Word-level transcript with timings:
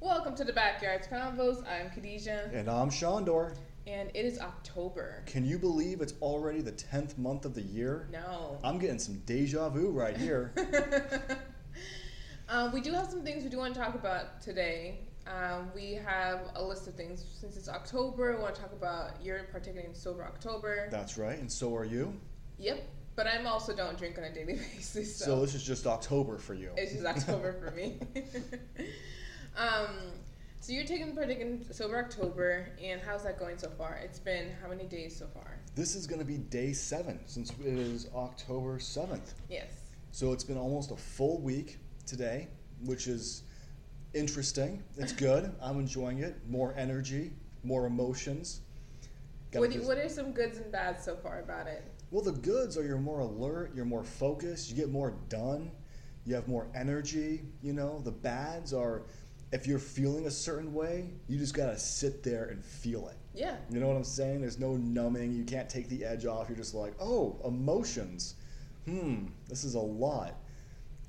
Welcome 0.00 0.34
to 0.36 0.44
the 0.44 0.52
Backyard 0.52 1.06
Convos. 1.10 1.62
I'm 1.68 1.90
Kadejah, 1.90 2.54
And 2.54 2.68
I'm 2.70 2.88
Shandoor. 2.90 3.54
and 3.86 4.10
it 4.14 4.24
is 4.24 4.38
October. 4.38 5.22
Can 5.26 5.44
you 5.44 5.58
believe 5.58 6.00
it's 6.00 6.14
already 6.22 6.60
the 6.62 6.72
10th 6.72 7.18
month 7.18 7.44
of 7.44 7.54
the 7.54 7.62
year? 7.62 8.08
No. 8.12 8.58
I'm 8.64 8.78
getting 8.78 8.98
some 8.98 9.18
deja 9.26 9.68
vu 9.68 9.90
right 9.90 10.16
here. 10.16 10.52
um, 12.48 12.72
we 12.72 12.80
do 12.80 12.92
have 12.92 13.06
some 13.10 13.22
things 13.22 13.44
we 13.44 13.50
do 13.50 13.58
want 13.58 13.74
to 13.74 13.80
talk 13.80 13.94
about 13.94 14.40
today. 14.40 15.00
Um, 15.26 15.70
we 15.74 15.94
have 15.94 16.40
a 16.54 16.62
list 16.64 16.86
of 16.88 16.94
things 16.94 17.24
since 17.38 17.56
it's 17.56 17.68
October. 17.68 18.34
We 18.36 18.42
want 18.42 18.54
to 18.54 18.60
talk 18.60 18.72
about 18.72 19.22
you're 19.22 19.44
partaking 19.44 19.84
in 19.84 19.94
Sober 19.94 20.24
October. 20.24 20.88
That's 20.90 21.18
right, 21.18 21.38
and 21.38 21.50
so 21.52 21.74
are 21.76 21.84
you. 21.84 22.14
Yep. 22.58 22.82
But 23.16 23.26
I'm 23.26 23.46
also 23.46 23.76
don't 23.76 23.98
drink 23.98 24.16
on 24.16 24.24
a 24.24 24.32
daily 24.32 24.54
basis. 24.76 25.14
So, 25.16 25.24
So 25.26 25.40
this 25.42 25.54
is 25.54 25.62
just 25.62 25.86
October 25.86 26.38
for 26.38 26.54
you. 26.54 26.70
it's 26.76 26.92
just 26.94 27.04
October 27.04 27.52
for 27.52 27.70
me. 27.76 27.98
um, 29.56 30.12
so 30.60 30.72
you're 30.72 30.84
taking 30.84 31.14
part 31.14 31.30
in 31.30 31.64
Sober 31.72 31.98
October, 31.98 32.68
and 32.82 33.00
how's 33.00 33.22
that 33.24 33.38
going 33.38 33.56
so 33.58 33.70
far? 33.70 33.98
It's 34.04 34.18
been 34.18 34.50
how 34.62 34.68
many 34.68 34.84
days 34.84 35.16
so 35.16 35.26
far? 35.32 35.58
This 35.74 35.94
is 35.94 36.06
going 36.06 36.18
to 36.18 36.24
be 36.24 36.36
day 36.36 36.72
seven 36.72 37.20
since 37.26 37.50
it 37.50 37.66
is 37.66 38.08
October 38.14 38.78
7th. 38.78 39.34
Yes. 39.48 39.70
So 40.12 40.32
it's 40.32 40.44
been 40.44 40.58
almost 40.58 40.90
a 40.90 40.96
full 40.96 41.40
week 41.40 41.78
today, 42.06 42.48
which 42.84 43.06
is 43.06 43.44
interesting. 44.12 44.82
It's 44.96 45.12
good. 45.28 45.52
I'm 45.62 45.78
enjoying 45.78 46.18
it. 46.18 46.36
More 46.48 46.74
energy, 46.76 47.32
more 47.64 47.86
emotions. 47.86 48.60
Gotta 49.52 49.66
What, 49.66 49.72
do, 49.72 49.82
what 49.82 49.98
are 49.98 50.08
some 50.08 50.32
goods 50.32 50.58
and 50.58 50.70
bads 50.70 51.04
so 51.04 51.16
far 51.16 51.40
about 51.40 51.66
it? 51.66 51.84
Well, 52.10 52.22
the 52.22 52.32
goods 52.32 52.76
are 52.76 52.84
you're 52.84 52.98
more 52.98 53.20
alert, 53.20 53.72
you're 53.74 53.84
more 53.84 54.04
focused, 54.04 54.68
you 54.68 54.76
get 54.76 54.90
more 54.90 55.14
done, 55.28 55.70
you 56.24 56.34
have 56.34 56.48
more 56.48 56.66
energy. 56.74 57.42
You 57.62 57.72
know, 57.72 58.00
the 58.00 58.10
bads 58.10 58.72
are 58.74 59.04
if 59.52 59.66
you're 59.66 59.78
feeling 59.78 60.26
a 60.26 60.30
certain 60.30 60.72
way, 60.72 61.10
you 61.28 61.38
just 61.38 61.54
gotta 61.54 61.78
sit 61.78 62.22
there 62.22 62.44
and 62.46 62.64
feel 62.64 63.08
it. 63.08 63.16
Yeah. 63.34 63.56
You 63.70 63.80
know 63.80 63.88
what 63.88 63.96
I'm 63.96 64.04
saying? 64.04 64.40
There's 64.40 64.58
no 64.58 64.76
numbing. 64.76 65.32
You 65.32 65.44
can't 65.44 65.68
take 65.68 65.88
the 65.88 66.04
edge 66.04 66.24
off. 66.26 66.48
You're 66.48 66.56
just 66.58 66.74
like, 66.74 66.94
oh, 67.00 67.36
emotions. 67.44 68.34
Hmm, 68.86 69.26
this 69.48 69.64
is 69.64 69.74
a 69.74 69.80
lot. 69.80 70.34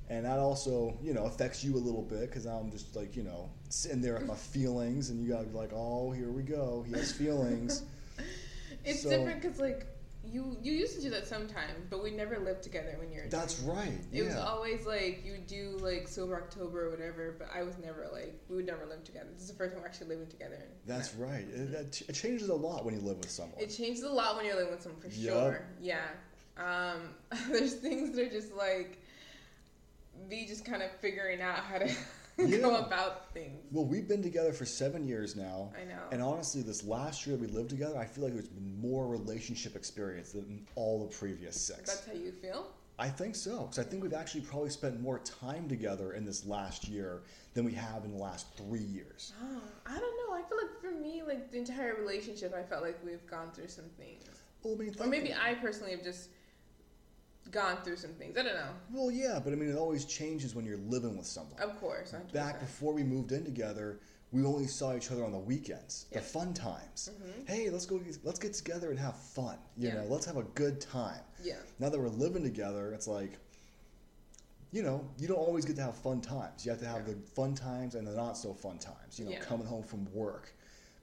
And 0.09 0.25
that 0.25 0.39
also, 0.39 0.97
you 1.01 1.13
know, 1.13 1.23
affects 1.25 1.63
you 1.63 1.75
a 1.75 1.79
little 1.79 2.01
bit 2.01 2.21
because 2.29 2.45
I'm 2.45 2.69
just 2.69 2.95
like, 2.95 3.15
you 3.15 3.23
know, 3.23 3.49
sitting 3.69 4.01
there 4.01 4.15
with 4.15 4.25
my 4.25 4.35
feelings, 4.53 5.09
and 5.09 5.21
you 5.23 5.31
gotta 5.31 5.45
be 5.47 5.55
like, 5.57 5.71
oh, 5.73 6.11
here 6.11 6.29
we 6.31 6.43
go. 6.43 6.83
He 6.87 6.93
has 6.93 7.11
feelings. 7.11 7.83
It's 8.83 9.03
So- 9.03 9.09
different 9.09 9.41
because 9.41 9.59
like 9.59 9.85
you 10.23 10.57
you 10.61 10.73
used 10.73 10.95
to 10.95 11.01
do 11.01 11.09
that 11.11 11.27
sometimes, 11.27 11.85
but 11.89 12.03
we 12.03 12.11
never 12.11 12.37
lived 12.37 12.63
together 12.63 12.95
when 12.99 13.11
you 13.11 13.21
were. 13.21 13.29
That's 13.29 13.55
doing 13.55 13.77
right. 13.77 13.99
It 14.11 14.19
It 14.19 14.23
was 14.25 14.35
always 14.35 14.85
like 14.85 15.23
you 15.25 15.33
would 15.33 15.47
do 15.47 15.77
like 15.81 16.07
sober 16.07 16.35
October 16.35 16.87
or 16.87 16.89
whatever, 16.91 17.35
but 17.37 17.49
I 17.53 17.63
was 17.63 17.77
never 17.79 18.07
like 18.11 18.39
we 18.47 18.57
would 18.57 18.67
never 18.67 18.85
live 18.85 19.03
together. 19.03 19.27
This 19.33 19.43
is 19.43 19.49
the 19.49 19.55
first 19.55 19.73
time 19.73 19.81
we're 19.81 19.87
actually 19.87 20.07
living 20.09 20.27
together. 20.27 20.61
That's 20.85 21.13
right. 21.15 21.45
It, 21.49 21.71
that 21.71 22.01
it 22.09 22.13
changes 22.13 22.49
a 22.49 22.55
lot 22.55 22.85
when 22.85 22.93
you 22.93 23.01
live 23.01 23.17
with 23.17 23.31
someone. 23.31 23.59
It 23.59 23.69
changes 23.69 24.03
a 24.03 24.09
lot 24.09 24.35
when 24.35 24.45
you're 24.45 24.55
living 24.55 24.71
with 24.71 24.83
someone 24.83 25.01
for 25.01 25.07
Yup. 25.07 25.33
sure. 25.33 25.67
Yeah. 25.81 26.07
Um, 26.57 27.15
there's 27.49 27.75
things 27.75 28.15
that 28.15 28.27
are 28.27 28.29
just 28.29 28.53
like 28.53 28.99
me 30.29 30.45
just 30.47 30.65
kind 30.65 30.83
of 30.83 30.91
figuring 30.91 31.41
out 31.41 31.57
how 31.57 31.79
to 31.79 31.91
go 32.61 32.75
about 32.77 33.33
things. 33.33 33.59
well, 33.71 33.85
we've 33.85 34.07
been 34.07 34.21
together 34.23 34.53
for 34.53 34.65
seven 34.65 35.07
years 35.07 35.35
now. 35.35 35.71
I 35.79 35.85
know. 35.85 36.01
And 36.11 36.21
honestly, 36.21 36.61
this 36.61 36.83
last 36.83 37.25
year 37.25 37.35
that 37.37 37.41
we 37.41 37.47
lived 37.47 37.69
together, 37.69 37.97
I 37.97 38.05
feel 38.05 38.25
like 38.25 38.33
there's 38.33 38.47
been 38.47 38.79
more 38.79 39.07
relationship 39.07 39.75
experience 39.75 40.31
than 40.31 40.65
all 40.75 40.99
the 41.05 41.15
previous 41.15 41.67
six. 41.67 41.79
That's 41.93 42.05
how 42.05 42.13
you 42.13 42.31
feel. 42.31 42.67
I 42.99 43.09
think 43.09 43.35
so, 43.35 43.61
because 43.61 43.79
I 43.79 43.83
think 43.83 44.03
we've 44.03 44.13
actually 44.13 44.41
probably 44.41 44.69
spent 44.69 45.01
more 45.01 45.19
time 45.19 45.67
together 45.67 46.13
in 46.13 46.23
this 46.23 46.45
last 46.45 46.87
year 46.87 47.23
than 47.55 47.65
we 47.65 47.73
have 47.73 48.05
in 48.05 48.11
the 48.11 48.21
last 48.21 48.45
three 48.55 48.83
years. 48.83 49.33
Oh, 49.41 49.61
I 49.87 49.97
don't 49.97 50.01
know. 50.29 50.35
I 50.35 50.43
feel 50.47 50.57
like 50.57 50.79
for 50.79 50.91
me, 50.91 51.23
like 51.25 51.51
the 51.51 51.57
entire 51.57 51.95
relationship, 51.95 52.53
I 52.53 52.61
felt 52.61 52.83
like 52.83 52.99
we've 53.03 53.25
gone 53.25 53.49
through 53.53 53.69
some 53.69 53.85
things. 53.97 54.23
Well, 54.61 54.75
I 54.75 54.77
mean, 54.77 54.95
Or 54.99 55.07
maybe 55.07 55.33
I 55.33 55.55
personally 55.55 55.91
have 55.93 56.03
just 56.03 56.29
gone 57.49 57.77
through 57.83 57.97
some 57.97 58.11
things. 58.13 58.37
I 58.37 58.43
don't 58.43 58.53
know. 58.55 58.69
Well, 58.93 59.11
yeah, 59.11 59.39
but 59.43 59.51
I 59.53 59.55
mean, 59.55 59.69
it 59.69 59.75
always 59.77 60.05
changes 60.05 60.53
when 60.55 60.65
you're 60.65 60.77
living 60.77 61.17
with 61.17 61.25
someone. 61.25 61.59
Of 61.59 61.79
course. 61.79 62.11
100%. 62.13 62.31
Back 62.33 62.59
before 62.59 62.93
we 62.93 63.03
moved 63.03 63.31
in 63.31 63.43
together, 63.43 63.99
we 64.31 64.45
only 64.45 64.67
saw 64.67 64.95
each 64.95 65.11
other 65.11 65.25
on 65.25 65.31
the 65.31 65.39
weekends, 65.39 66.05
Yep. 66.11 66.21
the 66.23 66.29
fun 66.29 66.53
times. 66.53 67.09
Mhm. 67.21 67.47
Hey, 67.49 67.69
let's 67.69 67.85
go. 67.85 67.99
Let's 68.23 68.39
get 68.39 68.53
together 68.53 68.89
and 68.91 68.99
have 68.99 69.17
fun. 69.17 69.57
You 69.75 69.89
Yeah. 69.89 69.95
know, 69.95 70.05
let's 70.05 70.25
have 70.25 70.37
a 70.37 70.43
good 70.43 70.79
time. 70.79 71.21
Yeah. 71.43 71.57
Now 71.79 71.89
that 71.89 71.99
we're 71.99 72.07
living 72.07 72.43
together, 72.43 72.93
it's 72.93 73.07
like, 73.07 73.37
you 74.71 74.83
know, 74.83 75.05
you 75.17 75.27
don't 75.27 75.37
always 75.37 75.65
get 75.65 75.75
to 75.77 75.81
have 75.81 75.97
fun 75.97 76.21
times. 76.21 76.63
You 76.65 76.71
have 76.71 76.79
to 76.79 76.87
have 76.87 77.05
Yeah. 77.07 77.15
the 77.15 77.21
fun 77.31 77.55
times 77.55 77.95
and 77.95 78.07
the 78.07 78.13
not 78.13 78.37
so 78.37 78.53
fun 78.53 78.77
times. 78.79 79.19
You 79.19 79.25
know, 79.25 79.31
Yeah. 79.31 79.39
coming 79.41 79.67
home 79.67 79.83
from 79.83 80.05
work, 80.13 80.53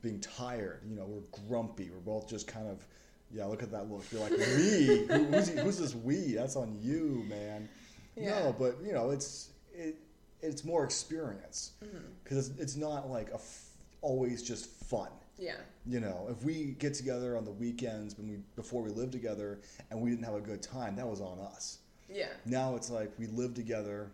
being 0.01 0.21
tired. 0.21 0.81
You 0.89 0.97
know, 0.97 1.05
we're 1.05 1.47
grumpy. 1.47 1.91
We're 1.91 1.99
both 2.01 2.27
just 2.29 2.47
kind 2.47 2.67
of, 2.69 2.87
yeah. 3.33 3.45
Look 3.47 3.63
at 3.63 3.71
that 3.73 3.91
look. 3.91 4.05
You're 4.11 4.23
like, 4.23 4.33
we? 4.33 5.07
Who, 5.09 5.25
who's, 5.25 5.49
who's 5.51 5.79
this 5.79 5.95
we? 5.95 6.33
That's 6.33 6.57
on 6.57 6.79
you, 6.81 7.25
man. 7.29 7.69
Yeah. 8.17 8.41
No, 8.41 8.57
but 8.59 8.77
you 8.85 8.93
know, 8.93 9.11
it's 9.11 9.51
it, 9.73 9.97
it's 10.41 10.65
more 10.65 10.85
experience 10.85 11.73
mm-hmm. 11.85 11.99
because 12.23 12.49
it's, 12.49 12.59
it's 12.59 12.77
not 12.77 13.09
like 13.09 13.31
a 13.31 13.35
f- 13.35 13.69
always 14.03 14.43
just 14.43 14.71
fun. 14.85 15.09
Yeah. 15.39 15.57
You 15.87 16.01
know, 16.01 16.27
if 16.31 16.43
we 16.45 16.77
get 16.79 16.95
together 16.95 17.37
on 17.37 17.45
the 17.45 17.53
weekends 17.53 18.19
when 18.19 18.29
we 18.29 18.37
before 18.57 18.83
we 18.83 18.91
lived 18.91 19.13
together 19.13 19.61
and 19.91 20.01
we 20.01 20.11
didn't 20.11 20.25
have 20.25 20.35
a 20.35 20.41
good 20.41 20.63
time, 20.63 20.97
that 20.97 21.07
was 21.07 21.21
on 21.21 21.39
us. 21.39 21.79
Yeah. 22.09 22.29
Now 22.45 22.75
it's 22.75 22.91
like 22.91 23.13
we 23.19 23.27
live 23.27 23.55
together, 23.55 24.11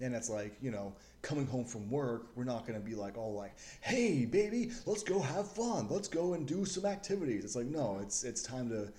and 0.00 0.14
it's 0.14 0.28
like 0.30 0.56
you 0.60 0.70
know, 0.70 0.94
coming 1.22 1.46
home 1.46 1.64
from 1.64 1.90
work, 1.90 2.26
we're 2.34 2.44
not 2.44 2.66
gonna 2.66 2.80
be 2.80 2.94
like 2.94 3.16
all 3.16 3.34
like, 3.34 3.54
"Hey, 3.80 4.24
baby, 4.24 4.72
let's 4.86 5.02
go 5.02 5.20
have 5.20 5.50
fun. 5.50 5.86
Let's 5.90 6.08
go 6.08 6.34
and 6.34 6.46
do 6.46 6.64
some 6.64 6.84
activities." 6.86 7.44
It's 7.44 7.56
like 7.56 7.66
no, 7.66 7.98
it's 8.02 8.24
it's 8.24 8.42
time 8.42 8.68
to, 8.70 8.92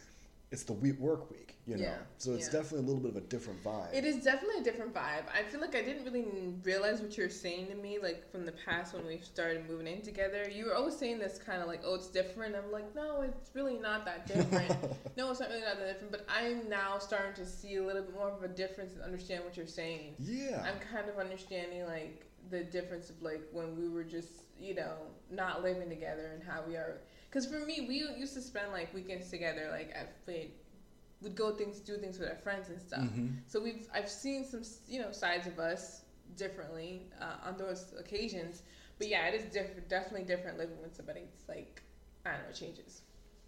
it's 0.49 0.63
the 0.63 0.73
week 0.73 0.97
work 0.99 1.29
week. 1.29 1.55
You 1.65 1.75
know, 1.75 1.83
Yeah, 1.83 1.97
so 2.17 2.31
it's 2.31 2.45
yeah. 2.45 2.59
definitely 2.61 2.85
a 2.85 2.87
little 2.93 3.01
bit 3.01 3.11
of 3.11 3.17
a 3.17 3.27
different 3.27 3.61
vibe. 3.61 3.93
It 3.93 4.05
is 4.05 4.23
definitely 4.23 4.61
a 4.61 4.63
different 4.63 4.93
vibe. 4.93 5.23
I 5.37 5.43
feel 5.43 5.59
like 5.59 5.75
I 5.75 5.81
didn't 5.81 6.05
really 6.05 6.25
realize 6.63 7.01
what 7.01 7.17
you 7.17 7.23
were 7.25 7.29
saying 7.29 7.67
to 7.67 7.75
me, 7.75 7.97
like 8.01 8.31
from 8.31 8.45
the 8.45 8.53
past 8.65 8.93
when 8.93 9.05
we 9.05 9.17
started 9.17 9.69
moving 9.69 9.87
in 9.87 10.01
together. 10.01 10.49
You 10.49 10.67
were 10.67 10.75
always 10.75 10.95
saying 10.95 11.19
this 11.19 11.37
kind 11.37 11.61
of 11.61 11.67
like, 11.67 11.81
oh, 11.83 11.95
it's 11.95 12.07
different. 12.07 12.55
I'm 12.55 12.71
like, 12.71 12.95
no, 12.95 13.21
it's 13.21 13.51
really 13.53 13.77
not 13.77 14.05
that 14.05 14.27
different. 14.27 14.69
no, 15.17 15.29
it's 15.29 15.41
not 15.41 15.49
really 15.49 15.61
not 15.63 15.77
that 15.79 15.87
different. 15.87 16.11
But 16.11 16.25
I'm 16.33 16.69
now 16.69 16.99
starting 16.99 17.33
to 17.35 17.45
see 17.45 17.75
a 17.75 17.83
little 17.83 18.03
bit 18.03 18.13
more 18.13 18.29
of 18.29 18.41
a 18.43 18.47
difference 18.47 18.93
and 18.93 19.01
understand 19.01 19.43
what 19.43 19.57
you're 19.57 19.67
saying. 19.67 20.15
yeah. 20.19 20.65
I'm 20.65 20.79
kind 20.79 21.09
of 21.09 21.17
understanding 21.17 21.83
like 21.85 22.23
the 22.49 22.63
difference 22.63 23.09
of 23.09 23.21
like 23.21 23.41
when 23.51 23.75
we 23.77 23.89
were 23.89 24.05
just 24.05 24.29
you 24.57 24.73
know 24.73 24.93
not 25.29 25.61
living 25.63 25.89
together 25.89 26.31
and 26.33 26.41
how 26.41 26.63
we 26.65 26.75
are. 26.77 27.01
Because 27.29 27.45
for 27.45 27.59
me, 27.59 27.85
we 27.87 27.95
used 28.17 28.33
to 28.35 28.41
spend 28.41 28.71
like 28.71 28.93
weekends 28.93 29.29
together. 29.29 29.67
Like 29.71 29.91
at 29.93 30.13
we'd, 30.25 30.51
we'd 31.21 31.35
go 31.35 31.51
things, 31.51 31.79
do 31.79 31.97
things 31.97 32.19
with 32.19 32.29
our 32.29 32.37
friends 32.37 32.69
and 32.69 32.81
stuff. 32.81 33.01
Mhm. 33.01 33.37
So 33.47 33.61
we've 33.61 33.87
I've 33.93 34.09
seen 34.09 34.45
some 34.45 34.61
you 34.87 35.01
know 35.01 35.11
sides 35.11 35.47
of 35.47 35.59
us 35.59 36.03
differently 36.35 37.03
uh, 37.21 37.47
on 37.47 37.57
those 37.57 37.93
occasions. 37.99 38.63
But 38.97 39.09
yeah, 39.09 39.27
it 39.27 39.35
is 39.35 39.43
diff- 39.51 39.87
definitely 39.87 40.23
different 40.23 40.57
living 40.57 40.81
with 40.81 40.95
somebody. 40.95 41.21
It's 41.33 41.47
like 41.47 41.81
I 42.25 42.31
don't 42.31 42.43
know, 42.43 42.49
it 42.49 42.55
changes 42.55 43.01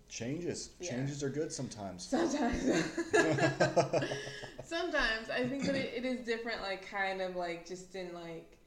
Changes. 0.10 0.72
Yeah. 0.80 0.90
Changes 0.90 1.24
are 1.24 1.30
good 1.30 1.52
sometimes. 1.52 2.04
sometimes. 2.04 2.64
sometimes 4.66 5.30
I 5.30 5.48
think 5.48 5.66
that 5.66 5.76
it, 5.76 5.94
it 5.98 6.06
is 6.06 6.26
different. 6.26 6.62
Like 6.64 6.90
kind 6.90 7.22
of 7.22 7.36
like 7.36 7.68
just 7.68 7.94
in 7.96 8.12
like 8.14 8.58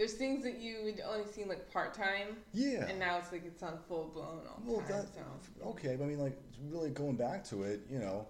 there's 0.00 0.14
things 0.14 0.42
that 0.42 0.58
you 0.58 0.78
would 0.82 0.98
only 1.06 1.30
see 1.30 1.44
like 1.44 1.70
part 1.70 1.92
time, 1.92 2.38
yeah. 2.54 2.86
and 2.88 2.98
now 2.98 3.18
it's 3.18 3.30
like 3.32 3.44
it's 3.44 3.62
on 3.62 3.78
full 3.86 4.10
blown 4.14 4.40
all 4.48 4.62
the 4.64 4.72
Well, 4.72 4.80
time. 4.80 4.88
that 4.88 5.06
so. 5.14 5.68
okay, 5.68 5.94
but 5.94 6.04
I 6.04 6.06
mean, 6.06 6.18
like 6.18 6.38
really 6.70 6.88
going 6.88 7.16
back 7.16 7.44
to 7.48 7.64
it, 7.64 7.82
you 7.90 7.98
know, 7.98 8.26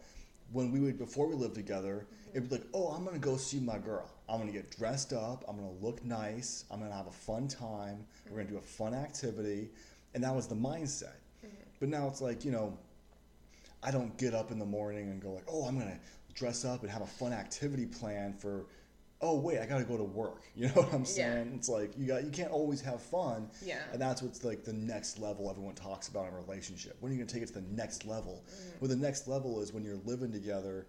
when 0.53 0.73
we 0.73 0.81
would 0.81 0.99
before 0.99 1.29
we 1.29 1.37
lived 1.37 1.55
together, 1.55 2.09
it'd 2.35 2.49
be 2.49 2.57
like, 2.57 2.67
oh, 2.75 2.89
I'm 2.89 3.05
gonna 3.05 3.21
go 3.21 3.37
see 3.37 3.61
my 3.61 3.79
girl. 3.79 4.11
I'm 4.29 4.41
gonna 4.41 4.51
get 4.51 4.77
dressed 4.77 5.13
up. 5.13 5.45
I'm 5.49 5.55
gonna 5.55 5.71
look 5.81 6.05
nice. 6.05 6.65
I'm 6.73 6.81
gonna 6.81 6.93
have 6.93 7.07
a 7.07 7.13
fun 7.13 7.47
time. 7.47 8.05
We're 8.29 8.39
gonna 8.39 8.51
do 8.51 8.59
a 8.59 8.61
fun 8.61 8.93
activity, 8.93 9.71
and 10.15 10.25
that 10.25 10.35
was 10.35 10.49
the 10.49 10.57
mindset. 10.57 11.19
Mhm. 11.45 11.51
But 11.79 11.89
now 11.89 12.09
it's 12.09 12.21
like, 12.21 12.45
you 12.45 12.51
know, 12.51 12.77
I 13.81 13.93
don't 13.93 14.19
get 14.19 14.35
up 14.35 14.51
in 14.51 14.59
the 14.59 14.67
morning 14.67 15.09
and 15.09 15.23
go 15.23 15.31
like, 15.35 15.45
oh, 15.47 15.67
I'm 15.69 15.79
gonna 15.79 16.01
dress 16.35 16.65
up 16.65 16.83
and 16.83 16.91
have 16.91 17.03
a 17.03 17.07
fun 17.07 17.33
activity 17.33 17.87
plan 17.87 18.33
for. 18.33 18.67
Oh 19.23 19.39
wait, 19.39 19.59
I 19.61 19.67
gotta 19.67 19.85
go 19.85 19.97
to 19.97 20.05
work. 20.05 20.43
You 20.57 20.67
know 20.69 20.73
what 20.75 20.93
I'm 20.93 21.01
Yeah. 21.01 21.07
saying? 21.07 21.53
It's 21.57 21.69
like 21.69 21.93
you 21.97 22.07
got 22.07 22.25
you 22.25 22.31
can't 22.31 22.51
always 22.51 22.81
have 22.83 23.01
fun. 23.03 23.51
Yeah. 23.63 23.79
And 23.93 24.01
that's 24.01 24.23
what's 24.23 24.45
like 24.45 24.65
the 24.65 24.73
next 24.73 25.19
level 25.19 25.51
everyone 25.51 25.75
talks 25.75 26.09
about 26.09 26.29
in 26.29 26.35
a 26.35 26.37
relationship. 26.37 26.97
When 27.01 27.13
are 27.13 27.15
you 27.15 27.25
to 27.25 27.33
take 27.33 27.43
it 27.43 27.47
to 27.49 27.55
the 27.55 27.61
next 27.73 28.05
level? 28.07 28.45
Mhm. 28.49 28.81
Well, 28.81 28.89
the 28.89 28.97
next 28.97 29.29
level 29.29 29.61
is 29.63 29.73
when 29.73 29.85
you're 29.85 30.01
living 30.05 30.33
together 30.33 30.87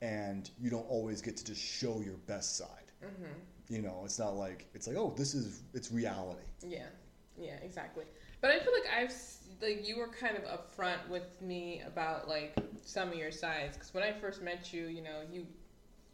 and 0.00 0.50
you 0.60 0.70
don't 0.70 0.88
always 0.88 1.22
get 1.22 1.36
to 1.36 1.44
just 1.44 1.60
show 1.60 2.00
your 2.00 2.16
best 2.26 2.56
side. 2.56 2.90
Mhm. 3.02 3.34
You 3.68 3.82
know, 3.82 4.02
it's 4.04 4.18
not 4.18 4.36
like, 4.36 4.66
it's 4.74 4.86
like, 4.88 4.96
oh, 4.96 5.14
this 5.16 5.34
is, 5.34 5.62
it's 5.72 5.92
reality. 5.92 6.42
Yeah. 6.66 6.86
Yeah. 7.36 7.56
Exactly. 7.62 8.04
But 8.40 8.50
I 8.50 8.58
feel 8.60 8.72
like 8.72 8.90
I've 8.92 9.14
like 9.60 9.86
you 9.86 9.96
were 9.96 10.08
kind 10.08 10.36
of 10.36 10.42
upfront 10.44 11.08
with 11.08 11.40
me 11.40 11.82
about 11.86 12.28
like 12.28 12.56
some 12.84 13.08
of 13.10 13.14
your 13.14 13.30
sides 13.30 13.76
because 13.76 13.94
when 13.94 14.02
I 14.02 14.12
first 14.12 14.42
met 14.42 14.72
you, 14.72 14.86
you 14.86 15.02
know, 15.02 15.20
you 15.30 15.46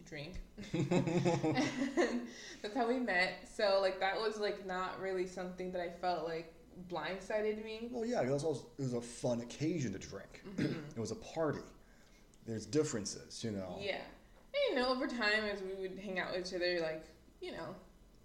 drink. 0.09 0.35
and 0.73 2.23
that's 2.63 2.75
how 2.75 2.89
we 2.89 2.99
met. 2.99 3.49
So 3.55 3.79
like 3.81 4.01
that 4.01 4.19
was 4.19 4.39
like 4.39 4.67
not 4.67 5.01
really 5.01 5.27
something 5.27 5.71
that 5.73 5.81
I 5.81 5.91
felt 6.01 6.25
like 6.27 6.53
blindsided 6.91 7.65
me. 7.65 7.89
Well, 7.91 8.05
yeah, 8.05 8.23
it 8.23 8.31
was, 8.31 8.45
also, 8.45 8.67
it 8.79 8.83
was 8.83 8.95
a 8.95 9.01
fun 9.01 9.41
occasion 9.41 9.93
to 9.93 9.99
drink. 9.99 10.43
Mm-hmm. 10.57 10.79
it 10.97 11.01
was 11.01 11.11
a 11.11 11.17
party. 11.17 11.61
There's 12.47 12.67
differences, 12.67 13.43
you 13.45 13.51
know. 13.51 13.77
Yeah. 13.81 13.97
And, 13.97 14.71
you 14.71 14.75
know, 14.77 14.89
over 14.89 15.07
time 15.07 15.45
as 15.53 15.61
we 15.63 15.75
would 15.81 15.99
hang 15.99 16.19
out 16.19 16.35
with 16.35 16.47
each 16.47 16.55
other, 16.55 16.81
like, 16.81 17.05
you 17.41 17.53
know. 17.53 17.75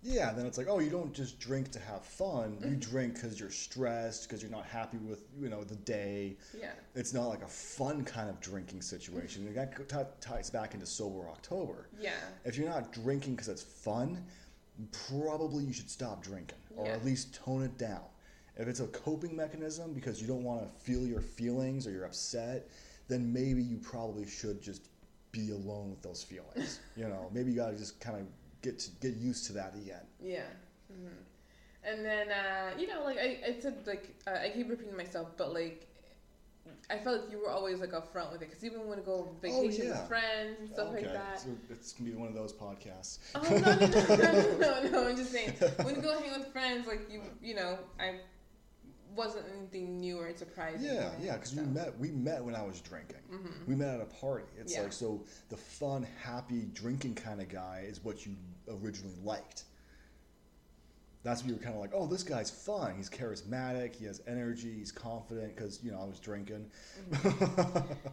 Yeah, 0.03 0.33
then 0.33 0.45
it's 0.45 0.57
like, 0.57 0.67
oh, 0.69 0.79
you 0.79 0.89
don't 0.89 1.13
just 1.13 1.39
drink 1.39 1.71
to 1.71 1.79
have 1.79 2.03
fun. 2.03 2.57
You 2.59 2.67
mm-hmm. 2.71 2.79
drink 2.79 3.13
because 3.15 3.39
you're 3.39 3.49
stressed, 3.49 4.27
because 4.27 4.41
you're 4.41 4.51
not 4.51 4.65
happy 4.65 4.97
with, 4.97 5.23
you 5.39 5.49
know, 5.49 5.63
the 5.63 5.75
day. 5.75 6.35
Yeah. 6.59 6.71
It's 6.93 7.13
not 7.13 7.27
like 7.27 7.41
a 7.41 7.47
fun 7.47 8.03
kind 8.03 8.29
of 8.29 8.39
drinking 8.41 8.81
situation. 8.81 9.43
Mm-hmm. 9.43 9.57
And 9.57 9.69
that 9.71 9.89
t- 9.89 10.27
ties 10.27 10.49
back 10.49 10.73
into 10.73 10.85
sober 10.85 11.29
October. 11.29 11.87
Yeah. 11.99 12.11
If 12.43 12.57
you're 12.57 12.69
not 12.69 12.91
drinking 12.91 13.35
because 13.35 13.47
it's 13.47 13.63
fun, 13.63 14.23
probably 15.09 15.63
you 15.63 15.73
should 15.73 15.89
stop 15.89 16.21
drinking, 16.21 16.57
or 16.75 16.85
Yeah. 16.85 16.93
at 16.93 17.05
least 17.05 17.35
tone 17.35 17.63
it 17.63 17.77
down. 17.77 18.03
If 18.57 18.67
it's 18.67 18.81
a 18.81 18.87
coping 18.87 19.35
mechanism 19.35 19.93
because 19.93 20.21
you 20.21 20.27
don't 20.27 20.43
want 20.43 20.61
to 20.61 20.83
feel 20.83 21.07
your 21.07 21.21
feelings 21.21 21.87
or 21.87 21.91
you're 21.91 22.05
upset, 22.05 22.69
then 23.07 23.31
maybe 23.31 23.63
you 23.63 23.77
probably 23.77 24.27
should 24.27 24.61
just 24.61 24.89
be 25.31 25.51
alone 25.51 25.89
with 25.89 26.01
those 26.01 26.23
feelings. 26.23 26.79
you 26.95 27.07
know, 27.07 27.29
maybe 27.33 27.51
you 27.51 27.57
gotta 27.57 27.75
just 27.75 27.99
kind 27.99 28.17
of 28.17 28.27
get 28.63 28.79
to 28.79 28.89
get 29.01 29.13
used 29.15 29.45
to 29.47 29.53
that 29.53 29.75
again. 29.75 30.05
Yeah. 30.19 30.49
hmm 30.91 31.07
And 31.85 32.03
then, 32.05 32.27
uh, 32.31 32.71
you 32.79 32.87
know, 32.87 33.03
like 33.03 33.17
I, 33.19 33.39
I 33.47 33.59
said, 33.59 33.75
like 33.85 34.15
uh, 34.25 34.31
I 34.45 34.49
keep 34.49 34.69
repeating 34.69 34.95
myself, 34.97 35.29
but 35.37 35.53
like 35.53 35.87
I 36.89 36.97
felt 36.97 37.21
like 37.23 37.31
you 37.31 37.39
were 37.39 37.49
always 37.49 37.79
like 37.81 37.91
upfront 37.91 38.31
with 38.31 38.41
it 38.41 38.49
because 38.49 38.63
even 38.63 38.87
when 38.87 38.97
we 38.99 39.03
go 39.03 39.19
on 39.21 39.35
vacation 39.41 39.87
Oh, 39.87 39.89
yeah. 39.89 39.99
with 39.99 40.07
friends 40.07 40.55
and 40.61 40.69
stuff 40.69 40.89
like 40.93 41.03
that. 41.11 41.39
so 41.41 41.49
it's 41.69 41.91
gonna 41.93 42.09
be 42.09 42.15
one 42.15 42.29
of 42.29 42.33
those 42.35 42.53
podcasts. 42.53 43.19
Oh 43.35 43.41
no 43.41 43.57
no 43.57 43.85
no 43.85 44.15
no 44.15 44.81
no 44.83 44.89
no! 44.91 45.07
I'm 45.09 45.17
just 45.17 45.31
saying 45.31 45.53
when 45.83 45.95
you 45.95 46.01
go 46.01 46.17
hang 46.19 46.31
with 46.39 46.47
friends, 46.53 46.87
like 46.87 47.01
you 47.11 47.21
you 47.41 47.53
know 47.55 47.77
I 47.99 48.19
wasn't 49.15 49.45
anything 49.57 49.99
new 49.99 50.17
or 50.17 50.31
surprising. 50.35 50.85
Yeah, 50.87 51.09
yeah, 51.21 51.33
because 51.33 51.51
so. 51.51 51.61
we 51.61 51.67
met. 51.67 51.99
We 51.99 52.11
met 52.11 52.43
when 52.43 52.55
I 52.55 52.63
was 52.63 52.79
drinking. 52.81 53.17
Mhm. 53.31 53.67
We 53.67 53.75
met 53.75 53.95
at 53.95 54.01
a 54.01 54.05
party. 54.05 54.45
It's 54.57 54.73
Yeah. 54.73 54.83
like 54.83 54.93
so 54.93 55.23
the 55.49 55.57
fun, 55.57 56.07
happy 56.23 56.65
drinking 56.73 57.15
kind 57.15 57.41
of 57.41 57.49
guy 57.49 57.85
is 57.87 58.03
what 58.03 58.25
you 58.25 58.35
originally 58.69 59.15
liked. 59.23 59.63
That's 61.23 61.41
what 61.41 61.49
you 61.49 61.55
were 61.55 61.61
kind 61.61 61.73
of 61.73 61.79
like. 61.79 61.91
Oh, 61.93 62.05
this 62.05 62.21
guy's 62.21 62.51
fun. 62.51 62.95
He's 62.97 63.09
charismatic. 63.09 63.95
He 63.95 64.03
has 64.05 64.21
energy. 64.27 64.73
He's 64.77 64.91
confident 64.91 65.55
because 65.55 65.79
you 65.81 65.89
know 65.91 66.01
I 66.01 66.05
was 66.05 66.19
drinking. 66.19 66.69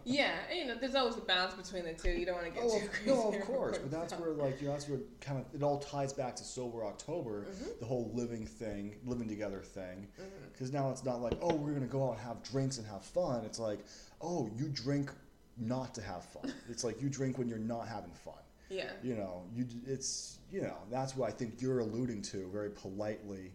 Yeah, 0.03 0.33
and, 0.49 0.59
you 0.59 0.65
know, 0.65 0.75
there's 0.79 0.95
always 0.95 1.15
a 1.17 1.21
balance 1.21 1.53
between 1.53 1.85
the 1.85 1.93
two. 1.93 2.09
You 2.11 2.25
don't 2.25 2.35
want 2.35 2.47
to 2.47 2.53
get 2.53 2.63
oh, 2.65 2.79
too 2.79 2.85
of, 2.85 2.91
crazy. 2.91 3.07
no, 3.07 3.31
of 3.33 3.41
course, 3.41 3.77
but 3.77 3.91
that's 3.91 4.13
where 4.13 4.31
like 4.31 4.59
you 4.61 4.67
know, 4.67 4.73
that's 4.73 4.87
where 4.89 4.99
kind 5.19 5.39
of 5.39 5.45
it 5.53 5.63
all 5.63 5.79
ties 5.79 6.11
back 6.13 6.35
to 6.37 6.43
sober 6.43 6.85
October, 6.85 7.45
Mhm. 7.45 7.79
the 7.79 7.85
whole 7.85 8.09
living 8.13 8.45
thing, 8.47 8.95
living 9.05 9.27
together 9.27 9.59
thing. 9.59 10.07
Because 10.51 10.71
now 10.71 10.89
it's 10.89 11.03
not 11.03 11.21
like, 11.21 11.33
oh, 11.41 11.53
we're 11.53 11.73
gonna 11.73 11.85
go 11.85 12.07
out 12.09 12.13
and 12.17 12.21
have 12.21 12.41
drinks 12.43 12.77
and 12.77 12.87
have 12.87 13.03
fun. 13.03 13.43
It's 13.45 13.59
like, 13.59 13.79
oh, 14.21 14.49
you 14.55 14.69
drink 14.69 15.11
not 15.57 15.93
to 15.95 16.01
have 16.01 16.23
fun. 16.23 16.51
it's 16.69 16.83
like 16.83 17.01
you 17.01 17.09
drink 17.09 17.37
when 17.37 17.47
you're 17.47 17.59
not 17.59 17.87
having 17.87 18.11
fun. 18.11 18.33
Yeah. 18.71 18.91
You 19.03 19.15
know, 19.15 19.43
you 19.53 19.65
it's 19.85 20.39
you 20.49 20.61
know 20.61 20.77
that's 20.89 21.15
what 21.15 21.29
I 21.29 21.31
think 21.33 21.61
you're 21.61 21.79
alluding 21.79 22.21
to 22.23 22.49
very 22.51 22.69
politely. 22.69 23.51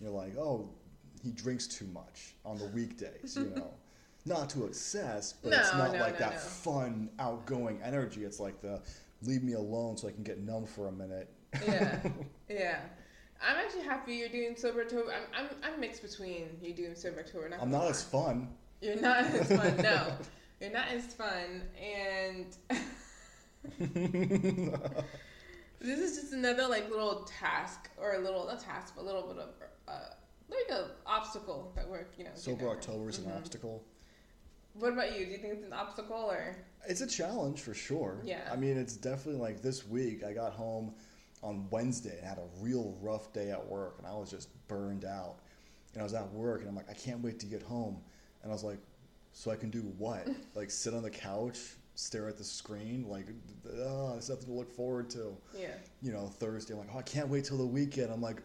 You're 0.00 0.10
like, 0.10 0.36
oh, 0.36 0.68
he 1.22 1.30
drinks 1.30 1.66
too 1.66 1.86
much 1.86 2.34
on 2.44 2.58
the 2.58 2.66
weekdays. 2.66 3.36
You 3.36 3.52
know, 3.56 3.72
not 4.26 4.50
to 4.50 4.66
excess, 4.66 5.32
but 5.32 5.52
it's 5.52 5.72
not 5.72 5.92
no, 5.94 6.00
like 6.00 6.20
no, 6.20 6.26
that 6.26 6.34
no. 6.34 6.38
fun, 6.38 7.10
outgoing 7.18 7.80
energy. 7.82 8.24
It's 8.24 8.38
like 8.38 8.60
the 8.60 8.80
leave 9.22 9.42
me 9.42 9.54
alone 9.54 9.96
so 9.96 10.06
I 10.08 10.12
can 10.12 10.22
get 10.22 10.38
numb 10.38 10.66
for 10.66 10.88
a 10.88 10.92
minute. 10.92 11.28
Yeah. 11.66 12.00
Yeah. 12.48 12.78
I'm 13.46 13.58
actually 13.58 13.82
happy 13.82 14.14
you're 14.14 14.30
doing 14.30 14.56
sober 14.56 14.80
October. 14.80 15.12
I'm, 15.12 15.44
I'm, 15.44 15.50
I'm 15.62 15.80
mixed 15.80 16.00
between 16.00 16.48
you 16.62 16.72
doing 16.72 16.94
sober 16.94 17.20
October. 17.20 17.50
Not 17.50 17.60
I'm 17.60 17.70
not 17.70 17.88
as 17.88 18.02
fun. 18.02 18.48
You're 18.80 18.96
not 18.96 19.24
as 19.26 19.48
fun. 19.48 19.76
No, 19.76 20.12
you're 20.60 20.72
not 20.72 20.88
as 20.88 21.12
fun. 21.12 21.62
And 21.78 22.46
this 25.80 25.98
is 25.98 26.16
just 26.20 26.32
another 26.32 26.66
like 26.66 26.88
little 26.90 27.24
task 27.40 27.90
or 27.96 28.14
a 28.14 28.18
little 28.18 28.46
not 28.46 28.60
task, 28.60 28.94
but 28.96 29.02
a 29.02 29.06
little 29.06 29.22
bit 29.22 29.38
of 29.38 29.48
uh, 29.86 29.92
like 30.50 30.70
a 30.70 30.90
obstacle 31.06 31.72
that 31.76 31.88
we're 31.88 32.06
you 32.16 32.24
know. 32.24 32.30
Sober. 32.34 32.68
October 32.68 33.08
is 33.10 33.18
an 33.18 33.24
Mhm. 33.26 33.36
obstacle. 33.36 33.84
What 34.74 34.92
about 34.92 35.18
you? 35.18 35.24
Do 35.26 35.32
you 35.32 35.38
think 35.38 35.54
it's 35.54 35.64
an 35.66 35.72
obstacle 35.72 36.16
or? 36.30 36.56
It's 36.88 37.00
a 37.00 37.06
challenge 37.06 37.60
for 37.60 37.74
sure. 37.74 38.20
Yeah. 38.24 38.48
I 38.50 38.56
mean, 38.56 38.76
it's 38.78 38.96
definitely 38.96 39.40
like 39.40 39.60
this 39.60 39.84
week. 39.86 40.22
I 40.24 40.32
got 40.32 40.52
home 40.52 40.94
on 41.42 41.68
Wednesday 41.70 42.16
and 42.18 42.26
had 42.26 42.38
a 42.38 42.46
real 42.60 42.96
rough 43.00 43.32
day 43.32 43.50
at 43.50 43.66
work, 43.66 43.96
and 43.98 44.06
I 44.06 44.14
was 44.14 44.30
just 44.30 44.48
burned 44.68 45.04
out. 45.04 45.36
And 45.94 46.00
I 46.00 46.04
was 46.04 46.14
at 46.14 46.30
work, 46.32 46.60
and 46.60 46.68
I'm 46.68 46.76
like, 46.76 46.88
I 46.88 46.94
can't 46.94 47.20
wait 47.22 47.40
to 47.40 47.46
get 47.46 47.62
home. 47.62 48.00
And 48.42 48.52
I 48.52 48.54
was 48.54 48.62
like, 48.62 48.78
so 49.32 49.50
I 49.50 49.56
can 49.56 49.70
do 49.70 49.80
what? 49.98 50.28
like 50.54 50.70
sit 50.70 50.94
on 50.94 51.02
the 51.02 51.10
couch, 51.10 51.58
stare 51.98 52.28
at 52.28 52.38
the 52.38 52.44
screen? 52.44 53.04
Like, 53.08 53.26
oh, 53.76 54.12
there's 54.12 54.30
nothing 54.30 54.46
to 54.46 54.52
look 54.52 54.70
forward 54.72 55.10
to. 55.10 55.36
Yeah. 55.58 55.68
You 56.00 56.12
know, 56.12 56.26
Thursday, 56.28 56.72
I'm 56.74 56.78
like, 56.80 56.88
oh, 56.94 56.98
I 56.98 57.02
can't 57.02 57.28
wait 57.28 57.44
till 57.44 57.58
the 57.58 57.66
weekend. 57.66 58.12
I'm 58.12 58.22
like, 58.22 58.40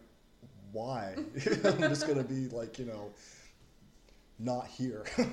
why? 0.72 1.14
I'm 1.64 1.78
just 1.78 2.06
gonna 2.08 2.24
be 2.24 2.48
like, 2.48 2.78
you 2.80 2.84
know, 2.86 3.10
not 4.40 4.66
here. 4.66 5.04
That's 5.16 5.30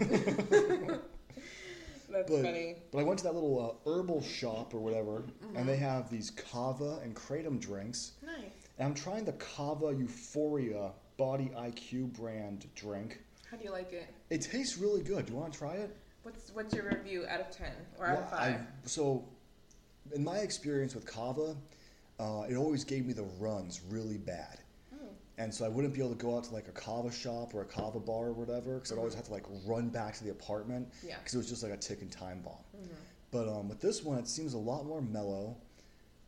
But- 2.30 2.44
funny. 2.44 2.76
But 2.92 3.00
I 3.00 3.04
went 3.04 3.18
to 3.20 3.24
that 3.26 3.34
little 3.34 3.80
uh, 3.86 3.90
herbal 3.90 4.22
shop 4.22 4.74
or 4.74 4.80
whatever, 4.80 5.24
Mm-hmm. 5.44 5.58
and 5.58 5.68
they 5.68 5.78
have 5.78 6.10
these 6.12 6.30
kava 6.32 7.00
and 7.04 7.16
kratom 7.16 7.60
drinks. 7.60 8.12
Nice. 8.24 8.52
And 8.78 8.88
I'm 8.88 8.94
trying 8.94 9.26
the 9.26 9.34
kava 9.34 9.94
Euphoria 9.98 10.92
Body 11.18 11.52
IQ 11.58 12.14
brand 12.14 12.68
drink. 12.76 13.20
How 13.50 13.58
do 13.58 13.64
you 13.64 13.72
like 13.72 13.92
it? 13.94 14.14
It 14.30 14.42
tastes 14.42 14.78
really 14.78 15.02
good. 15.02 15.26
Do 15.26 15.34
you 15.34 15.40
want 15.40 15.54
to 15.54 15.60
try 15.60 15.74
it? 15.76 15.96
What's 16.24 16.52
what's 16.52 16.74
your 16.74 16.90
review 16.90 17.26
out 17.28 17.42
of 17.42 17.50
ten 17.52 17.74
or 17.98 18.08
out 18.08 18.20
of 18.20 18.32
Well, 18.32 18.40
I- 18.40 18.54
five? 18.54 18.62
so, 18.86 19.28
in 20.14 20.24
my 20.24 20.38
experience 20.40 20.94
with 20.94 21.06
kava, 21.06 21.56
uh, 22.20 22.46
it 22.50 22.56
always 22.56 22.84
gave 22.84 23.06
me 23.06 23.14
the 23.14 23.24
runs 23.40 23.82
really 23.82 24.18
bad. 24.18 24.60
Oh. 24.94 24.98
And 25.38 25.54
so 25.54 25.66
I 25.66 25.68
wouldn't 25.68 25.94
be 25.94 26.00
able 26.00 26.12
to 26.12 26.22
go 26.24 26.38
out 26.38 26.44
to 26.46 26.54
like 26.54 26.68
a 26.68 26.72
kava 26.72 27.12
shop 27.12 27.56
or 27.56 27.62
a 27.62 27.66
kava 27.66 28.00
bar 28.00 28.28
or 28.28 28.34
whatever 28.34 28.76
because 28.76 28.92
I'd 28.92 28.98
always 29.00 29.16
have 29.16 29.26
to 29.26 29.32
like 29.32 29.46
run 29.66 29.90
back 29.90 30.14
to 30.16 30.24
the 30.24 30.30
apartment 30.32 30.92
Yeah. 31.04 31.18
because 31.20 31.34
it 31.34 31.38
was 31.38 31.50
just 31.50 31.64
like 31.64 31.72
a 31.72 31.78
ticking 31.78 32.10
time 32.10 32.42
bomb. 32.42 32.64
Mhm. 32.76 32.90
But 33.32 33.48
um, 33.48 33.70
with 33.70 33.80
this 33.80 34.04
one, 34.04 34.20
it 34.20 34.28
seems 34.28 34.54
a 34.54 34.58
lot 34.60 34.86
more 34.86 35.02
mellow, 35.02 35.56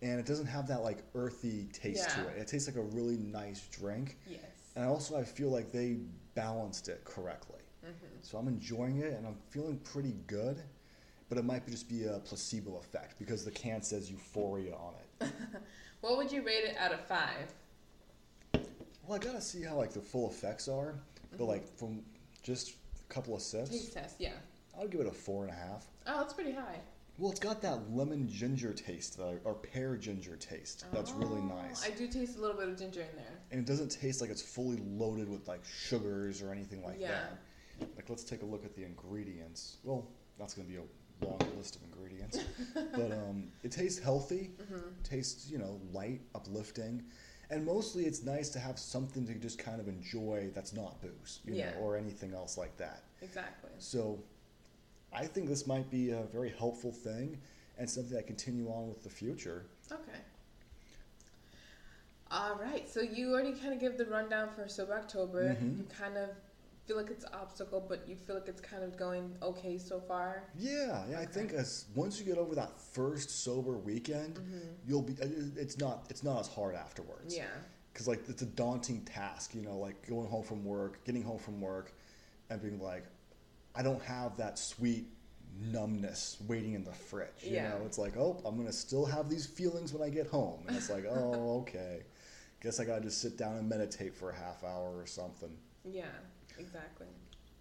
and 0.02 0.20
it 0.20 0.26
doesn't 0.26 0.48
have 0.48 0.68
that 0.70 0.82
like 0.82 1.04
earthy 1.14 1.66
taste 1.74 2.10
to 2.12 2.28
it. 2.30 2.38
It 2.38 2.48
tastes 2.48 2.68
like 2.68 2.78
a 2.78 2.82
really 2.82 3.18
nice 3.18 3.68
drink, 3.68 4.18
Yes. 4.28 4.42
and 4.76 4.86
also 4.86 5.18
I 5.18 5.24
feel 5.24 5.50
like 5.50 5.72
they 5.72 6.00
balanced 6.34 6.88
it 6.90 7.04
correctly. 7.04 7.60
Hmm 7.84 7.90
So 8.22 8.38
I'm 8.38 8.48
enjoying 8.48 8.98
it, 9.00 9.14
and 9.14 9.26
I'm 9.28 9.38
feeling 9.50 9.78
pretty 9.80 10.16
good. 10.28 10.62
But 11.30 11.38
it 11.38 11.46
might 11.46 11.66
just 11.68 11.90
be 11.90 12.04
a 12.06 12.20
placebo 12.20 12.78
effect 12.78 13.18
because 13.18 13.44
the 13.44 13.52
can 13.52 13.82
says 13.82 14.12
Euphoria 14.12 14.74
on 14.76 14.94
it. 15.22 15.28
What 16.02 16.18
would 16.18 16.30
you 16.34 16.42
rate 16.46 16.66
it 16.66 16.76
out 16.78 16.92
of 16.92 17.00
five? 17.08 17.54
Well, 19.08 19.16
I 19.16 19.20
gotta 19.20 19.40
see 19.40 19.64
how 19.64 19.76
like 19.78 19.94
the 19.94 20.02
full 20.02 20.30
effects 20.30 20.68
are, 20.68 20.96
but 21.38 21.46
like 21.46 21.66
from 21.78 22.02
just 22.44 22.74
a 23.10 23.14
couple 23.14 23.34
of 23.34 23.42
sips, 23.42 23.70
Taste 23.70 23.94
test, 23.94 24.16
yeah. 24.20 24.34
I'll 24.78 24.88
give 24.90 25.00
it 25.00 25.08
a 25.08 25.12
four 25.12 25.44
and 25.46 25.52
a 25.54 25.56
half. 25.56 25.88
Oh, 26.06 26.20
that's 26.20 26.34
pretty 26.34 26.52
high. 26.52 26.82
Well, 27.18 27.32
it's 27.32 27.40
got 27.40 27.62
that 27.62 27.90
lemon 27.96 28.28
ginger 28.28 28.74
taste, 28.74 29.18
I, 29.24 29.36
or 29.46 29.54
pear 29.54 29.96
ginger 29.96 30.36
taste. 30.36 30.84
That's 30.92 31.12
really 31.14 31.40
Oh, 31.40 31.56
nice. 31.62 31.86
I 31.86 31.92
do 31.92 32.08
taste 32.10 32.38
a 32.38 32.42
little 32.42 32.58
bit 32.58 32.68
of 32.68 32.78
ginger 32.78 33.02
in 33.02 33.16
there. 33.16 33.40
and 33.52 33.62
it 33.62 33.66
doesn't 33.66 33.90
taste 33.90 34.20
like 34.20 34.30
it's 34.30 34.42
fully 34.42 34.82
loaded 34.86 35.30
with 35.30 35.48
like 35.48 35.64
sugars 35.64 36.42
or 36.42 36.52
anything 36.52 36.84
like 36.84 37.00
Yeah. 37.00 37.12
that. 37.12 37.38
Like 37.96 38.10
let's 38.10 38.24
take 38.24 38.42
a 38.42 38.46
look 38.46 38.66
at 38.66 38.76
the 38.76 38.84
ingredients. 38.84 39.78
Well, 39.84 40.08
that's 40.38 40.54
gonna 40.54 40.68
be 40.68 40.78
a 40.78 41.26
long 41.26 41.40
list 41.58 41.76
of 41.76 41.84
ingredients, 41.84 42.40
but 42.74 43.12
um, 43.12 43.50
it 43.64 43.72
tastes 43.72 44.02
healthy. 44.02 44.52
Mm-hmm. 44.62 44.80
Tastes 45.04 45.50
you 45.50 45.58
know 45.58 45.80
light, 45.92 46.22
uplifting, 46.36 47.04
and 47.50 47.66
mostly 47.66 48.06
it's 48.06 48.24
nice 48.24 48.50
to 48.50 48.60
have 48.60 48.78
something 48.80 49.26
to 49.28 49.34
just 49.36 49.60
kind 49.60 49.80
of 49.80 49.88
enjoy 49.88 50.50
that's 50.54 50.74
not 50.74 51.02
booze, 51.02 51.40
you 51.46 51.54
Yeah. 51.56 51.72
know, 51.72 51.78
or 51.78 51.98
anything 51.98 52.34
else 52.34 52.58
like 52.58 52.76
that. 52.78 53.04
Exactly. 53.22 53.70
So, 53.78 54.20
I 55.14 55.26
think 55.26 55.48
this 55.48 55.68
might 55.68 55.90
be 55.90 56.12
a 56.12 56.24
very 56.24 56.50
helpful 56.58 56.92
thing 56.92 57.40
and 57.78 57.90
something 57.90 58.18
I 58.18 58.22
continue 58.22 58.68
on 58.70 58.88
with 58.90 59.04
the 59.04 59.10
future. 59.10 59.66
Okay. 59.92 60.20
All 62.32 62.56
right. 62.56 62.90
So 62.90 63.02
you 63.02 63.32
already 63.32 63.54
kind 63.54 63.74
of 63.74 63.80
give 63.80 63.98
the 63.98 64.06
rundown 64.06 64.50
for 64.56 64.68
Sober 64.68 64.94
October. 64.96 65.56
Mhm. 65.56 65.78
You 65.78 65.84
kind 65.86 66.18
of 66.18 66.30
feel 66.86 66.98
like 66.98 67.10
it's 67.10 67.24
an 67.26 67.32
obstacle, 67.34 67.86
but 67.88 68.08
you 68.08 68.16
feel 68.16 68.36
like 68.36 68.48
it's 68.48 68.62
kind 68.62 68.84
of 68.84 68.98
going 68.98 69.36
okay 69.42 69.78
so 69.78 70.00
far. 70.00 70.44
Yeah, 70.58 71.04
yeah. 71.10 71.20
I 71.20 71.26
think 71.26 71.54
as 71.54 71.86
once 71.96 72.20
you 72.20 72.26
get 72.26 72.38
over 72.38 72.56
that 72.56 72.80
first 72.80 73.44
sober 73.44 73.78
weekend, 73.78 74.36
Mm-hmm. 74.36 74.58
you'll 74.88 75.02
be. 75.02 75.14
It's 75.56 75.78
not. 75.78 76.06
It's 76.10 76.24
not 76.24 76.40
as 76.40 76.48
hard 76.48 76.76
afterwards. 76.76 77.36
Yeah. 77.36 77.46
Because 77.92 78.08
like 78.08 78.28
it's 78.28 78.42
a 78.42 78.48
daunting 78.48 79.02
task, 79.06 79.54
you 79.56 79.62
know, 79.62 79.78
like 79.78 80.08
going 80.08 80.28
home 80.28 80.44
from 80.44 80.66
work, 80.66 81.04
getting 81.06 81.24
home 81.24 81.38
from 81.40 81.62
work, 81.62 81.94
and 82.50 82.62
being 82.62 82.82
like, 82.82 83.06
I 83.76 83.84
don't 83.84 84.02
have 84.04 84.36
that 84.38 84.58
sweet 84.58 85.06
numbness 85.72 86.38
waiting 86.48 86.74
in 86.74 86.84
the 86.84 86.92
fridge. 86.92 87.30
You 87.44 87.56
Yeah. 87.56 87.70
know, 87.70 87.82
it's 87.86 87.98
like, 88.00 88.18
oh, 88.18 88.42
I'm 88.46 88.58
gonna 88.58 88.74
still 88.74 89.06
have 89.06 89.30
these 89.30 89.46
feelings 89.46 89.94
when 89.94 90.02
I 90.02 90.10
get 90.10 90.28
home, 90.28 90.64
and 90.68 90.76
it's 90.76 90.90
like, 90.90 91.06
oh, 91.10 91.60
okay. 91.62 92.02
Guess 92.62 92.80
I 92.80 92.86
gotta 92.86 93.02
just 93.02 93.22
sit 93.22 93.38
down 93.38 93.58
and 93.58 93.70
meditate 93.70 94.16
for 94.16 94.32
a 94.32 94.36
half 94.36 94.64
hour 94.64 94.98
or 94.98 95.06
something. 95.06 95.56
Yeah, 95.86 96.06
exactly. 96.58 97.08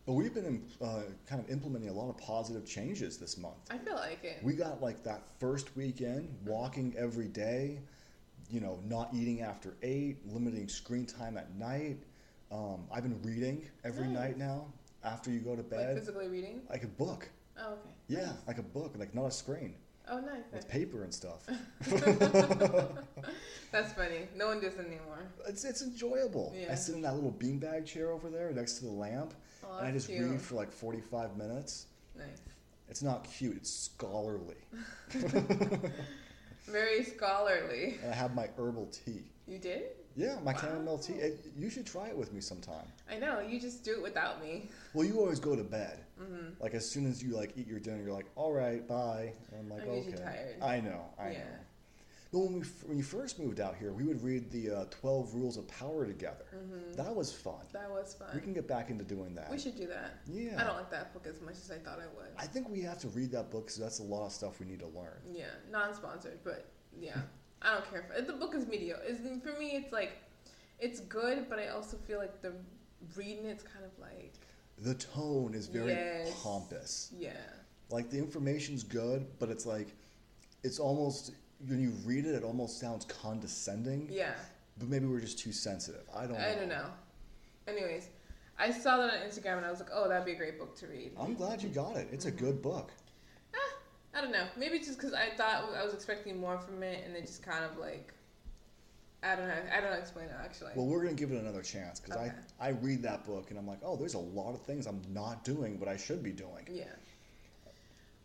But 0.07 0.15
we've 0.15 0.35
been 0.35 0.65
uh, 0.83 1.03
kind 1.29 1.41
of 1.41 1.49
implementing 1.49 1.89
a 1.89 1.93
lot 1.93 2.11
of 2.11 2.17
positive 2.19 2.67
changes 2.67 3.19
this 3.19 3.39
month. 3.39 3.55
I 3.71 3.79
feel 3.79 3.95
like 3.95 4.25
it. 4.25 4.41
We 4.43 4.55
got 4.55 4.83
like 4.83 5.05
that 5.05 5.23
first 5.39 5.77
weekend, 5.77 6.29
walking 6.45 6.93
every 6.99 7.29
day, 7.29 7.79
you 8.51 8.61
know, 8.61 8.81
not 8.89 9.11
eating 9.15 9.43
after 9.43 9.77
eight, 9.83 10.17
limiting 10.27 10.69
screen 10.69 11.07
time 11.07 11.37
at 11.37 11.55
night. 11.55 11.99
Um, 12.51 12.87
I've 12.93 13.05
been 13.05 13.21
reading 13.23 13.65
every 13.85 14.09
Nice. 14.09 14.15
night 14.15 14.39
now 14.39 14.67
after 15.05 15.31
you 15.31 15.39
go 15.39 15.51
to 15.55 15.63
like 15.63 15.71
bed, 15.71 15.97
physically 15.99 16.29
reading. 16.29 16.63
like 16.69 16.83
a 16.83 16.89
book. 16.89 17.29
Oh, 17.59 17.75
okay. 17.75 17.91
Yeah, 18.09 18.19
Nice. 18.27 18.33
like 18.49 18.59
a 18.59 18.63
book, 18.63 18.95
like 18.99 19.15
not 19.15 19.27
a 19.27 19.31
screen 19.31 19.75
Oh, 20.13 20.21
nice. 20.21 20.43
with 20.53 20.69
paper 20.69 21.05
and 21.05 21.15
stuff. 21.15 21.47
That's 23.73 23.95
funny. 23.95 24.29
No 24.37 24.49
one 24.49 24.61
does 24.61 24.79
anymore. 24.79 25.21
it's 25.49 25.65
it's 25.65 25.81
enjoyable. 25.81 26.55
I 26.71 26.75
sit 26.75 26.95
in 26.95 27.03
that 27.03 27.15
little 27.15 27.33
beanbag 27.33 27.87
chair 27.87 28.11
over 28.11 28.29
there 28.29 28.53
next 28.53 28.75
to 28.75 28.85
the 28.85 28.91
lamp, 28.91 29.33
Oh, 29.65 29.79
and 29.79 29.87
I 29.87 29.91
just 29.91 30.09
cute. 30.09 30.29
read 30.31 30.41
for 30.41 30.57
like 30.57 30.71
45 30.71 31.37
minutes. 31.39 31.87
Nice. 32.17 32.43
It's 32.91 33.03
not 33.03 33.25
cute, 33.25 33.57
it's 33.57 33.71
scholarly. 33.73 34.57
Very 36.67 37.05
scholarly. 37.05 37.99
And 38.03 38.13
I 38.13 38.15
have 38.15 38.35
my 38.35 38.49
herbal 38.59 38.87
tea. 38.93 39.23
You 39.47 39.59
did? 39.59 39.85
Yeah, 40.17 40.39
my 40.45 40.55
chamomile 40.55 40.99
tea. 40.99 41.15
It- 41.15 41.47
you 41.57 41.71
should 41.71 41.87
try 41.87 42.09
it 42.09 42.17
with 42.17 42.33
me 42.33 42.41
sometime. 42.41 42.87
I 43.11 43.19
know. 43.19 43.41
You 43.41 43.61
just 43.61 43.85
do 43.85 43.93
it 43.93 44.03
without 44.03 44.43
me. 44.43 44.71
Well, 44.95 45.05
you 45.07 45.19
always 45.21 45.41
go 45.41 45.57
to 45.57 45.65
bed. 45.65 46.05
hmm 46.19 46.51
Like 46.61 46.75
as 46.75 46.89
soon 46.89 47.07
as 47.07 47.23
you 47.23 47.31
like 47.35 47.53
eat 47.57 47.67
your 47.67 47.81
dinner, 47.81 48.03
you're 48.03 48.13
like, 48.13 48.31
"All 48.37 48.53
right, 48.53 48.87
bye." 48.87 49.33
And 49.51 49.61
I'm 49.61 49.69
like, 49.71 49.83
I'm 49.83 49.89
"Okay." 49.89 50.13
tired. 50.13 50.63
I 50.63 50.81
know, 50.81 51.05
I 51.19 51.31
Yeah. 51.33 51.39
know. 51.41 51.47
But 52.33 52.39
when 52.41 52.53
we 52.55 52.61
when 52.87 52.97
you 52.97 53.03
first 53.05 53.39
moved 53.39 53.61
out 53.61 53.77
here, 53.77 53.93
we 53.93 54.05
would 54.05 54.23
read 54.23 54.51
the 54.51 54.71
uh, 54.71 54.85
Twelve 54.91 55.35
Rules 55.35 55.57
of 55.59 55.67
Power 55.69 56.07
together. 56.07 56.47
hmm 56.51 56.93
That 56.93 57.15
was 57.15 57.31
fun. 57.33 57.67
That 57.73 57.91
was 57.91 58.15
fun. 58.15 58.29
We 58.35 58.41
can 58.41 58.55
get 58.55 58.67
back 58.67 58.89
into 58.91 59.05
doing 59.05 59.35
that. 59.35 59.51
We 59.51 59.59
should 59.59 59.77
do 59.77 59.87
that. 59.89 60.13
Yeah. 60.27 60.59
I 60.59 60.65
don't 60.65 60.77
like 60.77 60.91
that 60.91 61.13
book 61.13 61.27
as 61.27 61.41
much 61.43 61.57
as 61.57 61.71
I 61.71 61.77
thought 61.79 61.99
I 62.01 62.07
would. 62.17 62.31
I 62.39 62.47
think 62.47 62.71
we 62.71 62.81
have 62.83 62.99
to 63.01 63.09
read 63.09 63.33
that 63.33 63.51
book 63.51 63.67
because 63.67 63.79
that's 63.79 63.99
a 63.99 64.03
lot 64.03 64.25
of 64.25 64.33
stuff 64.33 64.61
we 64.61 64.67
need 64.67 64.81
to 64.81 64.87
learn. 64.87 65.21
Yeah, 65.31 65.45
non-sponsored, 65.71 66.39
but 66.43 66.71
yeah, 66.99 67.21
I 67.65 67.75
don't 67.75 67.91
care. 67.91 68.05
For, 68.15 68.21
the 68.23 68.33
book 68.33 68.55
is 68.55 68.67
mediocre. 68.67 69.03
It's, 69.07 69.21
for 69.45 69.59
me, 69.59 69.71
it's 69.73 69.93
like, 69.93 70.13
it's 70.79 71.01
good, 71.01 71.49
but 71.49 71.59
I 71.59 71.69
also 71.69 71.97
feel 71.97 72.19
like 72.19 72.43
the 72.43 72.53
reading 73.17 73.47
it's 73.47 73.63
kind 73.63 73.85
of 73.85 73.91
like, 74.01 74.33
The 74.79 74.95
tone 74.95 75.55
is 75.55 75.67
very 75.69 75.93
Yes. 75.93 76.33
pompous. 76.43 77.11
yeah, 77.17 77.31
Like 77.91 78.11
the 78.11 78.19
information's 78.19 78.83
good, 78.83 79.27
but 79.39 79.49
it's 79.49 79.67
like, 79.67 79.89
it's 80.65 80.79
almost 80.79 81.33
when 81.69 81.81
you 81.81 81.91
read 82.05 82.27
it, 82.27 82.35
it 82.35 82.43
almost 82.43 82.81
sounds 82.81 83.05
condescending. 83.05 84.09
yeah. 84.11 84.35
But 84.79 84.89
maybe 84.89 85.07
we're 85.07 85.21
just 85.21 85.39
too 85.39 85.53
sensitive. 85.53 86.03
I 86.15 86.23
don't 86.27 86.33
know. 86.39 86.45
I 86.49 86.55
don't 86.55 86.69
know. 86.69 86.87
Anyways, 87.69 88.09
I 88.59 88.71
saw 88.73 88.97
that 88.97 89.11
on 89.13 89.19
Instagram 89.29 89.59
and 89.59 89.67
I 89.67 89.71
was 89.71 89.79
like, 89.81 89.91
oh, 89.93 90.09
that'd 90.09 90.25
be 90.25 90.33
a 90.33 90.37
great 90.37 90.59
book 90.59 90.75
to 90.79 90.87
read. 90.87 91.13
I'm 91.21 91.35
glad 91.35 91.63
you 91.63 91.69
got 91.69 91.97
it. 91.97 92.09
It's 92.11 92.25
a 92.25 92.31
Mm-hmm. 92.33 92.45
good 92.45 92.63
book. 92.63 92.91
I 94.23 94.25
don't 94.25 94.33
know. 94.33 94.47
Maybe 94.57 94.79
just 94.79 94.99
because 94.99 95.15
I 95.15 95.31
thought 95.37 95.65
I 95.77 95.85
was 95.85 95.95
expecting 95.95 96.41
more 96.41 96.57
from 96.57 96.83
it, 96.85 97.03
and 97.05 97.17
it 97.17 97.23
just 97.23 97.43
kind 97.43 97.65
of 97.65 97.77
like, 97.77 98.13
I 99.25 99.35
don't 99.35 99.49
know. 99.49 99.55
I 99.77 99.81
don't 99.81 99.91
know 99.91 99.99
explain 99.99 100.27
it 100.27 100.37
actually. 100.41 100.71
Well, 100.77 100.87
we're 100.87 101.03
gonna 101.03 101.15
give 101.15 101.33
it 101.33 101.41
another 101.41 101.63
chance 101.63 101.99
because 101.99 102.17
Okay. 102.17 102.33
I 102.61 102.69
I 102.69 102.71
read 102.71 103.03
that 103.03 103.25
book 103.25 103.51
and 103.51 103.59
I'm 103.59 103.67
like, 103.67 103.81
oh, 103.85 103.97
there's 103.97 104.15
a 104.15 104.19
lot 104.21 104.55
of 104.55 104.63
things 104.63 104.87
I'm 104.87 105.03
not 105.11 105.43
doing, 105.43 105.77
but 105.77 105.89
I 105.89 105.97
should 105.97 106.23
be 106.23 106.31
doing. 106.31 106.69
Yeah. 106.71 106.85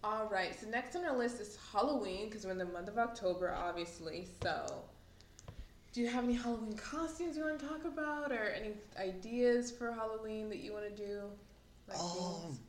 All 0.03 0.27
right. 0.31 0.59
So 0.59 0.67
next 0.67 0.95
on 0.95 1.03
our 1.03 1.17
list 1.17 1.39
is 1.41 1.57
Halloween 1.71 2.29
because 2.29 2.45
we're 2.45 2.51
in 2.51 2.59
the 2.59 2.65
month 2.65 2.89
of 2.89 2.99
October, 2.99 3.55
obviously. 3.55 4.27
So, 4.43 4.83
do 5.93 6.01
you 6.01 6.07
have 6.07 6.23
any 6.23 6.33
Halloween 6.35 6.77
costumes 6.77 7.37
you 7.37 7.43
want 7.43 7.59
to 7.59 7.67
talk 7.67 7.85
about, 7.85 8.31
or 8.31 8.49
any 8.49 8.73
ideas 8.99 9.71
for 9.71 9.91
Halloween 9.91 10.49
that 10.49 10.59
you 10.59 10.73
want 10.73 10.95
to 10.95 10.95
do? 10.95 11.21
Like 11.87 11.99
Um, 11.99 12.41
things? 12.43 12.59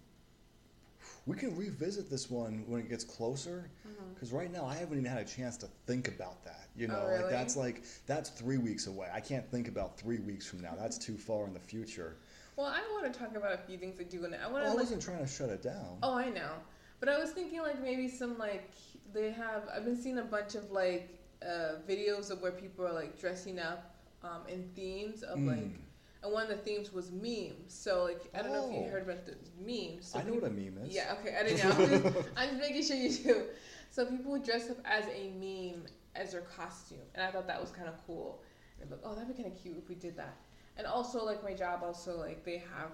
We 1.29 1.37
can 1.37 1.55
revisit 1.57 2.09
this 2.09 2.31
one 2.31 2.65
when 2.67 2.81
it 2.81 2.89
gets 2.89 3.05
closer 3.05 3.71
because 4.15 4.33
right 4.33 4.51
now 4.51 4.65
I 4.65 4.75
haven't 4.75 4.99
even 4.99 5.11
had 5.11 5.21
a 5.21 5.29
chance 5.29 5.57
to 5.59 5.67
think 5.87 6.09
about 6.09 6.43
that. 6.45 6.69
You 6.75 6.89
Oh, 6.89 6.93
know, 6.95 7.07
really? 7.07 7.23
like 7.23 7.31
that's 7.31 7.55
like 7.57 7.83
that's 8.07 8.31
three 8.31 8.57
weeks 8.57 8.87
away. 8.87 9.09
I 9.15 9.21
can't 9.21 9.49
think 9.51 9.69
about 9.69 9.99
three 9.99 10.19
weeks 10.21 10.47
from 10.49 10.61
now. 10.63 10.75
That's 10.79 10.97
too 10.97 11.17
far 11.19 11.47
in 11.47 11.53
the 11.53 11.61
future. 11.61 12.17
Well, 12.57 12.67
I 12.67 12.81
want 12.93 13.13
to 13.13 13.17
talk 13.19 13.37
about 13.37 13.53
a 13.53 13.59
few 13.59 13.77
things 13.79 14.01
I 14.01 14.05
do, 14.05 14.25
and 14.25 14.35
I 14.35 14.39
want 14.49 14.55
Well, 14.55 14.63
I 14.63 14.65
to 14.65 14.71
like. 14.71 14.79
wasn't 14.81 15.03
trying 15.03 15.19
to 15.21 15.27
shut 15.27 15.51
it 15.51 15.63
down. 15.63 15.99
Oh, 16.03 16.15
I 16.15 16.31
know. 16.31 16.51
But 16.99 17.09
I 17.11 17.19
was 17.19 17.31
thinking 17.31 17.61
like 17.61 17.81
maybe 17.81 18.09
some 18.09 18.39
like 18.39 18.71
they 19.13 19.31
have. 19.31 19.69
I've 19.75 19.85
been 19.85 20.01
seeing 20.01 20.19
a 20.19 20.25
bunch 20.25 20.55
of 20.57 20.71
like 20.73 21.21
uh, 21.45 21.75
videos 21.89 22.31
of 22.31 22.41
where 22.43 22.53
people 22.53 22.87
are 22.87 22.93
like 22.93 23.21
dressing 23.21 23.59
up 23.61 23.95
um, 24.25 24.43
in 24.49 24.69
themes 24.75 25.23
of 25.23 25.39
like, 25.41 25.59
Mm. 25.59 25.77
And 26.23 26.33
one 26.33 26.43
of 26.45 26.49
the 26.49 26.57
themes 26.57 26.93
was 26.93 27.11
memes. 27.13 27.53
So 27.69 28.05
like 28.05 28.21
I 28.35 28.43
don't 28.43 28.53
know 28.53 28.69
if 28.69 28.73
you 28.75 28.87
Oh. 28.87 28.91
heard 28.91 29.03
about 29.05 29.25
the 29.27 29.35
memes. 29.61 30.07
So 30.09 30.19
I 30.19 30.23
know 30.25 30.35
what 30.35 30.45
a 30.45 30.51
meme 30.51 30.79
is. 30.85 30.95
Yeah. 30.95 31.15
Okay. 31.21 31.37
I 31.39 31.43
didn't 31.45 31.59
know. 31.59 31.71
I'm 31.85 32.03
just, 32.13 32.29
I'm 32.37 32.49
just 32.51 32.61
making 32.61 32.83
sure 32.85 32.97
you 32.97 33.11
do. 33.11 33.43
So 33.91 34.07
people 34.07 34.33
would 34.33 34.45
dress 34.45 34.69
up 34.71 34.79
as 34.85 35.05
a 35.07 35.31
meme 35.39 35.85
as 36.15 36.33
their 36.33 36.43
costume, 36.43 36.99
and 37.15 37.23
I 37.23 37.31
thought 37.31 37.47
that 37.47 37.61
was 37.61 37.71
kind 37.71 37.89
of 37.89 37.95
cool. 38.07 38.43
And 38.81 38.91
I'm 38.93 38.99
like, 38.99 39.01
oh, 39.05 39.15
that'd 39.15 39.29
be 39.35 39.41
kind 39.43 39.55
of 39.55 39.61
cute 39.63 39.77
if 39.79 39.89
we 39.89 39.95
did 39.95 40.17
that. 40.17 40.37
And 40.77 40.87
also 40.87 41.25
like 41.25 41.43
my 41.43 41.55
job, 41.55 41.83
also 41.85 42.17
like 42.19 42.45
they 42.45 42.59
have 42.59 42.91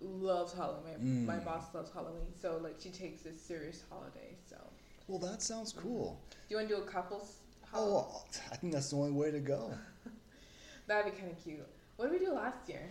loves 0.00 0.52
Halloween. 0.52 1.24
My, 1.26 1.34
my 1.34 1.40
Mm. 1.40 1.44
boss 1.44 1.74
loves 1.74 1.90
Halloween, 1.92 2.26
so 2.40 2.58
like 2.62 2.76
she 2.78 2.90
takes 2.90 3.22
this 3.22 3.40
serious 3.40 3.82
holiday. 3.88 4.36
So 4.48 4.56
Well, 5.08 5.18
that 5.20 5.42
sounds 5.42 5.72
cool. 5.72 6.20
do 6.30 6.36
you 6.50 6.56
want 6.56 6.68
to 6.68 6.76
do 6.76 6.82
a 6.82 6.84
couples? 6.86 7.38
Oh, 7.72 8.22
I 8.52 8.56
think 8.56 8.72
that's 8.72 8.90
the 8.90 8.96
only 8.96 9.10
way 9.12 9.30
to 9.32 9.40
go. 9.40 9.72
that'd 10.86 11.12
be 11.12 11.18
kind 11.18 11.32
of 11.32 11.42
cute. 11.42 11.66
What 11.96 12.10
did 12.10 12.20
we 12.20 12.26
do 12.26 12.32
last 12.32 12.68
year? 12.68 12.90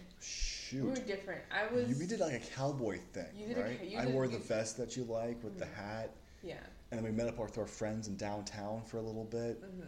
We 0.74 0.82
were 0.90 0.96
different. 0.96 1.42
I 1.52 1.72
was. 1.74 1.90
You, 1.90 1.96
we 2.00 2.06
did 2.08 2.20
like 2.20 2.34
a 2.34 2.40
cowboy 2.56 3.00
thing, 3.14 3.26
You 3.38 3.48
did 3.48 3.58
right? 3.58 3.80
ca- 3.80 3.86
you 3.86 3.98
I 4.00 4.06
did- 4.06 4.14
wore 4.14 4.28
the 4.28 4.38
vest 4.40 4.78
that 4.78 4.96
you 4.96 5.04
like 5.04 5.44
with 5.44 5.60
the 5.60 5.66
Mhm. 5.66 5.74
hat, 5.74 6.10
Yeah. 6.42 6.56
and 6.92 6.98
then 7.00 7.04
we 7.04 7.12
met 7.12 7.28
up 7.28 7.38
with 7.38 7.58
our 7.58 7.68
friends 7.68 8.08
in 8.08 8.16
downtown 8.16 8.84
for 8.84 8.98
a 8.98 9.02
little 9.02 9.26
bit. 9.26 9.58
hmm 9.60 9.82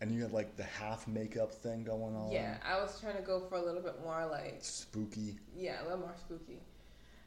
And 0.00 0.12
you 0.12 0.22
had 0.22 0.32
like 0.32 0.54
the 0.56 0.62
half 0.62 1.08
makeup 1.08 1.50
thing 1.52 1.82
going 1.82 2.14
on. 2.14 2.30
Yeah. 2.30 2.58
I 2.62 2.80
was 2.80 3.00
trying 3.00 3.16
to 3.16 3.22
go 3.22 3.40
for 3.48 3.56
a 3.56 3.62
little 3.62 3.82
bit 3.82 4.00
more 4.04 4.26
like 4.26 4.58
Spooky. 4.62 5.38
yeah, 5.56 5.82
a 5.82 5.84
little 5.84 5.98
more 5.98 6.14
spooky. 6.16 6.60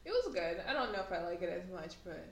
It 0.05 0.11
was 0.11 0.33
good. 0.33 0.61
I 0.65 0.71
don't 0.71 0.93
know 0.93 1.01
if 1.01 1.11
I 1.11 1.21
like 1.23 1.41
it 1.41 1.49
as 1.49 1.69
much, 1.69 1.95
but 2.05 2.23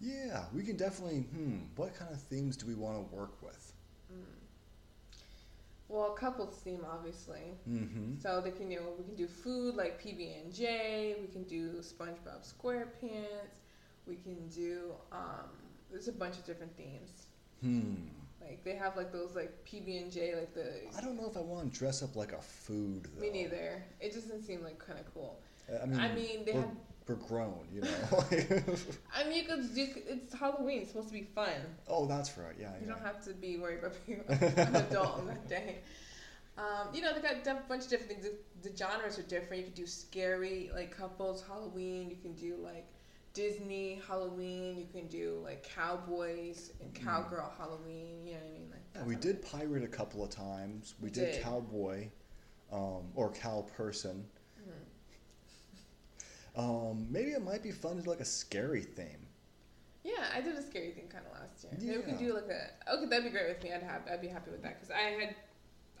Yeah, 0.00 0.46
we 0.54 0.62
can 0.62 0.76
definitely. 0.76 1.20
Hmm. 1.22 1.58
What 1.76 1.94
kind 1.94 2.12
of 2.12 2.20
themes 2.22 2.56
do 2.56 2.66
we 2.66 2.74
want 2.74 2.96
to 3.10 3.14
work 3.14 3.42
with? 3.42 3.73
Well, 5.88 6.10
couples 6.10 6.56
theme 6.64 6.84
obviously. 6.90 7.56
Mm-hmm. 7.68 8.20
So 8.20 8.40
they 8.40 8.50
can 8.50 8.70
you 8.70 8.80
know 8.80 8.86
we 8.98 9.04
can 9.04 9.14
do 9.14 9.26
food 9.26 9.76
like 9.76 10.02
PB 10.02 10.42
and 10.42 10.54
J. 10.54 11.16
We 11.20 11.28
can 11.28 11.44
do 11.44 11.80
SpongeBob 11.80 12.42
SquarePants. 12.42 13.60
We 14.06 14.16
can 14.16 14.48
do 14.48 14.92
um. 15.12 15.50
There's 15.90 16.08
a 16.08 16.12
bunch 16.12 16.36
of 16.38 16.44
different 16.44 16.76
themes. 16.76 17.26
Hmm. 17.60 17.94
Like 18.40 18.64
they 18.64 18.74
have 18.74 18.96
like 18.96 19.12
those 19.12 19.34
like 19.34 19.52
PB 19.64 20.02
and 20.02 20.12
J 20.12 20.34
like 20.34 20.54
the. 20.54 20.72
I 20.96 21.00
don't 21.00 21.16
know 21.16 21.28
if 21.28 21.36
I 21.36 21.40
want 21.40 21.72
to 21.72 21.78
dress 21.78 22.02
up 22.02 22.16
like 22.16 22.32
a 22.32 22.40
food. 22.40 23.08
Though. 23.14 23.20
Me 23.20 23.30
neither. 23.30 23.82
It 24.00 24.14
doesn't 24.14 24.42
seem 24.42 24.62
like 24.62 24.78
kind 24.78 24.98
of 24.98 25.12
cool. 25.14 25.38
I 25.82 25.86
mean, 25.86 26.00
I 26.00 26.14
mean, 26.14 26.44
they 26.44 26.52
have. 26.52 26.70
We're 27.06 27.16
grown, 27.16 27.66
you 27.72 27.82
know. 27.82 27.88
I 29.14 29.24
mean, 29.24 29.34
you 29.36 29.44
could. 29.44 29.64
You 29.74 29.86
could 29.88 30.02
it's 30.06 30.34
Halloween. 30.34 30.80
It's 30.82 30.90
supposed 30.90 31.08
to 31.08 31.14
be 31.14 31.26
fun. 31.34 31.50
oh, 31.88 32.06
that's 32.06 32.36
right. 32.38 32.54
Yeah, 32.58 32.70
You 32.80 32.86
yeah. 32.86 32.94
don't 32.94 33.02
have 33.02 33.22
to 33.24 33.32
be 33.34 33.56
worried 33.58 33.80
about 33.80 33.94
being 34.06 34.24
an 34.28 34.76
adult 34.76 35.18
on 35.18 35.26
that 35.26 35.48
day. 35.48 35.78
Um, 36.56 36.94
you 36.94 37.02
know, 37.02 37.12
they 37.12 37.20
got 37.20 37.46
a 37.46 37.60
bunch 37.68 37.84
of 37.84 37.90
different 37.90 38.10
things. 38.12 38.24
The, 38.62 38.68
the 38.70 38.76
genres 38.76 39.18
are 39.18 39.22
different. 39.22 39.58
You 39.58 39.64
can 39.72 39.74
do 39.74 39.86
scary, 39.86 40.70
like 40.74 40.96
couples 40.96 41.44
Halloween. 41.46 42.08
You 42.10 42.16
can 42.16 42.32
do 42.34 42.56
like 42.62 42.86
Disney 43.34 44.00
Halloween. 44.06 44.78
You 44.78 44.86
can 44.90 45.08
do 45.08 45.40
like 45.44 45.68
cowboys 45.74 46.70
and 46.80 46.94
Mm. 46.94 47.04
cowgirl 47.04 47.52
Halloween. 47.58 48.24
You 48.26 48.34
know 48.34 48.38
what 48.38 48.46
I 48.48 48.52
mean? 48.52 48.68
Like 48.70 48.80
Yeah, 48.94 49.04
we 49.04 49.16
did 49.16 49.42
pirate 49.42 49.82
a 49.84 49.88
couple 49.88 50.22
of 50.24 50.30
times. 50.30 50.94
We 51.00 51.06
We 51.06 51.10
did, 51.10 51.32
did. 51.32 51.42
cowboy, 51.42 52.08
um, 52.72 53.10
or 53.14 53.30
cow 53.32 53.66
person. 53.76 54.24
Um, 56.56 57.06
maybe 57.10 57.30
it 57.30 57.42
might 57.42 57.62
be 57.62 57.72
fun 57.72 57.96
to 57.96 58.02
do 58.02 58.10
like 58.10 58.20
a 58.20 58.24
scary 58.24 58.82
theme. 58.82 59.26
Yeah, 60.04 60.26
I 60.34 60.40
did 60.40 60.54
a 60.54 60.62
scary 60.62 60.90
thing 60.90 61.08
kind 61.08 61.24
of 61.26 61.32
last 61.32 61.64
year. 61.64 61.72
Maybe 61.78 61.96
we 61.96 62.02
could 62.02 62.18
do 62.18 62.34
like 62.34 62.48
a. 62.48 62.94
Okay, 62.94 63.06
that'd 63.06 63.24
be 63.24 63.30
great 63.30 63.48
with 63.48 63.62
me. 63.64 63.72
I'd 63.72 63.82
have. 63.82 64.02
I'd 64.10 64.20
be 64.20 64.28
happy 64.28 64.50
with 64.50 64.62
that 64.62 64.80
because 64.80 64.94
I 64.94 65.00
had. 65.00 65.34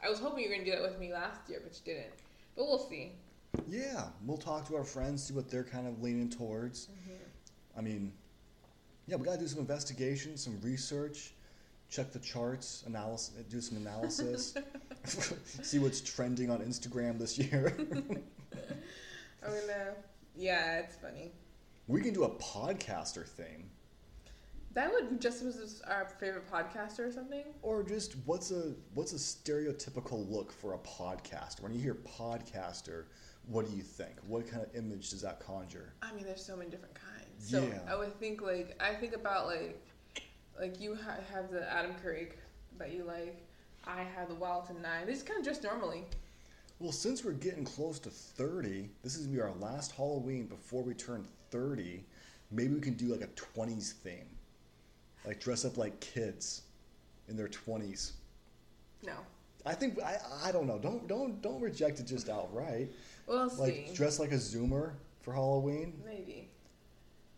I 0.04 0.10
was 0.10 0.18
hoping 0.18 0.44
you 0.44 0.50
were 0.50 0.56
gonna 0.56 0.66
do 0.66 0.72
that 0.72 0.82
with 0.82 0.98
me 0.98 1.12
last 1.12 1.48
year, 1.48 1.60
but 1.64 1.72
you 1.74 1.94
didn't. 1.94 2.12
But 2.54 2.66
we'll 2.66 2.78
see. 2.78 3.12
Yeah, 3.68 4.04
we'll 4.26 4.36
talk 4.36 4.68
to 4.68 4.76
our 4.76 4.84
friends, 4.84 5.24
see 5.24 5.34
what 5.34 5.50
they're 5.50 5.64
kind 5.64 5.88
of 5.88 6.02
leaning 6.02 6.28
towards. 6.28 6.88
I 7.76 7.80
mean, 7.80 8.12
yeah, 9.06 9.16
we 9.16 9.24
gotta 9.24 9.38
do 9.38 9.48
some 9.48 9.60
investigation, 9.60 10.36
some 10.36 10.60
research, 10.62 11.32
check 11.88 12.12
the 12.12 12.18
charts, 12.18 12.84
analysis, 12.86 13.34
do 13.48 13.60
some 13.60 13.78
analysis, 13.78 14.54
see 15.62 15.78
what's 15.78 16.00
trending 16.00 16.50
on 16.50 16.60
Instagram 16.60 17.18
this 17.18 17.38
year. 17.38 17.74
I'm 17.80 19.50
gonna. 19.50 19.94
Yeah, 20.36 20.78
it's 20.78 20.96
funny. 20.96 21.32
we 21.86 22.00
can 22.00 22.12
do 22.14 22.24
a 22.24 22.30
podcaster 22.30 23.26
theme. 23.26 23.70
That 24.72 24.90
would 24.92 25.20
just 25.20 25.44
was 25.44 25.82
our 25.86 26.08
favorite 26.18 26.50
podcaster 26.50 27.00
or 27.08 27.12
something. 27.12 27.44
Or 27.62 27.84
just 27.84 28.16
what's 28.24 28.50
a 28.50 28.72
what's 28.94 29.12
a 29.12 29.16
stereotypical 29.16 30.28
look 30.28 30.50
for 30.50 30.74
a 30.74 30.78
podcaster? 30.78 31.62
When 31.62 31.72
you 31.72 31.80
hear 31.80 31.94
podcaster, 31.94 33.04
what 33.46 33.70
do 33.70 33.76
you 33.76 33.82
think? 33.84 34.14
What 34.26 34.50
kind 34.50 34.64
of 34.64 34.74
image 34.74 35.10
does 35.10 35.20
that 35.22 35.38
conjure? 35.38 35.92
I 36.02 36.12
mean, 36.12 36.24
there's 36.24 36.44
so 36.44 36.56
many 36.56 36.70
different 36.70 36.94
kinds. 36.94 37.48
So 37.50 37.62
Yeah. 37.62 37.78
I 37.88 37.96
would 37.96 38.18
think 38.18 38.42
like 38.42 38.76
I 38.82 38.94
think 38.94 39.14
about 39.14 39.46
like 39.46 39.80
like 40.58 40.80
you 40.80 40.96
ha- 40.96 41.18
have 41.32 41.52
the 41.52 41.70
Adam 41.72 41.94
Craig 42.02 42.36
that 42.78 42.92
you 42.92 43.04
like. 43.04 43.46
I 43.86 44.02
have 44.02 44.28
the 44.28 44.34
Walton 44.34 44.82
Nine. 44.82 45.06
They 45.06 45.12
just 45.12 45.26
kind 45.26 45.38
of 45.38 45.44
dress 45.44 45.62
normally. 45.62 46.04
Well, 46.80 46.92
since 46.92 47.24
we're 47.24 47.32
getting 47.32 47.64
close 47.64 47.98
to 48.00 48.10
30, 48.10 48.90
this 49.02 49.14
is 49.16 49.26
gonna 49.26 49.36
be 49.36 49.40
our 49.42 49.54
last 49.60 49.92
Halloween 49.92 50.46
before 50.46 50.82
we 50.82 50.94
turn 50.94 51.26
30. 51.50 52.04
Maybe 52.50 52.74
we 52.74 52.80
can 52.80 52.94
do 52.94 53.06
like 53.06 53.22
a 53.22 53.28
20s 53.28 53.92
theme. 53.92 54.28
Like 55.24 55.40
dress 55.40 55.64
up 55.64 55.76
like 55.78 55.98
kids 56.00 56.62
in 57.28 57.36
their 57.36 57.48
20s. 57.48 58.12
No, 59.06 59.14
I 59.64 59.74
think 59.74 60.02
I 60.02 60.18
I 60.42 60.52
don't 60.52 60.66
know. 60.66 60.78
Don't 60.78 61.06
don't 61.08 61.40
don't 61.40 61.60
reject 61.60 62.00
it 62.00 62.06
just 62.06 62.28
outright. 62.28 62.90
we'll 63.26 63.48
Like 63.56 63.86
see. 63.88 63.94
dress 63.94 64.18
like 64.18 64.32
a 64.32 64.36
zoomer 64.36 64.92
for 65.22 65.32
Halloween. 65.32 65.94
Maybe, 66.04 66.48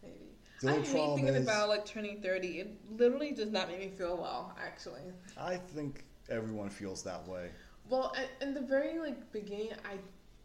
maybe. 0.02 0.14
The 0.62 0.71
I 0.71 0.73
hate 0.81 0.87
thinking 0.87 1.26
is- 1.28 1.45
about 1.45 1.69
like 1.69 1.85
turning 1.87 2.21
thirty. 2.21 2.61
It 2.61 2.76
literally 2.97 3.31
does 3.33 3.50
not 3.50 3.69
make 3.69 3.78
me 3.78 3.88
feel 3.97 4.16
well. 4.16 4.57
Actually. 4.61 5.02
I 5.38 5.57
think 5.57 6.05
everyone 6.28 6.71
feels 6.71 7.02
that 7.05 7.26
way. 7.28 7.50
Well, 7.88 8.14
in 8.40 8.55
the 8.55 8.61
very 8.61 8.99
like 8.99 9.33
beginning, 9.33 9.71
I 9.85 9.97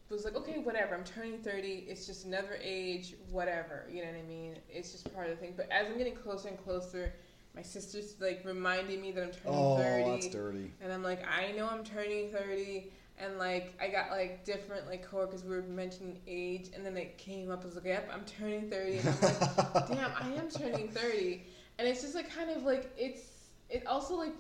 was 0.10 0.26
like, 0.26 0.36
okay, 0.36 0.60
whatever. 0.60 0.96
I'm 0.96 1.04
turning 1.04 1.40
thirty. 1.40 1.86
It's 1.88 2.06
just 2.06 2.26
another 2.26 2.60
age. 2.62 3.16
Whatever. 3.32 3.86
You 3.92 4.02
know 4.04 4.10
what 4.12 4.20
I 4.20 4.24
mean? 4.28 4.58
It's 4.70 4.92
just 4.92 5.14
part 5.14 5.30
of 5.30 5.32
the 5.32 5.38
thing. 5.38 5.54
But 5.56 5.70
as 5.72 5.88
I'm 5.88 5.98
getting 5.98 6.16
closer 6.16 6.50
and 6.50 6.64
closer, 6.64 7.14
my 7.56 7.62
sister's 7.62 8.16
like 8.20 8.42
reminding 8.46 9.02
me 9.02 9.12
that 9.12 9.24
I'm 9.24 9.32
turning 9.32 9.58
Oh, 9.60 9.78
thirty. 9.78 10.10
that's 10.12 10.28
dirty. 10.28 10.72
And 10.82 10.92
I'm 10.94 11.04
like, 11.04 11.22
I 11.28 11.52
know 11.54 11.68
I'm 11.70 11.84
turning 11.84 12.32
30. 12.32 12.92
And 13.18 13.38
like, 13.38 13.74
I 13.80 13.88
got 13.88 14.10
like 14.10 14.46
different 14.46 14.88
like 14.88 15.08
coworkers 15.08 15.44
we 15.44 15.56
were 15.56 15.62
mentioning 15.62 16.20
age. 16.28 16.70
And 16.76 16.86
then 16.86 16.98
it 16.98 17.18
came 17.18 17.52
up, 17.52 17.62
I 17.62 17.66
was 17.66 17.76
like, 17.76 17.86
yep, 17.86 18.10
I'm 18.12 18.26
turning 18.26 18.70
30. 18.70 18.98
And 18.98 19.10
I'm 19.10 19.22
like, 19.22 19.88
damn, 19.90 20.12
I 20.20 20.34
am 20.38 20.50
turning 20.50 20.90
30. 20.90 21.44
And 21.78 21.88
it's 21.88 22.02
just 22.02 22.16
like 22.16 22.34
kind 22.34 22.50
of 22.50 22.64
like, 22.64 22.92
it's, 22.98 23.22
it 23.70 23.86
also 23.86 24.16
like, 24.16 24.34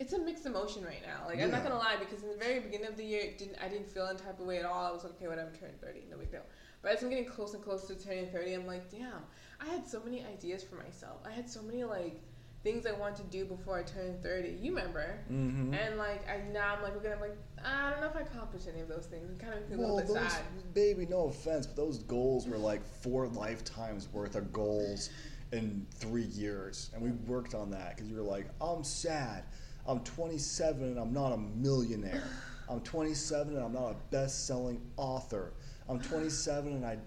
it's 0.00 0.14
a 0.14 0.18
mixed 0.18 0.46
emotion 0.46 0.82
right 0.82 1.02
now. 1.06 1.28
Like, 1.28 1.40
I'm 1.40 1.50
not 1.50 1.62
gonna 1.62 1.78
lie, 1.78 1.96
because 2.00 2.22
in 2.22 2.30
the 2.30 2.36
very 2.36 2.58
beginning 2.58 2.88
of 2.88 2.96
the 2.96 3.04
year, 3.04 3.20
it 3.20 3.38
didn't 3.38 3.58
I 3.62 3.68
didn't 3.68 3.86
feel 3.86 4.06
any 4.06 4.18
type 4.18 4.40
of 4.40 4.46
way 4.46 4.58
at 4.58 4.64
all. 4.64 4.86
I 4.86 4.90
was 4.90 5.04
like, 5.04 5.12
okay, 5.12 5.28
whatever, 5.28 5.50
I'm 5.52 5.58
turning 5.58 5.76
30, 5.76 6.04
no 6.10 6.16
big 6.16 6.30
deal. 6.30 6.42
But 6.82 6.92
as 6.92 7.02
I'm 7.02 7.10
getting 7.10 7.26
close 7.26 7.52
and 7.52 7.62
close 7.62 7.86
to 7.88 7.94
turning 7.94 8.28
30, 8.30 8.54
I'm 8.54 8.66
like, 8.66 8.90
damn, 8.90 9.22
I 9.60 9.66
had 9.66 9.86
so 9.86 10.00
many 10.02 10.24
ideas 10.24 10.64
for 10.64 10.76
myself. 10.76 11.18
I 11.26 11.30
had 11.30 11.48
so 11.48 11.60
many 11.60 11.84
like 11.84 12.18
things 12.62 12.86
I 12.86 12.92
wanted 12.92 13.16
to 13.16 13.22
do 13.24 13.44
before 13.44 13.78
I 13.78 13.82
turned 13.82 14.22
30. 14.22 14.56
You 14.60 14.74
remember? 14.74 15.18
Mm-hmm. 15.30 15.74
And 15.74 15.98
like 15.98 16.26
I 16.30 16.40
now 16.50 16.76
I'm 16.76 16.82
like 16.82 16.94
looking 16.94 17.12
I'm 17.12 17.20
like 17.20 17.36
I 17.62 17.90
don't 17.90 18.00
know 18.00 18.08
if 18.08 18.16
I 18.16 18.20
accomplished 18.20 18.68
any 18.72 18.80
of 18.80 18.88
those 18.88 19.04
things. 19.04 19.30
It 19.30 19.38
kind 19.38 19.52
of 19.52 19.66
feel 19.68 19.78
a 19.78 19.80
little 19.80 19.98
bit 19.98 20.06
those, 20.08 20.32
sad. 20.32 20.44
baby, 20.72 21.04
no 21.04 21.26
offense, 21.26 21.66
but 21.66 21.76
those 21.76 21.98
goals 21.98 22.46
were 22.48 22.56
like 22.56 22.82
four 23.02 23.28
lifetimes 23.28 24.08
worth 24.12 24.34
of 24.34 24.50
goals 24.50 25.10
in 25.52 25.86
three 25.92 26.24
years, 26.24 26.90
and 26.94 27.02
we 27.02 27.10
worked 27.10 27.54
on 27.54 27.70
that 27.70 27.96
because 27.96 28.08
you 28.08 28.16
were 28.16 28.22
like, 28.22 28.46
I'm 28.60 28.84
sad, 28.84 29.44
I'm 29.86 30.00
27 30.00 30.82
and 30.82 30.98
I'm 30.98 31.12
not 31.12 31.32
a 31.32 31.36
millionaire, 31.36 32.24
I'm 32.68 32.80
27 32.80 33.54
and 33.56 33.64
I'm 33.64 33.72
not 33.72 33.90
a 33.90 33.96
best-selling 34.10 34.80
author, 34.96 35.52
I'm 35.88 36.00
27 36.00 36.72
and 36.72 36.86
I 36.86 36.98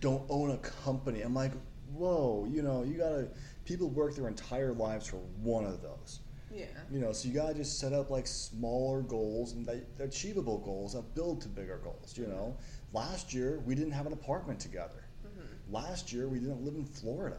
don't 0.00 0.24
own 0.28 0.52
a 0.52 0.58
company. 0.58 1.22
I'm 1.22 1.34
like, 1.34 1.52
whoa, 1.92 2.46
you 2.50 2.62
know, 2.62 2.84
you 2.84 2.98
gotta. 2.98 3.28
People 3.64 3.90
work 3.90 4.14
their 4.14 4.28
entire 4.28 4.72
lives 4.72 5.08
for 5.08 5.16
one 5.42 5.64
of 5.64 5.82
those. 5.82 6.20
Yeah. 6.50 6.64
You 6.90 7.00
know, 7.00 7.12
so 7.12 7.28
you 7.28 7.34
gotta 7.34 7.54
just 7.54 7.78
set 7.78 7.92
up 7.92 8.10
like 8.10 8.26
smaller 8.26 9.02
goals 9.02 9.52
and 9.52 9.66
like, 9.66 9.86
achievable 9.98 10.58
goals 10.58 10.94
that 10.94 11.14
build 11.14 11.42
to 11.42 11.48
bigger 11.48 11.78
goals. 11.82 12.16
You 12.16 12.26
know, 12.26 12.56
last 12.92 13.34
year 13.34 13.60
we 13.66 13.74
didn't 13.74 13.92
have 13.92 14.06
an 14.06 14.12
apartment 14.12 14.60
together. 14.60 15.04
hmm 15.22 15.72
Last 15.72 16.12
year 16.12 16.28
we 16.28 16.38
didn't 16.38 16.64
live 16.64 16.74
in 16.74 16.84
Florida. 16.84 17.38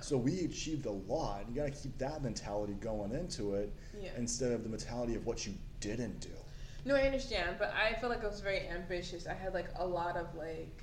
So 0.00 0.16
we 0.16 0.40
achieved 0.44 0.86
a 0.86 0.90
lot. 0.90 1.44
You 1.48 1.54
gotta 1.54 1.70
keep 1.70 1.96
that 1.98 2.22
mentality 2.22 2.74
going 2.74 3.12
into 3.12 3.54
it 3.54 3.72
yeah. 4.00 4.10
instead 4.16 4.52
of 4.52 4.62
the 4.62 4.68
mentality 4.68 5.14
of 5.14 5.26
what 5.26 5.46
you 5.46 5.54
didn't 5.80 6.20
do. 6.20 6.30
no, 6.84 6.94
I 6.94 7.02
understand, 7.02 7.56
but 7.58 7.72
I 7.74 7.98
feel 8.00 8.08
like 8.08 8.22
I 8.24 8.26
was 8.26 8.40
very 8.40 8.68
ambitious. 8.68 9.26
I 9.26 9.34
had 9.34 9.54
like 9.54 9.68
a 9.76 9.86
lot 9.86 10.16
of 10.16 10.34
like 10.34 10.82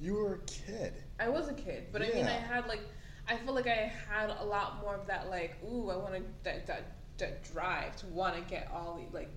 You 0.00 0.14
were 0.14 0.34
a 0.34 0.38
kid. 0.40 0.94
I 1.20 1.28
was 1.28 1.48
a 1.48 1.54
kid, 1.54 1.86
but 1.92 2.02
I 2.02 2.08
mean 2.10 2.26
I 2.26 2.30
had 2.30 2.66
like 2.66 2.82
I 3.28 3.36
feel 3.36 3.54
like 3.54 3.66
I 3.66 3.92
had 4.08 4.30
a 4.40 4.44
lot 4.44 4.80
more 4.80 4.94
of 4.94 5.06
that 5.06 5.28
like 5.28 5.56
ooh 5.64 5.90
I 5.90 5.96
want 5.96 6.14
to 6.14 6.22
that, 6.44 6.66
that 6.66 6.92
that 7.18 7.52
drive 7.52 7.96
to 7.96 8.06
want 8.06 8.36
to 8.36 8.42
get 8.42 8.70
all 8.72 8.94
the 8.94 9.16
like 9.16 9.30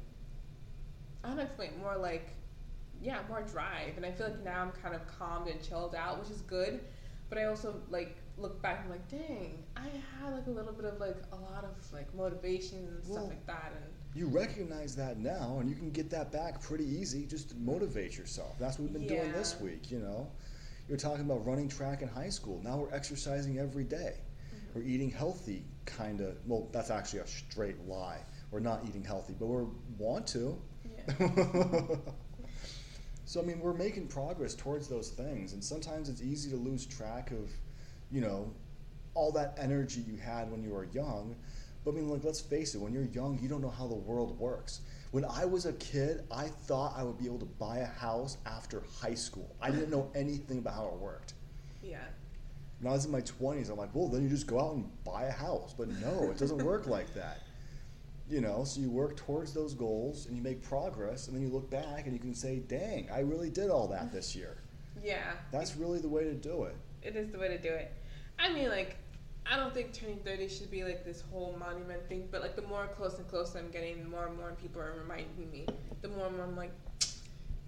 I 1.24 1.28
don't 1.28 1.38
know 1.38 1.44
explain 1.44 1.72
more 1.80 1.98
like 1.98 2.30
yeah 3.02 3.20
more 3.28 3.42
drive 3.42 3.98
and 3.98 4.06
I 4.06 4.12
feel 4.12 4.28
like 4.28 4.44
now 4.44 4.62
I'm 4.62 4.72
kind 4.72 4.96
of 4.96 5.02
calmed 5.08 5.48
and 5.50 5.62
chilled 5.62 5.96
out 5.96 6.20
which 6.20 6.30
is 6.30 6.42
good 6.42 6.80
but 7.30 7.38
I 7.38 7.46
also 7.46 7.76
like 7.90 8.18
look 8.38 8.62
back 8.62 8.82
and 8.84 8.86
I'm 8.86 8.91
like 8.91 9.08
dang 9.10 9.63
I 9.76 9.88
had 10.20 10.34
like 10.34 10.48
a 10.48 10.52
little 10.52 10.74
bit 10.74 10.86
of 10.86 11.00
like 11.00 11.17
a 11.32 11.36
lot 11.36 11.63
of 11.63 11.72
like 11.94 12.13
motivation 12.15 12.80
and 12.80 13.04
stuff 13.04 13.28
like 13.28 13.46
that 13.48 13.74
and 13.76 13.86
You 14.13 14.28
recognize 14.28 14.96
that 14.98 15.20
now, 15.20 15.58
and 15.60 15.70
you 15.70 15.76
can 15.76 15.89
get 15.91 16.10
that 16.10 16.32
back 16.34 16.62
pretty 16.62 16.84
easy. 16.86 17.26
Just 17.26 17.56
motivate 17.58 18.17
yourself. 18.17 18.58
That's 18.60 18.78
what 18.78 18.89
we've 18.89 18.94
been 18.94 19.08
doing 19.08 19.32
this 19.32 19.60
week. 19.62 19.89
You 19.89 20.00
know, 20.00 20.30
you're 20.89 20.98
talking 20.98 21.22
about 21.22 21.46
running 21.46 21.70
track 21.70 22.02
in 22.02 22.10
high 22.10 22.30
school. 22.30 22.60
Now 22.62 22.78
we're 22.78 22.94
exercising 22.94 23.58
every 23.58 23.86
day. 23.86 24.15
Mm-hmm. 24.17 24.80
We're 24.80 24.86
eating 24.86 25.10
healthy, 25.12 25.63
kind 25.86 26.20
of. 26.20 26.36
Well, 26.46 26.67
that's 26.74 26.89
actually 26.89 27.20
a 27.20 27.28
straight 27.28 27.88
lie. 27.88 28.20
We're 28.52 28.60
not 28.60 28.82
eating 28.86 29.04
healthy, 29.04 29.34
but 29.39 29.46
we 29.46 29.65
want 29.98 30.28
to. 30.28 30.62
yeah 30.84 31.15
so 33.26 33.39
I 33.41 33.44
mean, 33.46 33.62
we're 33.62 33.74
making 33.74 34.08
progress 34.08 34.56
towards 34.56 34.89
those 34.89 35.10
things, 35.10 35.54
and 35.54 35.63
sometimes 35.63 36.10
it's 36.10 36.22
easy 36.22 36.50
to 36.50 36.58
lose 36.58 36.86
track 36.86 37.32
of, 37.32 37.50
you 38.12 38.21
know, 38.21 38.52
all 39.13 39.32
that 39.34 39.58
energy 39.60 40.02
you 40.08 40.15
had 40.17 40.52
when 40.52 40.63
you 40.63 40.69
were 40.71 40.86
young. 40.86 41.36
But 41.84 41.91
I 41.91 41.93
mean, 41.95 42.10
like, 42.10 42.24
let's 42.24 42.39
face 42.41 42.76
it, 42.76 42.82
when 42.82 42.93
you're 42.93 43.06
young, 43.06 43.39
you 43.41 43.50
don't 43.50 43.62
know 43.62 43.69
how 43.69 43.88
the 43.88 43.95
world 43.95 44.38
works. 44.39 44.82
When 45.12 45.26
I 45.26 45.45
was 45.45 45.65
a 45.65 45.74
kid, 45.74 46.24
I 46.32 46.47
thought 46.47 46.93
I 46.95 47.04
would 47.04 47.17
be 47.17 47.26
able 47.26 47.39
to 47.39 47.45
buy 47.45 47.80
a 47.80 47.86
house 47.86 48.38
after 48.45 48.84
high 49.02 49.15
school. 49.15 49.56
I 49.62 49.71
didn't 49.71 49.89
know 49.89 50.10
anything 50.15 50.60
about 50.60 50.76
how 50.76 50.86
it 50.88 50.93
worked. 51.00 51.34
yeah 51.84 51.97
When 52.80 52.91
I 52.91 52.95
was 52.95 53.06
in 53.06 53.12
my 53.12 53.21
20s, 53.21 53.69
I'm 53.69 53.78
like, 53.78 53.93
well, 53.93 54.08
then 54.08 54.21
you 54.24 54.30
just 54.30 54.47
go 54.47 54.60
out 54.60 54.76
and 54.76 54.89
buy 55.04 55.24
a 55.24 55.32
house. 55.32 55.74
But 55.78 55.89
no, 56.00 56.30
it 56.32 56.38
doesn't 56.38 56.63
work 56.71 56.86
like 56.88 57.13
that. 57.15 57.41
You 58.30 58.39
know, 58.39 58.63
so 58.63 58.80
you 58.80 58.89
work 58.89 59.17
towards 59.17 59.52
those 59.54 59.74
goals 59.74 60.28
and 60.28 60.38
you 60.38 60.43
make 60.43 60.63
progress, 60.63 61.28
and 61.28 61.36
then 61.36 61.43
you 61.43 61.50
look 61.50 61.69
back 61.69 62.06
and 62.06 62.13
you 62.13 62.19
can 62.19 62.34
say, 62.36 62.60
dang, 62.60 63.10
I 63.12 63.19
really 63.21 63.50
did 63.50 63.69
all 63.69 63.88
that 63.89 64.13
this 64.13 64.36
year. 64.36 64.58
yeah 65.04 65.34
That's 65.52 65.76
really 65.76 66.00
the 66.00 66.08
way 66.08 66.24
to 66.26 66.34
do 66.36 66.63
it. 66.65 66.76
it 67.02 67.15
is 67.17 67.32
the 67.32 67.39
way 67.39 67.47
to 67.50 67.58
do 67.58 67.69
it. 67.74 67.91
I 68.39 68.54
mean, 68.54 68.70
like, 68.70 68.98
I 69.46 69.58
don't 69.58 69.74
think 69.74 69.94
turning 69.94 70.17
30 70.20 70.48
should 70.48 70.72
be 70.72 70.84
like 70.84 71.04
this 71.04 71.22
whole 71.32 71.56
monument 71.60 72.08
thing, 72.08 72.28
but 72.32 72.41
like 72.41 72.56
the 72.56 72.62
more 72.63 72.88
close 72.88 73.17
and 73.17 73.28
close 73.28 73.56
I'm 73.56 73.70
getting, 73.72 74.04
the 74.04 74.10
more 74.10 74.28
and 74.28 74.38
more 74.38 74.54
people 74.62 74.82
are 74.82 74.94
reminding 75.02 75.52
me. 75.52 75.65
The 76.02 76.08
more 76.10 76.28
and 76.28 76.38
more 76.38 76.46
I'm 76.46 76.56
like, 76.56 76.72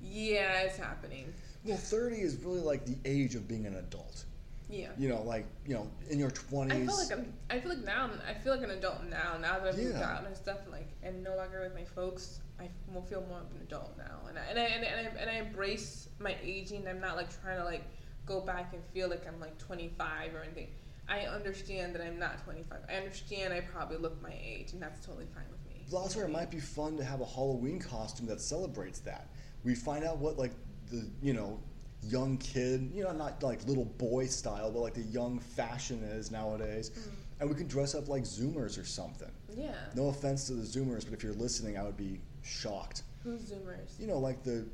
yeah, 0.02 0.62
it's 0.62 0.78
happening. 0.78 1.34
Well, 1.66 1.78
30 1.78 2.18
is 2.18 2.38
really 2.44 2.60
like 2.60 2.86
the 2.86 2.98
age 3.06 3.36
of 3.36 3.48
being 3.48 3.66
an 3.66 3.76
adult. 3.76 4.26
Yeah. 4.70 4.90
You 4.98 5.10
know, 5.10 5.22
like, 5.22 5.46
you 5.68 5.76
know, 5.76 5.88
in 6.10 6.20
your 6.20 6.32
20s. 6.32 6.72
I 6.72 6.86
feel 6.86 6.98
like 6.98 7.12
I'm. 7.12 7.34
I 7.50 7.60
feel 7.60 7.70
like 7.70 7.86
now. 7.86 8.08
I'm- 8.08 8.22
I 8.28 8.34
feel 8.34 8.56
like 8.56 8.64
an 8.64 8.72
adult 8.72 9.04
now. 9.04 9.38
Now 9.40 9.60
that 9.60 9.68
I've 9.68 9.78
moved 9.78 9.98
out 9.98 10.26
and 10.26 10.36
stuff, 10.36 10.60
like, 10.72 10.88
and 11.04 11.24
no 11.24 11.36
longer 11.36 11.62
with 11.62 11.76
my 11.76 11.84
folks, 11.84 12.40
I 12.60 12.70
will 12.92 13.04
feel 13.04 13.22
more 13.28 13.40
of 13.40 13.52
an 13.56 13.62
adult 13.62 13.96
now. 13.98 14.22
And 14.28 14.40
I 14.40 14.42
and 14.44 14.58
I, 14.60 14.64
and 14.64 14.86
I, 14.86 14.88
and 14.88 15.18
I, 15.18 15.22
and 15.22 15.30
I 15.30 15.34
embrace 15.36 16.10
my 16.20 16.36
aging. 16.42 16.88
I'm 16.88 17.00
not 17.00 17.18
like 17.18 17.30
trying 17.42 17.58
to 17.60 17.66
like 17.66 17.84
go 18.26 18.42
back 18.42 18.74
and 18.74 18.82
feel 18.94 19.10
like 19.10 19.28
I'm 19.28 19.40
like 19.40 19.58
25 19.58 20.34
or 20.36 20.42
anything. 20.44 20.68
I 21.08 21.22
understand 21.22 21.94
that 21.96 22.02
I'm 22.02 22.18
not 22.18 22.44
25. 22.46 22.80
I 22.90 22.94
understand 22.96 23.54
I 23.54 23.60
probably 23.62 23.98
look 23.98 24.22
my 24.22 24.34
age, 24.42 24.72
and 24.74 24.82
that's 24.82 25.06
totally 25.06 25.26
fine 25.34 25.44
with 25.52 25.60
me. 25.68 25.84
Well, 25.92 26.04
that's 26.04 26.16
it 26.16 26.30
might 26.30 26.50
be 26.50 26.60
fun 26.62 26.96
to 26.98 27.04
have 27.04 27.20
a 27.20 27.26
Halloween 27.26 27.80
costume 27.80 28.26
that 28.28 28.40
celebrates 28.40 29.00
that. 29.00 29.28
We 29.66 29.76
find 29.76 30.06
out 30.06 30.18
what 30.18 30.38
like 30.38 30.52
the 30.90 31.06
you 31.22 31.34
know 31.34 31.60
young 32.02 32.38
kid, 32.38 32.90
you 32.94 33.04
know, 33.04 33.12
not 33.12 33.42
like 33.44 33.66
little 33.68 33.86
boy 33.86 34.28
style, 34.28 34.72
but 34.72 34.80
like 34.80 34.94
the 34.94 35.02
young 35.04 35.40
fashion 35.40 36.02
is 36.04 36.32
nowadays, 36.32 36.90
Mm. 36.92 37.12
and 37.42 37.50
we 37.50 37.56
can 37.56 37.68
dress 37.68 37.96
up 37.96 38.08
like 38.08 38.24
Zoomers 38.24 38.80
or 38.82 38.86
something. 38.86 39.32
Yeah. 39.56 39.76
No 39.96 40.08
offense 40.08 40.48
to 40.48 40.54
the 40.54 40.64
Zoomers, 40.64 41.04
but 41.06 41.14
if 41.14 41.24
you're 41.24 41.34
listening, 41.34 41.78
I 41.78 41.84
would 41.84 41.98
be 41.98 42.20
shocked. 42.42 43.04
Who's 43.24 43.42
Zoomers? 43.42 44.00
You 44.00 44.08
know, 44.08 44.20
like 44.20 44.44
the 44.44 44.66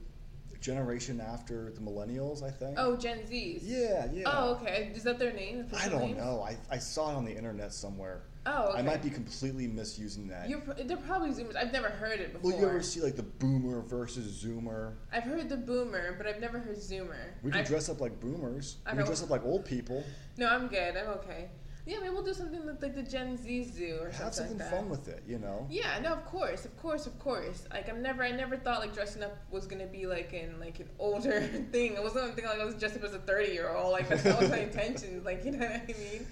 generation 0.62 1.22
after 1.22 1.72
the 1.72 1.82
Millennials, 1.82 2.44
I 2.44 2.52
think. 2.52 2.76
Oh, 2.78 2.96
Gen 2.96 3.20
Zs. 3.20 3.60
Yeah, 3.64 4.08
yeah. 4.12 4.24
Oh, 4.26 4.52
okay. 4.56 4.92
Is 4.94 5.04
that 5.04 5.20
their 5.20 5.34
name? 5.34 5.66
I 5.78 5.88
don't 5.90 6.02
name? 6.02 6.18
know. 6.18 6.42
I, 6.48 6.58
I 6.70 6.78
saw 6.78 7.12
it 7.12 7.16
on 7.16 7.26
the 7.26 7.36
internet 7.36 7.74
somewhere. 7.74 8.24
Oh, 8.46 8.70
okay. 8.70 8.80
I 8.80 8.82
might 8.82 9.04
be 9.04 9.10
completely 9.10 9.68
misusing 9.68 10.28
that. 10.30 10.50
You're, 10.50 10.62
they're 10.86 10.98
probably 10.98 11.30
Zoomers. 11.32 11.56
I've 11.56 11.74
never 11.74 11.90
heard 11.90 12.20
it 12.20 12.34
before. 12.34 12.52
Well, 12.52 12.60
you 12.60 12.68
ever 12.68 12.82
see 12.82 13.02
like 13.02 13.16
the 13.16 13.24
boomer 13.24 13.82
versus 13.82 14.44
zoomer? 14.44 14.94
I've 15.12 15.24
heard 15.24 15.50
the 15.50 15.58
boomer, 15.58 16.16
but 16.18 16.26
I've 16.26 16.40
never 16.40 16.58
heard 16.60 16.78
Zoomer. 16.78 17.16
We 17.44 17.52
can 17.52 17.60
I've- 17.62 17.70
dress 17.70 17.90
up 17.90 18.00
like 18.02 18.20
boomers. 18.20 18.78
I 18.86 18.92
We 18.92 18.98
can 18.98 19.06
dress 19.06 19.24
up 19.24 19.30
like 19.30 19.44
old 19.46 19.66
people. 19.66 20.04
No, 20.38 20.48
I'm 20.48 20.68
good. 20.68 20.96
I'm 20.96 21.08
okay. 21.20 21.50
Yeah, 21.90 21.98
maybe 22.02 22.14
we'll 22.14 22.22
do 22.24 22.36
something 22.36 22.64
with 22.68 22.84
like 22.84 22.94
the 22.94 23.02
Gen 23.02 23.36
Z's 23.36 23.72
do 23.72 23.98
or 24.00 24.12
Have 24.12 24.32
something 24.32 24.60
like 24.60 24.70
that. 24.70 24.78
fun 24.78 24.90
with 24.90 25.08
it, 25.08 25.24
you 25.28 25.40
know. 25.40 25.66
Yeah, 25.72 25.98
no, 26.04 26.14
of 26.14 26.24
course, 26.24 26.66
of 26.66 26.78
course, 26.78 27.08
of 27.08 27.18
course. 27.18 27.66
Like 27.72 27.90
I'm 27.90 28.04
never, 28.04 28.22
I 28.22 28.30
never 28.30 28.58
thought 28.58 28.80
like 28.80 28.94
dressing 28.94 29.24
up 29.24 29.36
was 29.50 29.66
gonna 29.66 29.88
be 29.88 30.06
like 30.06 30.32
in 30.34 30.60
like 30.60 30.80
an 30.80 30.90
older 31.00 31.42
thing. 31.72 31.94
It 31.94 32.04
wasn't 32.04 32.26
thinking 32.36 32.46
like 32.46 32.60
I 32.60 32.66
was 32.66 32.76
dressed 32.76 32.98
up 32.98 33.04
as 33.06 33.16
a 33.16 33.20
thirty 33.20 33.54
year 33.54 33.70
old. 33.70 33.92
Like 33.92 34.08
that's 34.08 34.24
not 34.24 34.40
my 34.50 34.58
intentions. 34.70 35.26
Like 35.26 35.44
you 35.44 35.52
know 35.54 35.66
what 35.66 35.82
I 35.82 35.96
mean. 36.00 36.28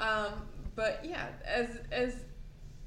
Um, 0.00 0.32
but 0.74 1.04
yeah, 1.04 1.28
as 1.46 1.78
as 1.92 2.16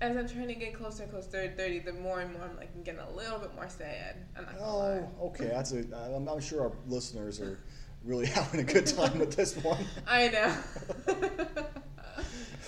as 0.02 0.18
I'm 0.18 0.28
trying 0.28 0.50
to 0.50 0.56
get 0.56 0.74
closer 0.74 1.04
and 1.04 1.12
closer 1.14 1.48
to 1.48 1.56
thirty, 1.56 1.80
the 1.80 1.94
more 1.94 2.20
and 2.20 2.34
more 2.34 2.44
I'm 2.44 2.58
like 2.58 2.84
getting 2.84 3.00
a 3.00 3.10
little 3.12 3.40
bit 3.40 3.56
more 3.56 3.70
sad. 3.70 4.18
I'm 4.38 4.48
Oh, 4.60 5.10
okay. 5.28 5.46
That's 5.48 5.72
a. 5.72 5.80
I'm, 6.14 6.28
I'm 6.28 6.42
sure 6.42 6.64
our 6.64 6.72
listeners 6.88 7.40
are 7.40 7.58
really 8.04 8.26
having 8.26 8.60
a 8.60 8.64
good 8.64 8.86
time 8.86 9.18
with 9.18 9.34
this 9.34 9.56
one. 9.64 9.86
I 10.06 10.28
know. 10.28 10.58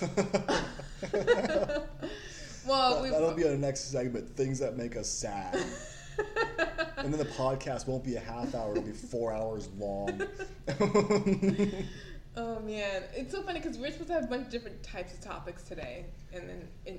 well, 2.66 3.02
That, 3.02 3.10
that'll 3.12 3.34
be 3.34 3.44
our 3.48 3.56
next 3.56 3.90
segment. 3.90 4.36
Things 4.36 4.58
that 4.58 4.76
make 4.76 4.96
us 4.96 5.08
sad. 5.08 5.54
and 6.98 7.12
then 7.12 7.18
the 7.18 7.24
podcast 7.36 7.86
won't 7.86 8.04
be 8.04 8.16
a 8.16 8.20
half 8.20 8.54
hour; 8.54 8.72
it'll 8.72 8.82
be 8.82 8.92
four 8.92 9.32
hours 9.32 9.68
long. 9.78 10.22
Oh 12.36 12.58
man, 12.62 13.04
it's 13.14 13.32
so 13.32 13.42
funny 13.44 13.60
because 13.60 13.78
we're 13.78 13.92
supposed 13.92 14.08
to 14.08 14.14
have 14.14 14.24
a 14.24 14.26
bunch 14.26 14.46
of 14.46 14.50
different 14.50 14.82
types 14.82 15.14
of 15.14 15.20
topics 15.20 15.62
today, 15.62 16.06
and 16.32 16.48
then 16.48 16.68
in, 16.84 16.98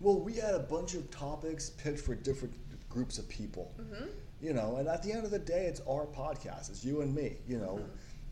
well, 0.00 0.20
we 0.20 0.34
had 0.34 0.54
a 0.54 0.58
bunch 0.58 0.92
of 0.92 1.10
topics 1.10 1.70
picked 1.70 1.98
for 2.00 2.14
different 2.14 2.52
groups 2.90 3.16
of 3.16 3.26
people. 3.26 3.72
mhm. 3.80 4.08
You 4.42 4.52
know, 4.52 4.76
and 4.76 4.86
at 4.86 5.02
the 5.02 5.12
end 5.12 5.24
of 5.24 5.30
the 5.30 5.38
day, 5.38 5.64
it's 5.64 5.80
our 5.88 6.04
podcast. 6.04 6.68
It's 6.68 6.84
you 6.84 7.00
and 7.00 7.14
me. 7.14 7.38
You 7.48 7.56
know, 7.56 7.80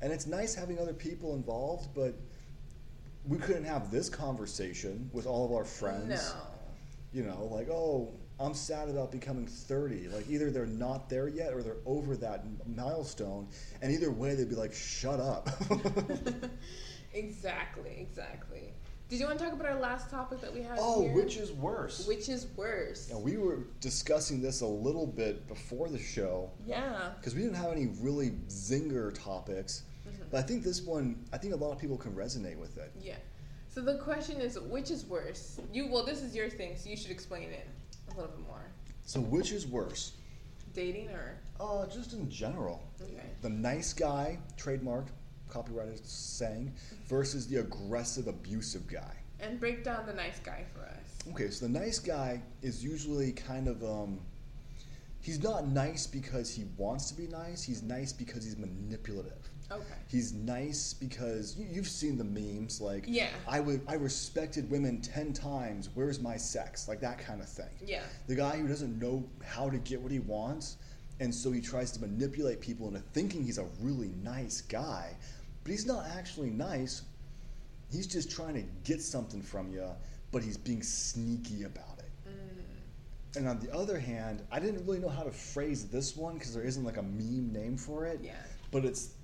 and 0.03 0.12
it's 0.12 0.27
nice 0.27 0.55
having 0.55 0.79
other 0.79 0.92
people 0.92 1.35
involved, 1.35 1.88
but 1.95 2.14
we 3.26 3.38
couldn't 3.38 3.64
have 3.64 3.90
this 3.90 4.08
conversation 4.08 5.08
with 5.12 5.26
all 5.26 5.44
of 5.44 5.52
our 5.52 5.64
friends. 5.64 6.08
no, 6.08 6.42
you 7.12 7.22
know, 7.22 7.48
like, 7.50 7.68
oh, 7.68 8.12
I'm 8.40 8.54
sad 8.54 8.88
about 8.88 9.12
becoming 9.12 9.46
30. 9.46 10.08
Like, 10.08 10.28
either 10.28 10.50
they're 10.50 10.66
not 10.66 11.08
there 11.08 11.28
yet 11.28 11.52
or 11.52 11.62
they're 11.62 11.76
over 11.87 12.16
that 12.16 12.44
milestone. 12.66 13.48
And 13.80 13.92
either 13.92 14.11
way, 14.11 14.35
they'd 14.35 14.48
be 14.48 14.56
like, 14.56 14.72
shut 14.72 15.20
up. 15.20 15.48
exactly, 17.14 17.96
exactly. 17.98 18.72
Did 19.08 19.20
you 19.20 19.26
want 19.26 19.38
to 19.38 19.44
talk 19.44 19.52
about 19.52 19.66
our 19.66 19.78
last 19.78 20.08
topic 20.11 20.40
that 20.40 20.54
we 20.54 20.62
had? 20.62 20.78
oh, 20.80 21.02
here? 21.02 21.12
which 21.12 21.37
is 21.37 21.52
worse? 21.52 22.06
which 22.08 22.30
is 22.30 22.46
worse? 22.56 23.11
Now, 23.11 23.18
we 23.18 23.37
were 23.37 23.58
discussing 23.80 24.40
this 24.40 24.62
a 24.62 24.66
little 24.66 25.06
bit 25.06 25.46
before 25.48 25.90
the 25.90 25.98
show 25.98 26.50
Yeah, 26.66 27.11
because 27.20 27.35
we 27.35 27.42
didn't 27.42 27.56
have 27.56 27.72
any 27.72 27.88
really 28.00 28.30
zinger 28.48 29.12
topics. 29.12 29.82
But 30.33 30.38
I 30.38 30.42
think 30.42 30.64
this 30.64 30.81
one, 30.83 31.25
I 31.33 31.37
think 31.38 31.53
a 31.53 31.57
lot 31.57 31.73
of 31.73 31.79
people 31.79 31.99
can 31.99 32.12
resonate 32.14 32.57
with 32.57 32.79
it. 32.79 32.90
yeah. 33.01 33.16
So 33.68 33.81
the 33.81 33.99
question 33.99 34.40
is, 34.40 34.59
which 34.59 34.90
is 34.90 35.05
worse? 35.07 35.61
You 35.73 35.87
well, 35.87 36.05
this 36.05 36.21
is 36.23 36.35
your 36.35 36.49
thing, 36.51 36.77
so 36.77 36.90
you 36.90 36.97
should 36.97 37.11
explain 37.11 37.51
it 37.51 37.66
a 38.11 38.14
little 38.16 38.31
bit 38.37 38.47
more. 38.47 38.64
So, 39.05 39.21
which 39.21 39.51
is 39.53 39.66
worse? 39.66 40.12
Dating 40.75 41.09
or 41.11 41.37
Uh, 41.61 41.87
just 41.87 42.12
in 42.14 42.29
general. 42.31 42.83
okay? 43.01 43.31
The 43.40 43.49
nice 43.49 43.92
guy, 43.95 44.38
trademarked, 44.57 45.09
copyrighted 45.49 46.05
saying, 46.07 46.73
versus 47.07 47.47
the 47.47 47.57
aggressive, 47.61 48.27
abusive 48.27 48.87
guy. 48.88 49.14
And 49.40 49.59
break 49.61 49.85
down 49.85 50.07
the 50.07 50.14
nice 50.14 50.38
guy 50.38 50.64
for 50.75 50.81
us. 50.83 51.33
Okay, 51.33 51.51
so 51.51 51.66
the 51.66 51.73
nice 51.73 51.99
guy 51.99 52.42
is 52.62 52.83
usually 52.85 53.33
kind 53.33 53.68
of 53.68 53.83
um 53.85 54.21
he's 55.22 55.42
not 55.42 55.66
nice 55.66 56.06
because 56.06 56.54
he 56.54 56.64
wants 56.76 57.11
to 57.11 57.16
be 57.16 57.26
nice, 57.28 57.62
he's 57.62 57.82
nice 57.82 58.12
because 58.12 58.44
he's 58.44 58.58
manipulative. 58.58 59.48
Okay. 59.70 59.94
He's 60.08 60.35
nice 60.35 60.92
because 60.92 61.56
you, 61.56 61.66
you've 61.70 61.88
seen 61.88 62.18
the 62.18 62.24
memes 62.24 62.80
like 62.80 63.04
Yeah. 63.06 63.28
I 63.48 63.61
would 63.61 63.80
I 63.88 63.94
respected 63.94 64.70
women 64.70 65.00
10 65.00 65.32
times, 65.32 65.88
where's 65.94 66.20
my 66.20 66.37
sex? 66.37 66.88
Like 66.88 67.00
that 67.00 67.18
kind 67.18 67.40
of 67.40 67.48
thing. 67.48 67.70
Yeah. 67.85 68.02
The 68.26 68.35
guy 68.35 68.58
who 68.58 68.68
doesn't 68.68 68.98
know 69.00 69.24
how 69.42 69.70
to 69.70 69.78
get 69.78 70.00
what 70.00 70.12
he 70.12 70.18
wants 70.18 70.76
and 71.20 71.35
so 71.35 71.52
he 71.52 71.61
tries 71.61 71.92
to 71.92 72.00
manipulate 72.00 72.61
people 72.61 72.88
into 72.88 73.00
thinking 73.12 73.44
he's 73.44 73.58
a 73.58 73.66
really 73.80 74.12
nice 74.22 74.61
guy, 74.62 75.16
but 75.62 75.70
he's 75.70 75.87
not 75.87 76.04
actually 76.16 76.50
nice. 76.50 77.02
He's 77.90 78.06
just 78.06 78.30
trying 78.30 78.54
to 78.54 78.64
get 78.85 79.00
something 79.00 79.40
from 79.40 79.70
you, 79.70 79.87
but 80.32 80.42
he's 80.42 80.56
being 80.56 80.82
sneaky 80.82 81.62
about 81.64 81.85
it. 81.85 81.91
And 83.37 83.49
on 83.49 83.59
the 83.61 83.73
other 83.75 83.99
hand, 83.99 84.42
I 84.51 84.61
didn't 84.61 84.85
really 84.87 84.99
know 84.99 85.09
how 85.09 85.23
to 85.23 85.31
phrase 85.31 85.87
this 85.87 86.16
one 86.16 86.35
because 86.35 86.53
there 86.55 86.64
isn't 86.64 86.85
like 86.85 86.99
a 86.99 87.03
meme 87.03 87.53
name 87.53 87.77
for 87.77 88.05
it. 88.07 88.21
yeah. 88.23 88.35
But 88.71 88.85
it's 88.85 89.14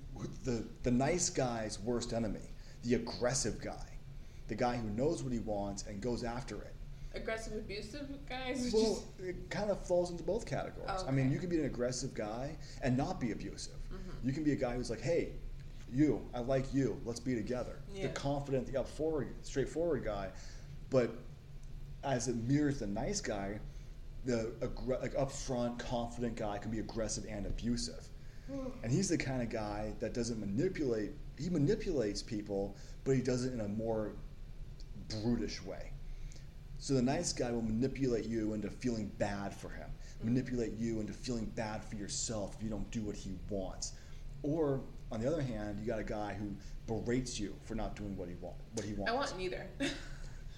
the 0.43 0.65
the 0.83 0.91
nice 0.91 1.29
guy's 1.29 1.79
worst 1.79 2.13
enemy, 2.13 2.41
the 2.83 2.95
aggressive 2.95 3.61
guy, 3.61 3.87
the 4.47 4.55
guy 4.55 4.75
who 4.77 4.89
knows 4.89 5.23
what 5.23 5.31
he 5.33 5.39
wants 5.39 5.83
and 5.87 6.01
goes 6.01 6.23
after 6.23 6.55
it. 6.61 6.73
Aggressive, 7.15 7.53
abusive 7.53 8.07
guys. 8.27 8.69
Well, 8.73 8.95
just- 9.17 9.27
it 9.27 9.49
kind 9.49 9.71
of 9.71 9.83
falls 9.87 10.11
into 10.11 10.23
both 10.23 10.45
categories. 10.45 10.89
Oh, 10.91 11.07
I 11.07 11.11
mean, 11.11 11.31
you 11.31 11.39
can 11.39 11.49
be 11.49 11.57
an 11.57 11.65
aggressive 11.65 12.13
guy 12.13 12.55
and 12.83 12.95
not 12.97 13.19
be 13.19 13.31
abusive. 13.31 13.73
Mhm. 13.91 14.27
You 14.27 14.33
can 14.33 14.43
be 14.43 14.51
a 14.51 14.55
guy 14.55 14.75
who's 14.75 14.89
like, 14.91 15.01
"Hey, 15.01 15.33
you, 15.91 16.21
I 16.33 16.39
like 16.41 16.71
you. 16.73 16.99
Let's 17.05 17.19
be 17.19 17.33
together." 17.33 17.77
Yeah. 17.93 18.03
The 18.07 18.13
confident, 18.13 18.67
the 18.67 18.79
up 18.79 18.87
forward, 18.87 19.33
straightforward 19.41 20.03
guy, 20.03 20.29
but 20.91 21.09
as 22.03 22.27
it 22.27 22.35
mirrors 22.35 22.79
the 22.79 22.87
nice 22.87 23.21
guy, 23.21 23.59
the 24.25 24.51
aggr- 24.61 25.01
like 25.01 25.13
upfront, 25.13 25.79
confident 25.79 26.35
guy 26.35 26.57
can 26.57 26.71
be 26.71 26.79
aggressive 26.79 27.25
and 27.29 27.45
abusive. 27.45 28.07
Hmm. 28.51 28.67
And 28.83 28.91
he's 28.91 29.09
the 29.09 29.17
kind 29.17 29.41
of 29.41 29.49
guy 29.49 29.93
that 29.99 30.13
doesn't 30.13 30.39
manipulate. 30.39 31.11
He 31.37 31.49
manipulates 31.49 32.21
people, 32.21 32.75
but 33.03 33.15
he 33.15 33.21
does 33.21 33.45
it 33.45 33.53
in 33.53 33.61
a 33.61 33.67
more 33.67 34.13
brutish 35.21 35.63
way. 35.63 35.91
So 36.77 36.93
the 36.93 37.01
nice 37.01 37.33
guy 37.33 37.51
will 37.51 37.61
manipulate 37.61 38.25
you 38.25 38.53
into 38.53 38.69
feeling 38.69 39.11
bad 39.17 39.53
for 39.53 39.69
him, 39.69 39.89
hmm. 40.21 40.27
manipulate 40.27 40.73
you 40.77 40.99
into 40.99 41.13
feeling 41.13 41.45
bad 41.55 41.83
for 41.83 41.95
yourself 41.95 42.55
if 42.57 42.63
you 42.63 42.69
don't 42.69 42.89
do 42.91 43.01
what 43.01 43.15
he 43.15 43.31
wants. 43.49 43.93
Or 44.41 44.81
on 45.11 45.21
the 45.21 45.27
other 45.27 45.41
hand, 45.41 45.79
you 45.79 45.87
got 45.87 45.99
a 45.99 46.03
guy 46.03 46.33
who 46.33 46.55
berates 46.87 47.39
you 47.39 47.55
for 47.63 47.75
not 47.75 47.95
doing 47.95 48.15
what 48.15 48.29
he 48.29 48.35
want, 48.35 48.55
what 48.73 48.85
he 48.85 48.93
wants. 48.93 49.11
I 49.11 49.15
want 49.15 49.37
neither. 49.37 49.65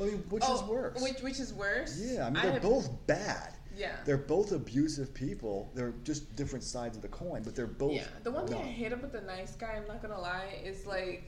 I 0.01 0.05
mean, 0.05 0.23
which 0.29 0.43
is 0.43 0.49
Oh, 0.49 0.65
worse? 0.69 1.01
Which 1.01 1.21
which 1.21 1.39
is 1.39 1.53
worse? 1.53 1.99
yeah, 2.01 2.25
I 2.27 2.29
mean 2.29 2.41
they're 2.41 2.53
have- 2.53 2.61
both 2.61 2.89
bad. 3.07 3.53
Yeah. 3.75 3.95
They're 4.05 4.17
both 4.17 4.51
abusive 4.51 5.13
people. 5.13 5.71
They're 5.73 5.93
just 6.03 6.35
different 6.35 6.63
sides 6.63 6.97
of 6.97 7.01
the 7.01 7.07
coin, 7.07 7.41
but 7.43 7.55
they're 7.55 7.67
both. 7.67 7.93
Yeah, 7.93 8.07
the 8.23 8.31
one 8.31 8.45
thing 8.45 8.57
I 8.57 8.65
hate 8.65 8.91
about 8.91 9.13
the 9.13 9.21
nice 9.21 9.55
guy, 9.55 9.73
I'm 9.81 9.87
not 9.87 10.01
gonna 10.01 10.19
lie, 10.19 10.59
is 10.63 10.85
like 10.85 11.23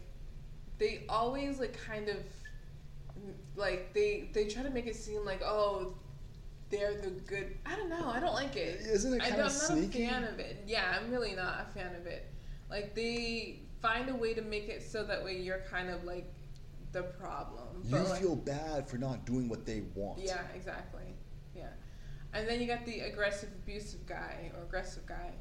they 0.78 1.06
always 1.08 1.60
like 1.60 1.78
kind 1.88 2.10
of 2.10 2.18
like 3.56 3.94
they 3.94 4.30
they 4.34 4.46
try 4.46 4.64
to 4.64 4.70
make 4.70 4.88
it 4.88 4.96
seem 4.96 5.24
like 5.24 5.42
oh 5.44 5.94
they're 6.70 7.00
the 7.00 7.12
good. 7.12 7.56
I 7.66 7.76
don't 7.76 7.90
know. 7.90 8.10
I 8.10 8.20
don't 8.20 8.34
like 8.34 8.56
it. 8.56 8.82
Isn't 8.82 9.14
it 9.14 9.22
I 9.22 9.30
kind 9.30 9.38
don't, 9.38 9.48
of 9.48 9.62
I'm 9.70 9.80
not 9.80 9.88
a 9.90 9.92
fan 9.92 10.24
of 10.24 10.40
it. 10.40 10.64
Yeah, 10.68 10.98
I'm 11.00 11.12
really 11.12 11.36
not 11.36 11.68
a 11.70 11.72
fan 11.80 11.96
of 11.96 12.08
it. 12.08 12.32
Like 12.70 12.96
they 12.96 13.60
find 13.82 14.10
a 14.10 14.16
way 14.16 14.34
to 14.34 14.42
make 14.42 14.68
it 14.70 14.82
so 14.82 15.04
that 15.04 15.24
way 15.24 15.38
you're 15.38 15.62
kind 15.70 15.90
of 15.90 16.04
like 16.04 16.34
the 16.94 17.04
problem. 17.04 17.68
You 17.84 17.98
like, 17.98 18.22
feel 18.22 18.36
bad 18.36 18.88
for 18.88 18.98
not 18.98 19.26
doing 19.26 19.50
what 19.50 19.66
they 19.66 19.84
want. 19.96 20.20
yeah, 20.20 20.42
exactly. 20.56 21.16
Yeah. 21.56 21.68
And 22.34 22.48
then 22.48 22.62
you 22.62 22.68
got 22.68 22.86
the 22.86 23.02
aggressive, 23.02 23.50
abusive 23.64 24.06
guy 24.06 24.52
or 24.56 24.64
aggressive 24.64 25.06
guy. 25.06 25.34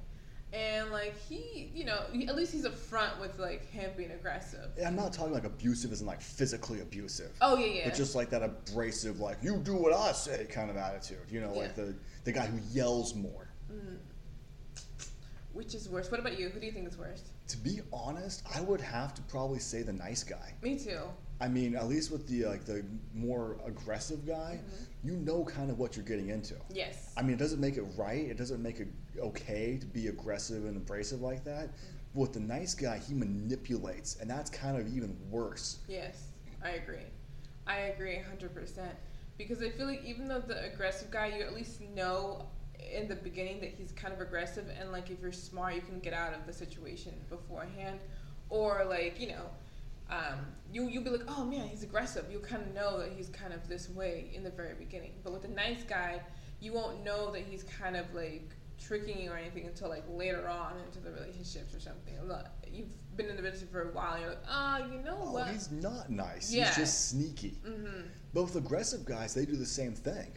And 0.53 0.91
like 0.91 1.17
he, 1.17 1.71
you 1.75 1.85
know, 1.85 2.01
he, 2.13 2.27
at 2.29 2.37
least 2.37 2.53
he's 2.53 2.67
upfront 2.67 3.19
with 3.21 3.39
like 3.39 3.71
him 3.71 3.91
being 3.97 4.11
aggressive. 4.11 4.69
And 4.77 4.87
I'm 4.87 4.97
not 4.97 5.13
talking 5.13 5.33
like 5.33 5.45
abusive 5.45 5.93
isn't 5.93 6.07
like 6.07 6.21
physically 6.21 6.81
abusive. 6.81 7.31
Oh 7.41 7.57
yeah, 7.57 7.67
yeah. 7.67 7.85
But 7.85 7.95
just 7.95 8.15
like 8.15 8.29
that 8.31 8.43
abrasive, 8.43 9.19
like 9.19 9.39
you 9.41 9.57
do 9.57 9.75
what 9.75 9.95
I 9.95 10.13
say 10.13 10.47
kind 10.51 10.69
of 10.69 10.77
attitude. 10.77 11.25
You 11.31 11.41
know, 11.41 11.55
like 11.55 11.75
the 11.75 11.95
the 12.25 12.33
guy 12.33 12.47
who 12.47 12.59
yells 12.71 13.15
more. 13.15 13.49
Mm. 13.73 13.97
Which 15.55 15.75
is 15.75 15.89
worse? 15.89 16.11
What 16.11 16.21
about 16.21 16.39
you? 16.39 16.51
Who 16.51 16.61
do 16.61 16.67
you 16.67 16.73
think 16.73 16.87
is 16.87 16.99
worse? 16.99 17.23
To 17.49 17.57
be 17.57 17.81
honest, 17.91 18.43
I 18.55 18.61
would 18.61 18.81
have 18.81 19.15
to 19.15 19.23
probably 19.23 19.59
say 19.59 19.83
the 19.83 19.93
nice 19.93 20.23
guy. 20.23 20.55
Me 20.63 20.79
too. 20.79 21.01
I 21.43 21.49
mean, 21.49 21.75
at 21.75 21.89
least 21.89 22.13
with 22.13 22.29
the 22.29 22.45
like 22.45 22.65
the 22.65 22.85
more 23.13 23.57
aggressive 23.67 24.25
guy, 24.25 24.61
Mhm. 24.63 24.87
you 25.03 25.17
know 25.17 25.45
kind 25.45 25.71
of 25.73 25.79
what 25.81 25.97
you're 25.97 26.05
getting 26.05 26.29
into. 26.29 26.55
Yes. 26.71 27.13
I 27.17 27.23
mean, 27.23 27.33
it 27.33 27.39
doesn't 27.39 27.59
make 27.61 27.77
it 27.77 27.83
right. 27.97 28.25
It 28.31 28.37
doesn't 28.37 28.63
make 28.63 28.79
it 28.79 28.87
okay 29.19 29.77
to 29.77 29.87
be 29.87 30.07
aggressive 30.07 30.67
and 30.67 30.77
abrasive 30.77 31.21
like 31.21 31.43
that. 31.45 31.71
But 32.15 32.21
with 32.21 32.33
the 32.33 32.41
nice 32.41 32.75
guy, 32.77 32.99
he 32.99 33.13
manipulates, 33.13 34.21
and 34.21 34.31
that's 34.31 34.51
kind 34.51 34.77
of 34.77 34.87
even 34.95 35.17
worse. 35.31 35.81
Yes, 35.89 36.29
I 36.63 36.71
agree. 36.71 37.07
I 37.67 37.77
agree 37.93 38.15
100%. 38.15 38.95
Because 39.37 39.63
I 39.63 39.71
feel 39.71 39.87
like 39.87 40.05
even 40.05 40.29
though 40.29 40.41
the 40.41 40.63
aggressive 40.73 41.11
guy, 41.11 41.27
you 41.27 41.43
at 41.43 41.55
least 41.55 41.81
know 41.97 42.47
in 42.79 43.09
the 43.09 43.17
beginning 43.17 43.61
that 43.63 43.71
he's 43.71 43.91
kind 43.91 44.15
of 44.15 44.21
aggressive, 44.21 44.69
and 44.79 44.93
like 44.93 45.11
if 45.11 45.21
you're 45.21 45.33
smart, 45.33 45.75
you 45.75 45.81
can 45.81 45.99
get 45.99 46.13
out 46.13 46.35
of 46.35 46.47
the 46.47 46.53
situation 46.53 47.15
beforehand. 47.29 47.99
Or 48.49 48.85
like, 48.85 49.19
you 49.19 49.29
know, 49.29 49.51
um, 50.11 50.39
you, 50.73 50.89
you'll 50.89 51.05
be 51.05 51.11
like, 51.11 51.25
oh 51.29 51.45
man, 51.45 51.69
he's 51.69 51.83
aggressive. 51.83 52.27
You'll 52.31 52.41
kind 52.43 52.63
of 52.63 52.75
know 52.75 52.99
that 53.01 53.13
he's 53.17 53.29
kind 53.29 53.53
of 53.53 53.67
this 53.69 53.89
way 53.89 54.31
in 54.35 54.43
the 54.43 54.51
very 54.51 54.75
beginning. 54.75 55.13
But 55.25 55.33
with 55.33 55.45
a 55.45 55.49
nice 55.49 55.83
guy, 55.85 56.21
you 56.61 56.73
won't 56.73 57.03
know 57.05 57.31
that 57.33 57.43
he's 57.43 57.63
kind 57.65 57.97
of 57.97 58.13
like 58.15 58.51
tricking 58.79 59.21
you 59.21 59.31
or 59.31 59.37
anything 59.37 59.67
until 59.67 59.89
like 59.89 60.05
later 60.09 60.49
on 60.49 60.75
into 60.87 60.99
the 61.01 61.11
relationships 61.13 61.75
or 61.75 61.81
something. 61.81 62.15
Look, 62.27 62.47
You've 62.71 62.89
been 63.19 63.27
in 63.29 63.37
the 63.37 63.43
relationship 63.43 63.71
for 63.71 63.91
a 63.91 63.93
while. 63.93 64.13
And 64.15 64.23
you're 64.23 64.31
like, 64.31 64.45
ah, 64.49 64.79
you 64.87 64.99
know 65.03 65.19
Oh, 65.23 65.33
what? 65.33 65.49
he's 65.49 65.71
not 65.71 66.09
nice. 66.11 66.51
Yeah. 66.53 66.67
He's 66.69 66.77
just 66.77 67.11
sneaky. 67.11 67.59
mm-hmm. 67.67 68.07
With 68.33 68.57
aggressive 68.57 69.05
guys, 69.05 69.35
they 69.35 69.45
do 69.45 69.57
the 69.57 69.67
same 69.67 69.93
thing. 69.95 70.33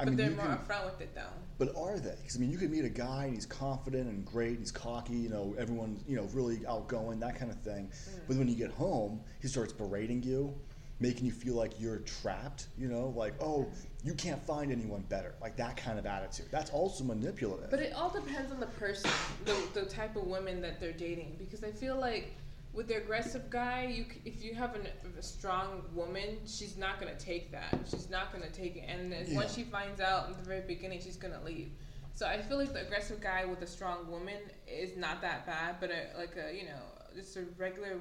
I 0.00 0.04
But 0.04 0.08
mean, 0.08 0.16
they're 0.16 0.30
more 0.30 0.46
can- 0.46 0.58
upfront 0.58 0.84
with 0.86 1.00
it 1.00 1.14
though. 1.14 1.22
But 1.58 1.76
are 1.76 1.98
they? 1.98 2.14
Because 2.20 2.36
I 2.36 2.40
mean, 2.40 2.50
you 2.50 2.58
could 2.58 2.70
meet 2.70 2.84
a 2.84 2.88
guy 2.88 3.24
and 3.26 3.34
he's 3.34 3.46
confident 3.46 4.08
and 4.08 4.24
great, 4.24 4.50
and 4.50 4.58
he's 4.60 4.72
cocky. 4.72 5.14
You 5.14 5.28
know, 5.28 5.54
everyone, 5.58 6.02
you 6.08 6.16
know, 6.16 6.24
really 6.32 6.60
outgoing, 6.66 7.20
that 7.20 7.38
kind 7.38 7.50
of 7.50 7.60
thing. 7.60 7.88
Mm. 7.92 8.18
But 8.26 8.36
when 8.36 8.48
you 8.48 8.56
get 8.56 8.70
home, 8.70 9.20
he 9.40 9.48
starts 9.48 9.72
berating 9.72 10.22
you, 10.22 10.54
making 10.98 11.26
you 11.26 11.30
feel 11.32 11.54
like 11.54 11.78
you're 11.78 11.98
trapped. 11.98 12.68
You 12.76 12.88
know, 12.88 13.12
like, 13.16 13.34
oh, 13.40 13.68
you 14.02 14.14
can't 14.14 14.42
find 14.44 14.72
anyone 14.72 15.02
better. 15.02 15.34
Like 15.40 15.56
that 15.58 15.76
kind 15.76 15.98
of 15.98 16.06
attitude. 16.06 16.46
That's 16.50 16.70
also 16.70 17.04
manipulative. 17.04 17.70
But 17.70 17.80
it 17.80 17.92
all 17.92 18.10
depends 18.10 18.50
on 18.50 18.58
the 18.58 18.66
person, 18.66 19.10
the, 19.44 19.56
the 19.74 19.86
type 19.86 20.16
of 20.16 20.24
women 20.26 20.60
that 20.62 20.80
they're 20.80 20.92
dating. 20.92 21.36
Because 21.38 21.62
I 21.62 21.70
feel 21.70 21.96
like 21.96 22.34
with 22.72 22.88
the 22.88 22.94
aggressive 22.94 23.50
guy, 23.50 23.84
you 23.84 24.04
c- 24.04 24.20
if 24.24 24.42
you 24.42 24.54
have 24.54 24.74
an, 24.74 24.86
a 25.18 25.22
strong 25.22 25.82
woman, 25.94 26.38
she's 26.46 26.76
not 26.76 26.98
gonna 26.98 27.18
take 27.18 27.50
that. 27.52 27.78
She's 27.90 28.08
not 28.08 28.32
gonna 28.32 28.50
take 28.50 28.76
it, 28.76 28.84
and 28.88 29.12
then 29.12 29.26
once 29.34 29.54
she 29.54 29.62
finds 29.64 30.00
out 30.00 30.28
in 30.30 30.36
the 30.36 30.42
very 30.42 30.62
beginning, 30.62 31.00
she's 31.00 31.16
gonna 31.16 31.42
leave. 31.44 31.70
So 32.14 32.26
I 32.26 32.40
feel 32.42 32.58
like 32.58 32.72
the 32.72 32.82
aggressive 32.82 33.20
guy 33.20 33.44
with 33.44 33.62
a 33.62 33.66
strong 33.66 34.10
woman 34.10 34.38
is 34.66 34.96
not 34.96 35.20
that 35.22 35.46
bad, 35.46 35.76
but 35.80 35.90
a, 35.90 36.16
like 36.18 36.36
a 36.36 36.54
you 36.54 36.64
know 36.64 36.80
just 37.14 37.36
a 37.36 37.44
regular 37.58 37.98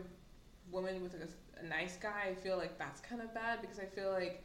woman 0.71 1.01
with 1.03 1.13
like 1.13 1.23
a, 1.23 1.65
a 1.65 1.67
nice 1.67 1.97
guy, 1.97 2.29
I 2.29 2.35
feel 2.35 2.57
like 2.57 2.77
that's 2.77 3.01
kind 3.01 3.21
of 3.21 3.33
bad 3.33 3.61
because 3.61 3.79
I 3.79 3.85
feel 3.85 4.11
like 4.11 4.43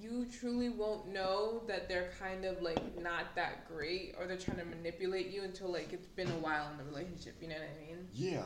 you 0.00 0.26
truly 0.40 0.68
won't 0.68 1.08
know 1.08 1.62
that 1.66 1.88
they're 1.88 2.10
kind 2.18 2.44
of 2.44 2.62
like 2.62 3.00
not 3.00 3.34
that 3.34 3.68
great 3.68 4.14
or 4.18 4.26
they're 4.26 4.36
trying 4.36 4.58
to 4.58 4.64
manipulate 4.64 5.30
you 5.30 5.42
until 5.42 5.70
like 5.72 5.92
it's 5.92 6.06
been 6.08 6.28
a 6.28 6.38
while 6.38 6.68
in 6.70 6.78
the 6.78 6.84
relationship. 6.84 7.34
You 7.40 7.48
know 7.48 7.54
what 7.56 7.68
I 7.76 7.86
mean? 7.86 8.06
yeah. 8.14 8.42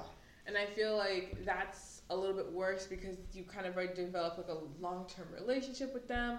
And 0.47 0.57
I 0.57 0.67
feel 0.67 0.97
like 0.97 1.37
that's 1.45 2.03
a 2.11 2.17
little 2.17 2.35
bit 2.37 2.51
worse 2.53 2.87
because 2.87 3.17
you 3.33 3.45
kind 3.45 3.67
of 3.67 3.75
already 3.77 3.95
develop 3.95 4.37
like 4.37 4.49
a 4.49 4.59
long 4.83 5.07
term 5.07 5.27
relationship 5.33 5.93
with 5.95 6.07
them. 6.09 6.39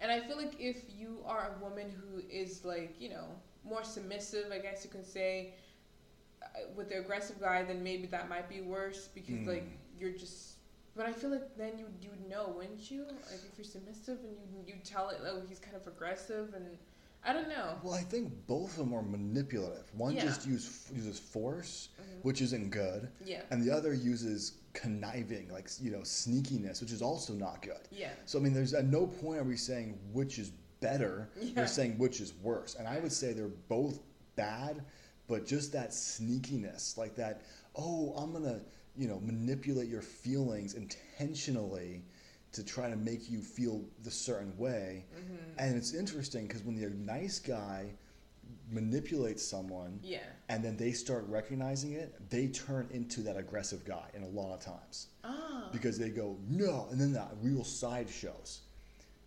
And 0.00 0.10
I 0.10 0.20
feel 0.20 0.36
like 0.36 0.54
if 0.58 0.76
you 0.88 1.22
are 1.24 1.52
a 1.56 1.62
woman 1.62 1.90
who 1.90 2.20
is 2.28 2.64
like, 2.64 3.00
you 3.00 3.08
know, 3.10 3.26
more 3.64 3.84
submissive, 3.84 4.50
I 4.52 4.58
guess 4.58 4.84
you 4.84 4.90
can 4.90 5.04
say, 5.04 5.50
uh, 6.42 6.46
with 6.74 6.88
the 6.88 6.98
aggressive 6.98 7.40
guy, 7.40 7.62
then 7.62 7.82
maybe 7.82 8.06
that 8.08 8.28
might 8.28 8.48
be 8.48 8.60
worse 8.60 9.08
because 9.14 9.44
Mm. 9.44 9.46
like 9.46 9.78
you're 9.98 10.10
just. 10.10 10.58
But 10.96 11.06
I 11.06 11.12
feel 11.12 11.30
like 11.30 11.56
then 11.56 11.78
you 11.78 11.86
you 12.00 12.12
know, 12.28 12.48
wouldn't 12.56 12.90
you? 12.90 13.04
Like 13.30 13.44
if 13.44 13.56
you're 13.58 13.64
submissive 13.64 14.18
and 14.24 14.36
you 14.52 14.62
you 14.66 14.74
tell 14.84 15.08
it, 15.10 15.18
oh, 15.24 15.40
he's 15.48 15.58
kind 15.58 15.76
of 15.76 15.86
aggressive, 15.86 16.54
and 16.54 16.78
I 17.24 17.32
don't 17.32 17.48
know. 17.48 17.76
Well, 17.82 17.94
I 17.94 18.02
think 18.02 18.32
both 18.46 18.72
of 18.72 18.76
them 18.78 18.92
are 18.92 19.02
manipulative. 19.02 19.84
One 19.96 20.14
Yeah. 20.14 20.24
just 20.24 20.46
use, 20.46 20.86
uses 20.94 21.18
force, 21.18 21.88
Mhm. 21.98 22.22
which 22.22 22.42
isn't 22.42 22.70
good, 22.70 23.08
Yeah, 23.24 23.42
and 23.50 23.62
the 23.62 23.70
other 23.70 23.94
uses 23.94 24.52
conniving, 24.74 25.48
like 25.50 25.70
you 25.80 25.90
know, 25.90 26.00
sneakiness, 26.00 26.80
which 26.80 26.92
is 26.92 27.00
also 27.00 27.32
not 27.32 27.62
good. 27.62 27.80
yeah, 27.90 28.12
So 28.26 28.38
I 28.38 28.42
mean, 28.42 28.52
there's 28.52 28.74
at 28.74 28.86
no 28.86 29.06
point 29.06 29.40
are 29.40 29.44
we 29.44 29.56
saying 29.56 29.98
which 30.12 30.38
is 30.38 30.50
better. 30.80 31.30
Yeah. 31.40 31.62
We're 31.62 31.66
saying 31.66 31.96
which 31.98 32.20
is 32.20 32.34
worse, 32.42 32.74
and 32.74 32.86
I 32.86 32.98
would 33.00 33.12
say 33.12 33.32
they're 33.32 33.48
both 33.48 34.00
bad, 34.36 34.84
but 35.28 35.46
just 35.46 35.72
that 35.72 35.90
sneakiness, 35.90 36.98
like 36.98 37.14
that. 37.14 37.40
Oh, 37.74 38.12
I'm 38.16 38.32
gonna, 38.32 38.60
you 38.96 39.08
know, 39.08 39.18
manipulate 39.20 39.88
your 39.88 40.02
feelings 40.02 40.74
intentionally 40.74 42.04
to 42.54 42.64
try 42.64 42.88
to 42.88 42.96
make 42.96 43.28
you 43.30 43.40
feel 43.42 43.84
the 44.02 44.10
certain 44.10 44.56
way. 44.56 45.06
hmm 45.12 45.34
And 45.58 45.76
it's 45.76 45.92
interesting 45.94 46.46
because 46.46 46.62
when 46.62 46.76
the 46.76 46.88
nice 46.90 47.38
guy 47.38 47.92
manipulates 48.70 49.46
someone 49.46 50.00
yeah, 50.02 50.18
and 50.48 50.64
then 50.64 50.76
they 50.76 50.92
start 50.92 51.24
recognizing 51.28 51.92
it, 51.92 52.14
they 52.30 52.48
turn 52.48 52.88
into 52.92 53.20
that 53.22 53.36
aggressive 53.36 53.84
guy 53.84 54.06
in 54.14 54.22
a 54.22 54.28
lot 54.28 54.52
of 54.54 54.60
times. 54.60 55.08
Ah, 55.24 55.68
because 55.72 55.98
they 55.98 56.10
go 56.10 56.36
no 56.48 56.86
and 56.90 57.00
then 57.00 57.12
that 57.12 57.30
real 57.40 57.64
side 57.64 58.08
shows. 58.08 58.60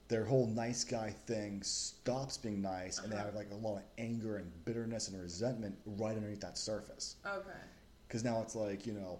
Their 0.09 0.23
whole 0.23 0.47
nice 0.47 0.85
guy 0.85 1.09
thing 1.09 1.61
stops 1.63 2.37
being 2.37 2.61
nice 2.61 2.99
and 2.99 3.11
they 3.11 3.17
Uh-huh. 3.17 3.25
have 3.25 3.35
like 3.35 3.51
a 3.51 3.55
lot 3.55 3.77
of 3.77 3.83
anger 3.97 4.37
and 4.37 4.49
bitterness 4.63 5.09
and 5.09 5.19
resentment 5.21 5.77
right 5.85 6.15
underneath 6.15 6.39
that 6.41 6.57
surface. 6.57 7.17
Okay, 7.25 7.63
because 8.07 8.23
now 8.23 8.41
it's 8.41 8.55
like 8.55 8.85
you 8.87 8.93
know 8.93 9.19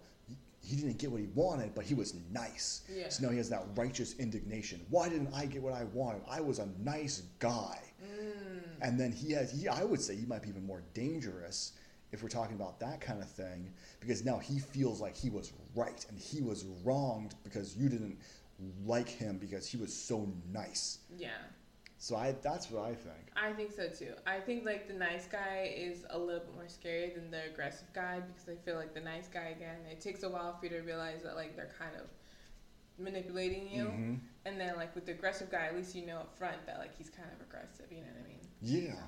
he 0.67 0.75
didn't 0.75 0.97
get 0.97 1.10
what 1.12 1.21
he 1.21 1.27
wanted 1.34 1.73
but 1.73 1.86
he 1.86 1.93
was 1.93 2.13
nice 2.32 2.82
Yeah. 2.93 3.10
so 3.10 3.25
now 3.25 3.32
he 3.32 3.38
has 3.38 3.49
that 3.49 3.63
righteous 3.75 4.15
indignation 4.19 4.82
why 4.89 5.08
didn't 5.10 5.34
i 5.34 5.45
get 5.45 5.62
what 5.62 5.73
i 5.73 5.86
wanted 5.86 6.21
i 6.30 6.41
was 6.41 6.60
a 6.60 6.67
nice 6.84 7.23
guy 7.39 7.80
mm. 8.03 8.60
and 8.82 8.99
then 8.99 9.12
he 9.12 9.32
has 9.32 9.51
he 9.51 9.67
i 9.67 9.84
would 9.84 10.01
say 10.01 10.15
he 10.15 10.25
might 10.25 10.41
be 10.41 10.49
even 10.49 10.65
more 10.65 10.84
dangerous 10.93 11.73
if 12.12 12.21
we're 12.23 12.30
talking 12.30 12.56
about 12.56 12.80
that 12.80 12.99
kind 13.01 13.21
of 13.21 13.30
thing 13.30 13.71
because 13.99 14.23
now 14.25 14.38
he 14.38 14.60
feels 14.60 14.99
like 15.01 15.15
he 15.15 15.30
was 15.30 15.53
right 15.75 16.06
and 16.10 16.19
he 16.19 16.41
was 16.41 16.65
wronged 16.84 17.36
because 17.43 17.75
you 17.77 17.88
didn't 17.89 18.17
like 18.86 19.08
him 19.08 19.38
because 19.38 19.67
he 19.67 19.77
was 19.77 19.93
so 19.93 20.27
nice 20.51 20.99
yeah. 21.17 21.30
So 21.98 22.16
i 22.16 22.32
that's 22.42 22.70
what 22.72 22.84
i 22.86 22.94
think 22.94 23.16
I 23.40 23.54
think 23.54 23.72
so 23.72 23.88
too. 23.88 24.14
I 24.26 24.40
think 24.40 24.66
like 24.66 24.88
the 24.88 24.96
nice 24.96 25.28
guy 25.28 25.72
is 25.78 26.06
a 26.10 26.18
little 26.18 26.40
bit 26.40 26.56
more 26.56 26.68
scary 26.68 27.12
than 27.12 27.30
the 27.30 27.46
aggressive 27.46 27.88
guy 27.94 28.20
because 28.20 28.50
I 28.50 28.56
feel 28.66 28.76
like 28.78 28.96
the 28.96 29.00
nice 29.00 29.28
guy 29.28 29.54
again, 29.56 29.78
it 29.92 30.02
takes 30.02 30.24
a 30.24 30.30
while 30.30 30.58
for 30.58 30.66
you 30.66 30.72
to 30.72 30.80
realize 30.82 31.22
that 31.22 31.36
like 31.36 31.56
they're 31.56 31.70
kind 31.78 31.96
of 31.96 32.08
manipulating 32.98 33.70
you, 33.70 33.86
Mhm. 33.86 34.20
and 34.46 34.60
then 34.60 34.76
like 34.76 34.96
with 34.96 35.06
the 35.06 35.12
aggressive 35.12 35.52
guy, 35.52 35.68
at 35.68 35.76
least 35.76 35.94
you 35.96 36.04
know 36.08 36.18
up 36.18 36.36
front 36.36 36.66
that 36.66 36.80
like 36.80 36.96
he's 36.98 37.12
kind 37.12 37.30
of 37.32 37.40
aggressive. 37.42 37.92
You 37.92 38.00
know 38.02 38.08
what 38.18 38.26
I 38.26 38.28
mean? 38.28 38.40
yeah 38.60 39.04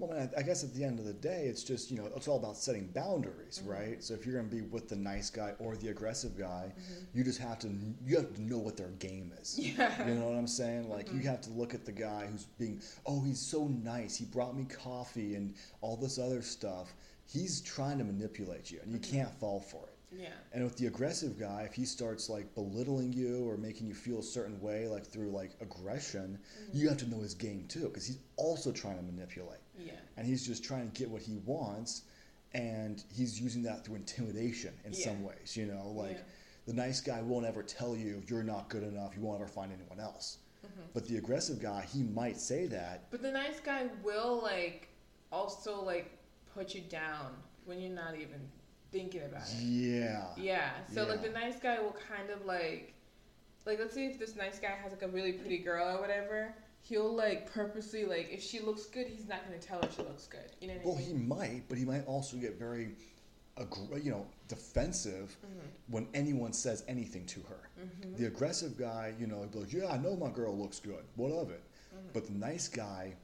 well 0.00 0.12
I, 0.18 0.40
I 0.40 0.42
guess 0.42 0.64
at 0.64 0.74
the 0.74 0.82
end 0.82 0.98
of 0.98 1.04
the 1.04 1.12
day 1.12 1.44
it's 1.46 1.62
just 1.62 1.90
you 1.90 1.98
know 1.98 2.08
it's 2.16 2.26
all 2.28 2.36
about 2.38 2.56
setting 2.56 2.86
boundaries 2.94 3.60
Mhm. 3.64 3.68
right 3.70 4.02
so 4.02 4.14
if 4.14 4.24
you're 4.26 4.34
going 4.34 4.48
to 4.48 4.54
be 4.56 4.62
with 4.62 4.88
the 4.88 4.96
nice 4.96 5.30
guy 5.30 5.52
or 5.60 5.76
the 5.76 5.88
aggressive 5.88 6.36
guy 6.38 6.72
Mhm. 6.76 7.04
you 7.14 7.22
just 7.24 7.38
have 7.38 7.58
to 7.60 7.68
you 8.04 8.16
have 8.16 8.34
to 8.34 8.42
know 8.42 8.58
what 8.58 8.76
their 8.76 8.88
game 8.98 9.32
is 9.40 9.58
Yeah. 9.58 10.08
You 10.08 10.14
know 10.14 10.28
what 10.28 10.36
I'm 10.36 10.46
saying? 10.46 10.88
Like 10.88 11.08
Mhm. 11.08 11.14
you 11.22 11.28
have 11.28 11.40
to 11.42 11.50
look 11.50 11.74
at 11.74 11.84
the 11.84 11.92
guy 11.92 12.26
who's 12.26 12.46
being, 12.58 12.80
oh, 13.06 13.20
he's 13.22 13.38
so 13.40 13.66
nice. 13.68 14.16
He 14.16 14.24
brought 14.24 14.56
me 14.56 14.64
coffee 14.64 15.34
and 15.36 15.54
all 15.82 15.96
this 15.96 16.18
other 16.18 16.42
stuff. 16.42 16.94
He's 17.26 17.60
trying 17.60 17.98
to 17.98 18.04
manipulate 18.04 18.70
you, 18.70 18.80
and 18.82 18.90
you 18.92 18.98
Mhm. 18.98 19.10
can't 19.12 19.32
fall 19.38 19.60
for 19.60 19.84
it. 19.86 19.94
Yeah. 20.12 20.32
And 20.52 20.64
with 20.64 20.76
the 20.76 20.86
aggressive 20.86 21.38
guy, 21.38 21.62
if 21.62 21.72
he 21.74 21.84
starts 21.84 22.28
like 22.28 22.52
belittling 22.54 23.12
you 23.12 23.48
or 23.48 23.56
making 23.56 23.86
you 23.86 23.94
feel 23.94 24.18
a 24.18 24.22
certain 24.22 24.60
way, 24.60 24.88
like 24.88 25.06
through 25.06 25.30
like 25.30 25.52
aggression, 25.60 26.38
Mhm. 26.62 26.74
you 26.74 26.88
have 26.88 26.98
to 26.98 27.06
know 27.06 27.20
his 27.20 27.34
game 27.34 27.66
too, 27.68 27.84
because 27.88 28.06
he's 28.06 28.18
also 28.36 28.72
trying 28.72 28.96
to 28.96 29.02
manipulate, 29.02 29.60
Yeah. 29.78 29.92
and 30.16 30.26
he's 30.26 30.44
just 30.46 30.64
trying 30.64 30.90
to 30.90 30.98
get 30.98 31.08
what 31.08 31.22
he 31.22 31.36
wants, 31.38 32.02
and 32.54 33.04
he's 33.12 33.40
using 33.40 33.62
that 33.62 33.84
through 33.84 33.96
intimidation 33.96 34.74
in 34.84 34.92
Yeah. 34.92 35.04
some 35.04 35.22
ways. 35.22 35.56
You 35.56 35.66
know, 35.66 35.90
like 35.92 36.16
Yeah. 36.16 36.22
the 36.66 36.72
nice 36.72 37.00
guy 37.00 37.22
won't 37.22 37.46
ever 37.46 37.62
tell 37.62 37.94
you 37.96 38.22
you're 38.26 38.42
not 38.42 38.68
good 38.68 38.82
enough. 38.82 39.14
You 39.16 39.22
won't 39.22 39.40
ever 39.40 39.48
find 39.48 39.72
anyone 39.72 40.00
else. 40.00 40.38
Mhm. 40.64 40.88
But 40.92 41.06
the 41.06 41.16
aggressive 41.18 41.60
guy, 41.60 41.82
he 41.82 42.02
might 42.02 42.38
say 42.38 42.66
that. 42.66 43.08
But 43.10 43.22
the 43.22 43.30
nice 43.30 43.60
guy 43.60 43.86
will 44.02 44.40
like 44.42 44.88
also 45.30 45.80
like 45.84 46.18
put 46.52 46.74
you 46.74 46.80
down 46.80 47.40
when 47.64 47.78
you're 47.80 47.92
not 47.94 48.16
even 48.16 48.50
thinking 48.90 49.22
about 49.22 49.42
it. 49.42 49.54
Yeah. 49.62 50.24
Yeah. 50.36 50.70
So 50.92 51.04
like 51.06 51.22
the 51.22 51.30
nice 51.30 51.58
guy 51.58 51.80
will 51.80 51.96
kind 52.08 52.30
of 52.30 52.44
like 52.46 52.94
like 53.66 53.78
let's 53.78 53.94
say 53.94 54.06
if 54.06 54.18
this 54.18 54.36
nice 54.36 54.58
guy 54.58 54.74
has 54.82 54.92
like 54.92 55.02
a 55.02 55.08
really 55.08 55.32
pretty 55.32 55.58
girl 55.58 55.96
or 55.96 56.00
whatever, 56.00 56.54
he'll 56.82 57.14
like 57.14 57.52
purposely 57.52 58.04
like 58.04 58.28
if 58.32 58.42
she 58.42 58.60
looks 58.60 58.86
good, 58.86 59.06
he's 59.06 59.28
not 59.28 59.44
gonna 59.44 59.58
tell 59.58 59.80
her 59.82 59.88
she 59.94 60.02
looks 60.02 60.26
good. 60.26 60.50
You 60.60 60.68
know 60.68 60.74
what 60.82 60.84
Well, 60.86 60.98
I 60.98 61.02
he 61.02 61.12
might, 61.14 61.62
but 61.68 61.78
he 61.78 61.84
might 61.84 62.06
also 62.06 62.36
get 62.36 62.58
very, 62.58 62.90
aggr- 63.58 64.02
you 64.04 64.10
know, 64.10 64.26
defensive 64.48 65.36
Mm-hmm. 65.44 65.92
when 65.92 66.08
anyone 66.14 66.52
says 66.52 66.84
anything 66.88 67.26
to 67.26 67.40
her. 67.48 67.68
Mm-hmm. 67.80 68.16
The 68.16 68.26
aggressive 68.26 68.76
guy, 68.78 69.14
you 69.18 69.26
know, 69.26 69.46
like, 69.54 69.72
yeah, 69.72 69.86
I 69.90 69.98
know 69.98 70.16
my 70.16 70.30
girl 70.30 70.56
looks 70.56 70.80
good. 70.80 71.04
What 71.16 71.30
of 71.32 71.50
it? 71.50 71.62
Mm-hmm. 71.94 72.06
But 72.14 72.26
the 72.26 72.32
nice 72.32 72.68
guy 72.68 73.14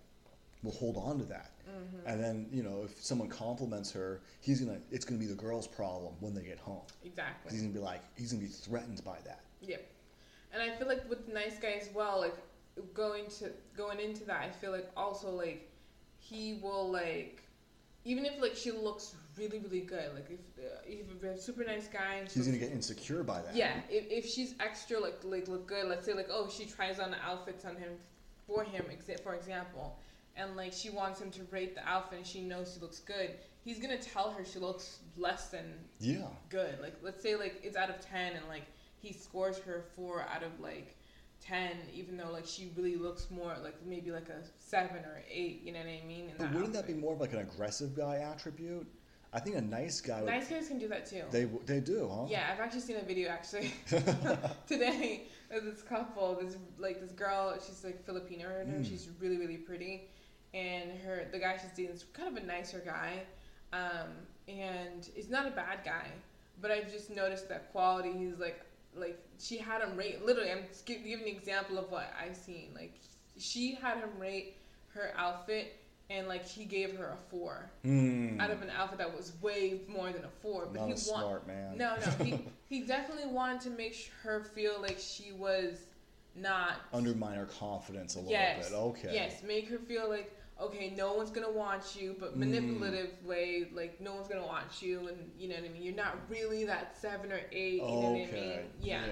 will 0.62 0.72
hold 0.72 0.96
on 0.96 1.18
to 1.18 1.24
that. 1.26 1.50
Mm-hmm. 1.68 2.09
And 2.09 2.22
then, 2.22 2.46
you 2.52 2.62
know, 2.62 2.83
if 2.85 3.02
someone 3.02 3.29
compliments 3.29 3.90
her, 3.92 4.20
he's 4.40 4.61
gonna, 4.61 4.79
it's 4.90 5.05
gonna 5.05 5.20
be 5.20 5.26
the 5.26 5.35
girl's 5.35 5.66
problem 5.66 6.14
when 6.20 6.35
they 6.35 6.42
get 6.42 6.59
home. 6.59 6.83
Exactly. 7.05 7.52
He's 7.52 7.62
gonna 7.62 7.74
be 7.74 7.81
like, 7.81 8.02
he's 8.16 8.33
gonna 8.33 8.44
be 8.44 8.48
threatened 8.48 9.02
by 9.05 9.18
that. 9.24 9.40
Yep. 9.62 9.85
And 10.52 10.62
I 10.62 10.74
feel 10.76 10.87
like 10.87 11.09
with 11.09 11.26
the 11.26 11.33
nice 11.33 11.59
guy 11.59 11.72
as 11.81 11.88
well, 11.94 12.20
like 12.20 12.37
going 12.94 13.26
to 13.38 13.50
going 13.76 14.00
into 14.00 14.24
that, 14.24 14.42
I 14.42 14.50
feel 14.50 14.70
like 14.70 14.88
also 14.96 15.31
like 15.31 15.70
he 16.18 16.61
will 16.62 16.90
like 16.90 17.42
even 18.05 18.24
if 18.24 18.40
like 18.40 18.55
she 18.55 18.70
looks 18.70 19.14
really 19.37 19.59
really 19.59 19.81
good, 19.81 20.14
like 20.14 20.31
if 20.31 20.40
uh, 20.64 20.79
if 20.87 21.22
a 21.24 21.40
super 21.40 21.64
nice 21.64 21.88
guy 21.88 22.16
and 22.16 22.31
she 22.31 22.38
He's 22.38 22.46
gonna 22.46 22.59
get 22.59 22.70
insecure 22.70 23.22
by 23.22 23.42
that. 23.42 23.55
yeah, 23.55 23.81
if, 23.90 24.07
if 24.11 24.31
she's 24.31 24.55
extra 24.61 25.00
like 25.00 25.18
like 25.24 25.48
look 25.48 25.66
good, 25.66 25.87
let's 25.88 26.07
say 26.07 26.12
like 26.12 26.29
oh 26.31 26.48
she 26.48 26.64
tries 26.64 27.00
on 27.00 27.11
the 27.11 27.20
outfits 27.24 27.64
on 27.64 27.76
him 27.76 27.92
for 28.46 28.62
him 28.62 28.85
for 29.22 29.35
example, 29.35 29.98
and 30.37 30.57
like 30.57 30.72
she 30.72 30.90
wants 30.90 31.20
him 31.20 31.31
to 31.33 31.40
rate 31.51 31.75
the 31.75 31.87
outfit 31.88 32.18
and 32.18 32.27
she 32.27 32.40
knows 32.42 32.72
she 32.75 32.81
looks 32.81 33.01
good, 33.01 33.31
he's 33.64 33.79
gonna 33.79 33.99
tell 33.99 34.31
her 34.31 34.44
she 34.44 34.59
looks 34.59 34.99
less 35.16 35.49
than 35.49 35.64
Yeah. 36.01 36.27
good. 36.49 36.81
Like 36.81 36.94
let's 37.03 37.22
say 37.22 37.37
like 37.37 37.61
it's 37.62 37.77
out 37.77 37.90
of 37.90 38.01
ten 38.01 38.35
and 38.35 38.46
like 38.49 38.64
he 38.99 39.12
scores 39.12 39.59
her 39.61 39.85
four 39.94 40.22
out 40.22 40.42
of 40.42 40.59
like 40.61 40.96
ten, 41.40 41.72
even 41.92 42.16
though 42.16 42.31
like 42.33 42.46
she 42.46 42.70
really 42.77 42.96
looks 42.96 43.31
more 43.31 43.55
like 43.62 43.77
maybe 43.87 44.11
like 44.11 44.29
a 44.29 44.42
seven 44.59 44.99
or 45.05 45.22
eight. 45.31 45.62
You 45.64 45.72
know 45.72 45.81
what 45.81 45.88
I 45.88 46.07
mean? 46.07 46.33
But 46.38 46.53
wouldn't 46.53 46.72
that 46.75 46.87
be 46.87 46.94
more 46.94 47.14
of 47.14 47.20
like 47.20 47.33
an 47.33 47.40
aggressive 47.40 47.94
guy 47.96 48.16
attribute? 48.18 48.87
I 49.33 49.40
think 49.40 49.57
a 49.57 49.61
nice 49.61 50.01
guy 50.01 50.20
would. 50.22 50.31
Nice 50.31 50.49
guys 50.49 50.68
can 50.68 50.79
do 50.79 50.88
that 50.88 51.05
too. 51.05 51.22
They 51.31 51.44
they 51.66 51.81
do, 51.81 52.09
huh? 52.11 52.27
Yeah, 52.29 52.49
I've 52.53 52.61
actually 52.61 52.81
seen 52.81 52.96
a 52.96 53.03
video 53.03 53.29
actually 53.29 53.72
today 54.66 55.25
of 55.51 55.64
this 55.64 55.83
couple. 55.83 56.38
This 56.40 56.57
like 56.79 57.01
this 57.01 57.12
girl, 57.12 57.55
she's 57.64 57.85
like 57.85 58.05
Filipino, 58.05 58.46
or 58.49 58.64
Mm. 58.64 58.85
she's 58.88 59.09
really 59.20 59.37
really 59.37 59.57
pretty, 59.59 60.09
and 60.57 60.99
her 61.05 61.27
the 61.31 61.38
guy 61.38 61.57
she's 61.61 61.71
dating 61.77 61.95
is 61.95 62.05
kind 62.12 62.37
of 62.37 62.42
a 62.42 62.47
nicer 62.47 62.83
guy, 62.85 63.23
um, 63.73 64.09
and 64.49 65.09
he's 65.14 65.29
not 65.31 65.47
a 65.47 65.51
bad 65.51 65.81
guy, 65.85 66.07
but 66.61 66.71
I've 66.71 66.90
just 66.90 67.11
noticed 67.11 67.49
that 67.49 67.71
quality. 67.73 68.12
He's 68.12 68.38
like 68.38 68.61
like 68.95 69.19
she 69.38 69.59
had 69.59 69.83
him 69.83 69.97
rate 69.97 70.25
literally. 70.25 70.51
I'm 70.51 70.64
giving 70.87 71.12
an 71.12 71.27
example 71.27 71.79
of 71.79 71.90
what 71.90 72.12
I've 72.21 72.37
seen. 72.37 72.71
Like 72.75 72.95
she 73.38 73.75
had 73.75 73.99
him 73.99 74.11
rate 74.19 74.57
her 74.95 75.12
outfit. 75.16 75.77
And 76.09 76.29
like 76.29 76.47
he 76.47 76.64
gave 76.64 76.97
her 76.99 77.07
a 77.07 77.16
four 77.33 77.69
Hmm. 77.83 78.40
out 78.40 78.53
of 78.53 78.62
an 78.62 78.71
outfit 78.71 78.99
that 78.99 79.12
was 79.16 79.33
way 79.42 79.81
more 79.88 80.12
than 80.12 80.23
a 80.25 80.29
four, 80.40 80.66
but 80.66 80.83
Not 80.83 80.87
he 80.87 80.92
a 80.92 80.97
smart 80.97 81.49
man. 81.49 81.77
no, 81.77 81.97
no. 81.97 82.25
He, 82.25 82.38
he 82.69 82.81
definitely 82.87 83.27
wanted 83.29 83.61
to 83.62 83.71
make 83.71 84.12
her 84.23 84.45
feel 84.55 84.81
like 84.81 85.01
she 85.01 85.33
was 85.33 85.81
not. 86.37 86.75
Undermine 86.92 87.37
her 87.38 87.47
confidence 87.47 88.14
a 88.14 88.19
little 88.19 88.31
yes. 88.31 88.69
bit. 88.69 88.77
Okay. 88.77 89.11
Yes, 89.14 89.42
make 89.42 89.69
her 89.69 89.79
feel 89.79 90.09
like, 90.09 90.33
okay, 90.61 90.90
no 90.97 91.14
one's 91.14 91.31
to 91.31 91.51
want 91.51 91.97
you, 92.01 92.16
but 92.19 92.35
Mm. 92.35 92.38
manipulative 92.38 93.25
way, 93.25 93.69
like, 93.75 94.01
no 94.01 94.14
one's 94.14 94.29
to 94.29 94.40
want 94.40 94.81
you, 94.83 95.09
and 95.09 95.31
you 95.38 95.49
know 95.49 95.55
what 95.57 95.64
I 95.64 95.69
mean? 95.69 95.83
You're 95.83 95.95
not 95.95 96.16
really 96.29 96.64
that 96.64 96.97
seven 97.01 97.31
or 97.33 97.40
eight, 97.53 97.75
you 97.75 97.81
know 97.81 97.87
what 97.87 98.05
I 98.07 98.12
mean? 98.14 98.29
Okay. 98.29 98.66
Yeah. 98.81 99.07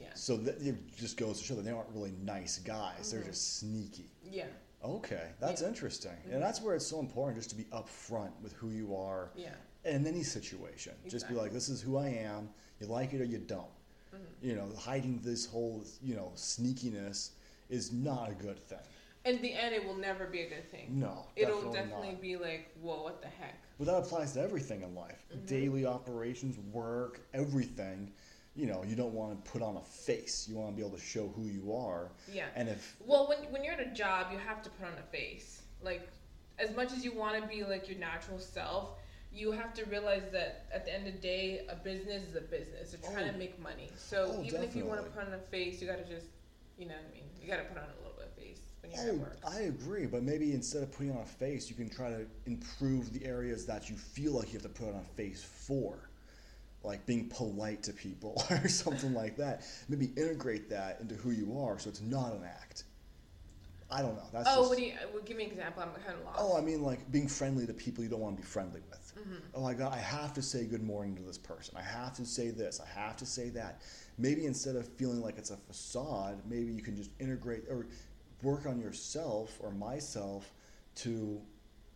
Yeah. 0.00 0.14
So 0.14 0.36
that 0.38 0.60
it 0.62 0.76
just 0.96 1.16
goes 1.16 1.38
to 1.40 1.44
show 1.44 1.54
that 1.56 1.62
they 1.64 1.72
aren't 1.72 1.88
really 1.90 2.12
nice 2.22 2.58
guys. 2.58 3.10
They're 3.10 3.20
Mhm. 3.22 3.26
just 3.26 3.56
sneaky. 3.58 4.10
Yeah. 4.30 4.46
Okay, 4.84 5.30
that's 5.40 5.62
Yeah. 5.62 5.68
interesting, 5.68 6.12
Mhm. 6.28 6.34
and 6.34 6.42
that's 6.42 6.60
where 6.60 6.74
it's 6.76 6.86
so 6.86 7.00
important 7.00 7.36
just 7.38 7.50
to 7.50 7.56
be 7.56 7.64
upfront 7.64 8.32
with 8.42 8.52
who 8.52 8.70
you 8.70 8.94
are 8.94 9.30
Yeah. 9.34 9.54
in 9.84 10.06
any 10.06 10.22
situation. 10.22 10.94
Just 11.08 11.26
be 11.28 11.34
like, 11.34 11.52
"This 11.52 11.68
is 11.68 11.80
who 11.80 11.96
I 11.96 12.08
am. 12.08 12.52
You 12.80 12.86
like 12.86 13.12
it 13.14 13.20
or 13.20 13.24
you 13.24 13.38
don't." 13.38 13.70
Mhm. 14.14 14.18
You 14.42 14.54
know, 14.56 14.68
hiding 14.76 15.20
this 15.20 15.46
whole 15.46 15.82
you 16.02 16.14
know 16.14 16.32
sneakiness 16.36 17.30
is 17.70 17.92
not 17.92 18.30
a 18.30 18.34
good 18.34 18.58
thing. 18.58 18.78
In 19.24 19.40
the 19.40 19.54
end, 19.54 19.74
it 19.74 19.82
will 19.84 19.96
never 19.96 20.26
be 20.26 20.42
a 20.42 20.48
good 20.48 20.70
thing. 20.70 20.88
No, 21.00 21.26
It'll 21.34 21.56
definitely, 21.72 21.78
definitely 21.78 22.12
not. 22.12 22.20
be 22.20 22.36
like, 22.36 22.70
whoa, 22.82 23.02
what 23.04 23.22
the 23.22 23.28
heck? 23.28 23.54
But 23.78 23.86
that 23.86 23.96
applies 23.96 24.32
to 24.34 24.40
everything 24.42 24.82
in 24.82 24.94
life. 24.94 25.24
Mhm. 25.34 25.46
Daily 25.46 25.86
operations, 25.86 26.58
work, 26.72 27.20
everything. 27.32 28.12
You 28.54 28.66
know, 28.66 28.84
you 28.84 28.94
don't 28.96 29.14
want 29.14 29.42
to 29.44 29.50
put 29.50 29.62
on 29.62 29.76
a 29.76 29.82
face. 29.82 30.46
You 30.48 30.56
want 30.56 30.70
to 30.70 30.76
be 30.76 30.86
able 30.86 30.96
to 30.96 31.02
show 31.02 31.28
who 31.28 31.46
you 31.46 31.74
are. 31.74 32.12
Yeah. 32.30 32.48
And 32.54 32.68
if 32.68 32.96
Well, 33.00 33.26
when 33.28 33.38
when 33.50 33.64
you're 33.64 33.72
at 33.74 33.80
a 33.80 33.90
job, 33.92 34.30
you 34.30 34.38
have 34.38 34.62
to 34.62 34.70
put 34.70 34.86
on 34.86 34.92
a 34.98 35.02
face. 35.10 35.62
Like, 35.82 36.06
as 36.58 36.70
much 36.76 36.92
as 36.92 37.02
you 37.04 37.12
want 37.12 37.40
to 37.40 37.48
be 37.48 37.64
like 37.64 37.88
your 37.88 37.98
natural 37.98 38.38
self, 38.38 38.90
you 39.32 39.50
have 39.52 39.72
to 39.74 39.84
realize 39.86 40.30
that 40.32 40.66
at 40.72 40.84
the 40.84 40.92
end 40.94 41.08
of 41.08 41.14
the 41.14 41.18
day, 41.18 41.66
a 41.68 41.74
business 41.74 42.22
is 42.28 42.36
a 42.36 42.42
business. 42.42 42.92
They're 42.92 43.10
trying 43.10 43.28
Oh. 43.28 43.32
to 43.32 43.38
make 43.38 43.58
money. 43.58 43.90
So 43.96 44.36
Oh, 44.38 44.42
even 44.44 44.62
if 44.62 44.76
you 44.76 44.84
want 44.84 45.02
to 45.02 45.10
put 45.10 45.24
on 45.26 45.32
a 45.32 45.38
face, 45.38 45.80
you 45.80 45.88
got 45.88 45.98
to 45.98 46.04
just, 46.04 46.26
you 46.78 46.86
know 46.86 46.94
what 46.94 47.04
I 47.10 47.12
mean? 47.12 47.24
You 47.40 47.48
got 47.48 47.56
to 47.56 47.64
put 47.64 47.78
on 47.78 47.88
a 47.90 47.96
little 47.96 48.16
bit 48.16 48.26
of 48.26 48.34
face 48.34 48.60
when 48.84 49.06
you're 49.06 49.14
at 49.14 49.20
work. 49.20 49.38
I 49.46 49.60
agree, 49.62 50.06
but 50.06 50.22
maybe 50.22 50.52
instead 50.52 50.82
of 50.82 50.92
putting 50.92 51.12
on 51.12 51.18
a 51.18 51.26
face, 51.26 51.68
you 51.68 51.76
can 51.76 51.88
try 51.88 52.10
to 52.10 52.26
improve 52.46 53.12
the 53.12 53.24
areas 53.24 53.66
that 53.66 53.90
you 53.90 53.96
feel 53.96 54.32
like 54.32 54.48
you 54.48 54.54
have 54.54 54.62
to 54.62 54.68
put 54.68 54.88
on 54.88 55.00
a 55.00 55.16
face 55.16 55.42
for. 55.42 56.10
Like 56.82 57.06
being 57.06 57.30
polite 57.30 57.82
to 57.84 57.94
people 57.94 58.44
or 58.50 58.68
something 58.68 59.14
like 59.14 59.36
that. 59.38 59.62
Maybe 59.88 60.12
integrate 60.16 60.68
that 60.68 61.00
into 61.00 61.14
who 61.14 61.30
you 61.30 61.58
are 61.58 61.78
so 61.78 61.88
it's 61.88 62.02
not 62.02 62.32
an 62.32 62.44
act. 62.44 62.84
I 63.90 64.02
don't 64.02 64.16
know. 64.16 64.26
That's 64.32 64.48
oh, 64.50 64.60
just, 64.60 64.70
what 64.70 64.78
do 64.78 64.84
you? 64.84 64.92
Well, 65.12 65.22
give 65.22 65.36
me 65.36 65.44
an 65.44 65.50
example. 65.50 65.82
I'm 65.82 65.90
kind 66.02 66.18
of 66.18 66.24
lost. 66.24 66.38
Oh, 66.40 66.56
I 66.56 66.60
mean 66.60 66.82
like 66.82 67.10
being 67.10 67.28
friendly 67.28 67.66
to 67.66 67.72
people 67.72 68.02
you 68.02 68.10
don't 68.10 68.20
want 68.20 68.36
to 68.36 68.42
be 68.42 68.46
friendly 68.46 68.80
with. 68.90 69.12
Mhm. 69.16 69.40
Oh, 69.54 69.64
I 69.64 69.74
got 69.74 69.92
I 69.92 69.98
have 69.98 70.34
to 70.34 70.42
say 70.42 70.64
good 70.64 70.82
morning 70.82 71.14
to 71.16 71.22
this 71.22 71.38
person. 71.38 71.74
I 71.76 71.82
have 71.82 72.12
to 72.14 72.26
say 72.26 72.50
this. 72.50 72.80
I 72.80 72.98
have 72.98 73.16
to 73.18 73.26
say 73.26 73.50
that. 73.50 73.82
Maybe 74.18 74.46
instead 74.46 74.76
of 74.76 74.88
feeling 74.88 75.20
like 75.20 75.38
it's 75.38 75.50
a 75.50 75.56
facade, 75.56 76.42
maybe 76.48 76.72
you 76.72 76.82
can 76.82 76.96
just 76.96 77.10
integrate 77.20 77.64
or 77.70 77.86
work 78.44 78.66
on 78.66 78.78
yourself 78.78 79.58
or 79.60 79.72
myself 79.72 80.52
to 80.96 81.40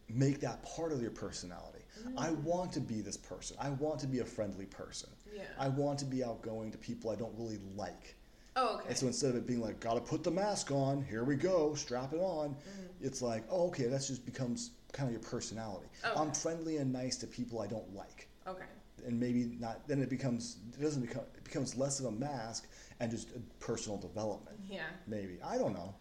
make 0.08 0.40
that 0.40 0.62
part 0.64 0.90
of 0.92 1.00
your 1.02 1.10
personality. 1.10 1.84
I 2.16 2.30
Mm. 2.30 2.42
want 2.42 2.72
to 2.72 2.80
be 2.80 3.00
this 3.02 3.16
person. 3.16 3.56
I 3.60 3.70
want 3.70 4.00
to 4.00 4.06
be 4.06 4.20
a 4.20 4.24
friendly 4.24 4.66
person. 4.66 5.10
Yeah. 5.32 5.42
I 5.58 5.68
want 5.68 5.98
to 6.00 6.04
be 6.06 6.24
outgoing 6.24 6.70
to 6.72 6.78
people 6.78 7.10
I 7.10 7.16
don't 7.16 7.36
really 7.38 7.58
like. 7.76 8.14
oh, 8.56 8.78
okay. 8.78 8.88
And 8.88 8.98
so 8.98 9.06
instead 9.06 9.30
of 9.30 9.36
it 9.36 9.46
being 9.46 9.60
like, 9.60 9.78
gotta 9.78 10.00
put 10.00 10.24
the 10.24 10.32
mask 10.32 10.72
on, 10.72 11.00
here 11.04 11.22
we 11.22 11.36
go, 11.36 11.74
strap 11.76 12.12
it 12.12 12.18
on, 12.18 12.56
Mhm. 12.56 12.88
it's 13.00 13.22
like, 13.22 13.44
oh, 13.50 13.68
okay, 13.68 13.84
that 13.86 14.00
just 14.02 14.24
becomes 14.26 14.72
kind 14.92 15.06
of 15.08 15.12
your 15.12 15.22
personality. 15.22 15.86
Okay. 16.04 16.18
I'm 16.18 16.32
friendly 16.32 16.78
and 16.78 16.92
nice 16.92 17.16
to 17.18 17.28
people 17.28 17.60
I 17.60 17.68
don't 17.68 17.94
like. 17.94 18.26
Okay. 18.48 18.64
And 19.06 19.20
maybe 19.20 19.44
not, 19.60 19.86
then 19.86 20.02
it 20.02 20.08
becomes, 20.08 20.56
it 20.76 20.80
doesn't 20.82 21.02
become, 21.02 21.22
it 21.36 21.44
becomes 21.44 21.76
less 21.76 22.00
of 22.00 22.06
a 22.06 22.10
mask 22.10 22.66
and 22.98 23.12
just 23.12 23.30
a 23.36 23.38
personal 23.60 23.96
development. 23.96 24.58
Yeah. 24.68 24.88
Maybe. 25.06 25.40
I 25.40 25.56
don't 25.56 25.72
know. 25.74 25.94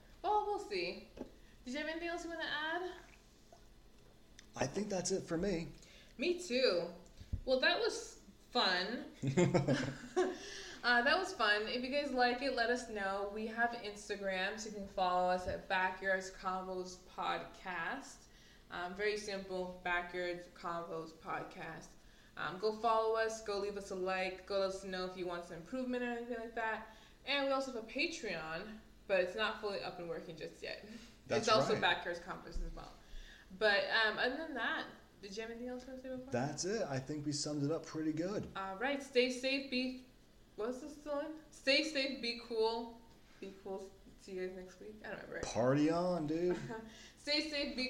Well, 0.58 0.65
see. 0.72 1.08
Did 1.65 1.74
you 1.74 1.78
have 1.78 1.88
anything 1.88 2.10
else 2.10 2.24
you 2.24 2.32
want 2.32 2.41
to 2.41 2.48
add? 2.48 2.89
I 4.56 4.65
think 4.65 4.89
that's 4.89 5.12
it 5.12 5.22
for 5.22 5.38
me. 5.38 5.67
Me 6.17 6.39
too. 6.39 6.82
Well, 7.46 7.60
that 7.60 7.78
was 7.78 8.17
fun. 8.52 9.06
uh, 10.84 11.02
that 11.04 11.20
was 11.20 11.34
fun. 11.34 11.62
If 11.67 11.84
you 11.84 11.91
guys 11.91 12.12
like 12.12 12.41
it, 12.41 12.56
let 12.56 12.72
us 12.72 12.89
know. 12.89 13.30
We 13.36 13.46
have 13.46 13.78
Instagram, 13.86 14.58
so 14.58 14.70
you 14.70 14.76
can 14.76 14.88
follow 14.88 15.30
us 15.30 15.48
at 15.48 15.70
Backyards 15.70 16.32
Convos 16.43 16.98
Podcast. 17.15 18.15
Um, 18.72 18.96
very 18.98 19.17
simple, 19.17 19.80
Backyards 19.84 20.50
Convos 20.60 21.12
Podcast. 21.24 21.89
Um, 22.36 22.58
go 22.60 22.72
follow 22.78 23.15
us. 23.15 23.41
Go 23.41 23.60
leave 23.60 23.78
us 23.78 23.91
a 23.91 23.96
like. 23.96 24.48
Go 24.48 24.58
let 24.58 24.70
us 24.70 24.84
know 24.84 25.06
if 25.06 25.15
you 25.15 25.28
want 25.28 25.46
some 25.46 25.58
improvement 25.58 26.02
or 26.02 26.08
anything 26.08 26.38
like 26.39 26.56
that. 26.56 26.88
And 27.28 27.46
we 27.46 27.52
also 27.52 27.74
have 27.74 27.84
a 27.84 27.86
Patreon, 27.86 28.62
but 29.08 29.20
it's 29.20 29.36
not 29.36 29.62
fully 29.62 29.82
up 29.82 30.00
and 30.00 30.10
working 30.10 30.36
just 30.38 30.62
yet. 30.62 30.86
That's 31.28 31.48
it's 31.48 31.50
also 31.50 31.74
right. 31.74 31.82
Backyards 31.82 32.20
Convos 32.20 32.65
as 32.65 32.74
well. 32.76 32.93
But 33.60 33.84
um, 34.08 34.17
other 34.17 34.38
than 34.38 34.54
that, 34.56 34.84
did 35.22 35.36
you 35.36 35.41
have 35.41 35.52
anything 35.52 35.70
else 35.70 35.84
you 35.86 35.93
want 35.93 36.04
to 36.04 36.10
say 36.10 36.15
before? 36.15 36.32
That's 36.32 36.65
it. 36.65 36.84
I 36.89 37.00
think 37.00 37.26
we 37.26 37.32
summed 37.32 37.63
it 37.63 37.72
up 37.72 37.86
pretty 37.86 38.13
good. 38.13 38.48
All 38.56 38.78
right, 38.80 39.02
stay 39.04 39.30
safe. 39.30 39.70
Be 39.70 40.04
what's 40.56 40.80
this 40.80 40.93
still 40.93 41.20
in? 41.20 41.28
Stay 41.52 41.84
safe. 41.84 42.22
Be 42.22 42.39
cool. 42.48 42.98
Be 43.41 43.54
cool. 43.63 43.89
See 44.22 44.34
you 44.34 44.41
guys 44.41 44.56
next 44.56 44.80
week. 44.80 44.96
I 45.06 45.10
don't 45.10 45.22
remember. 45.28 45.46
Party 45.48 45.89
on, 45.89 46.28
dude. 46.28 46.58
Stay 47.17 47.50
safe. 47.50 47.76
Be 47.76 47.86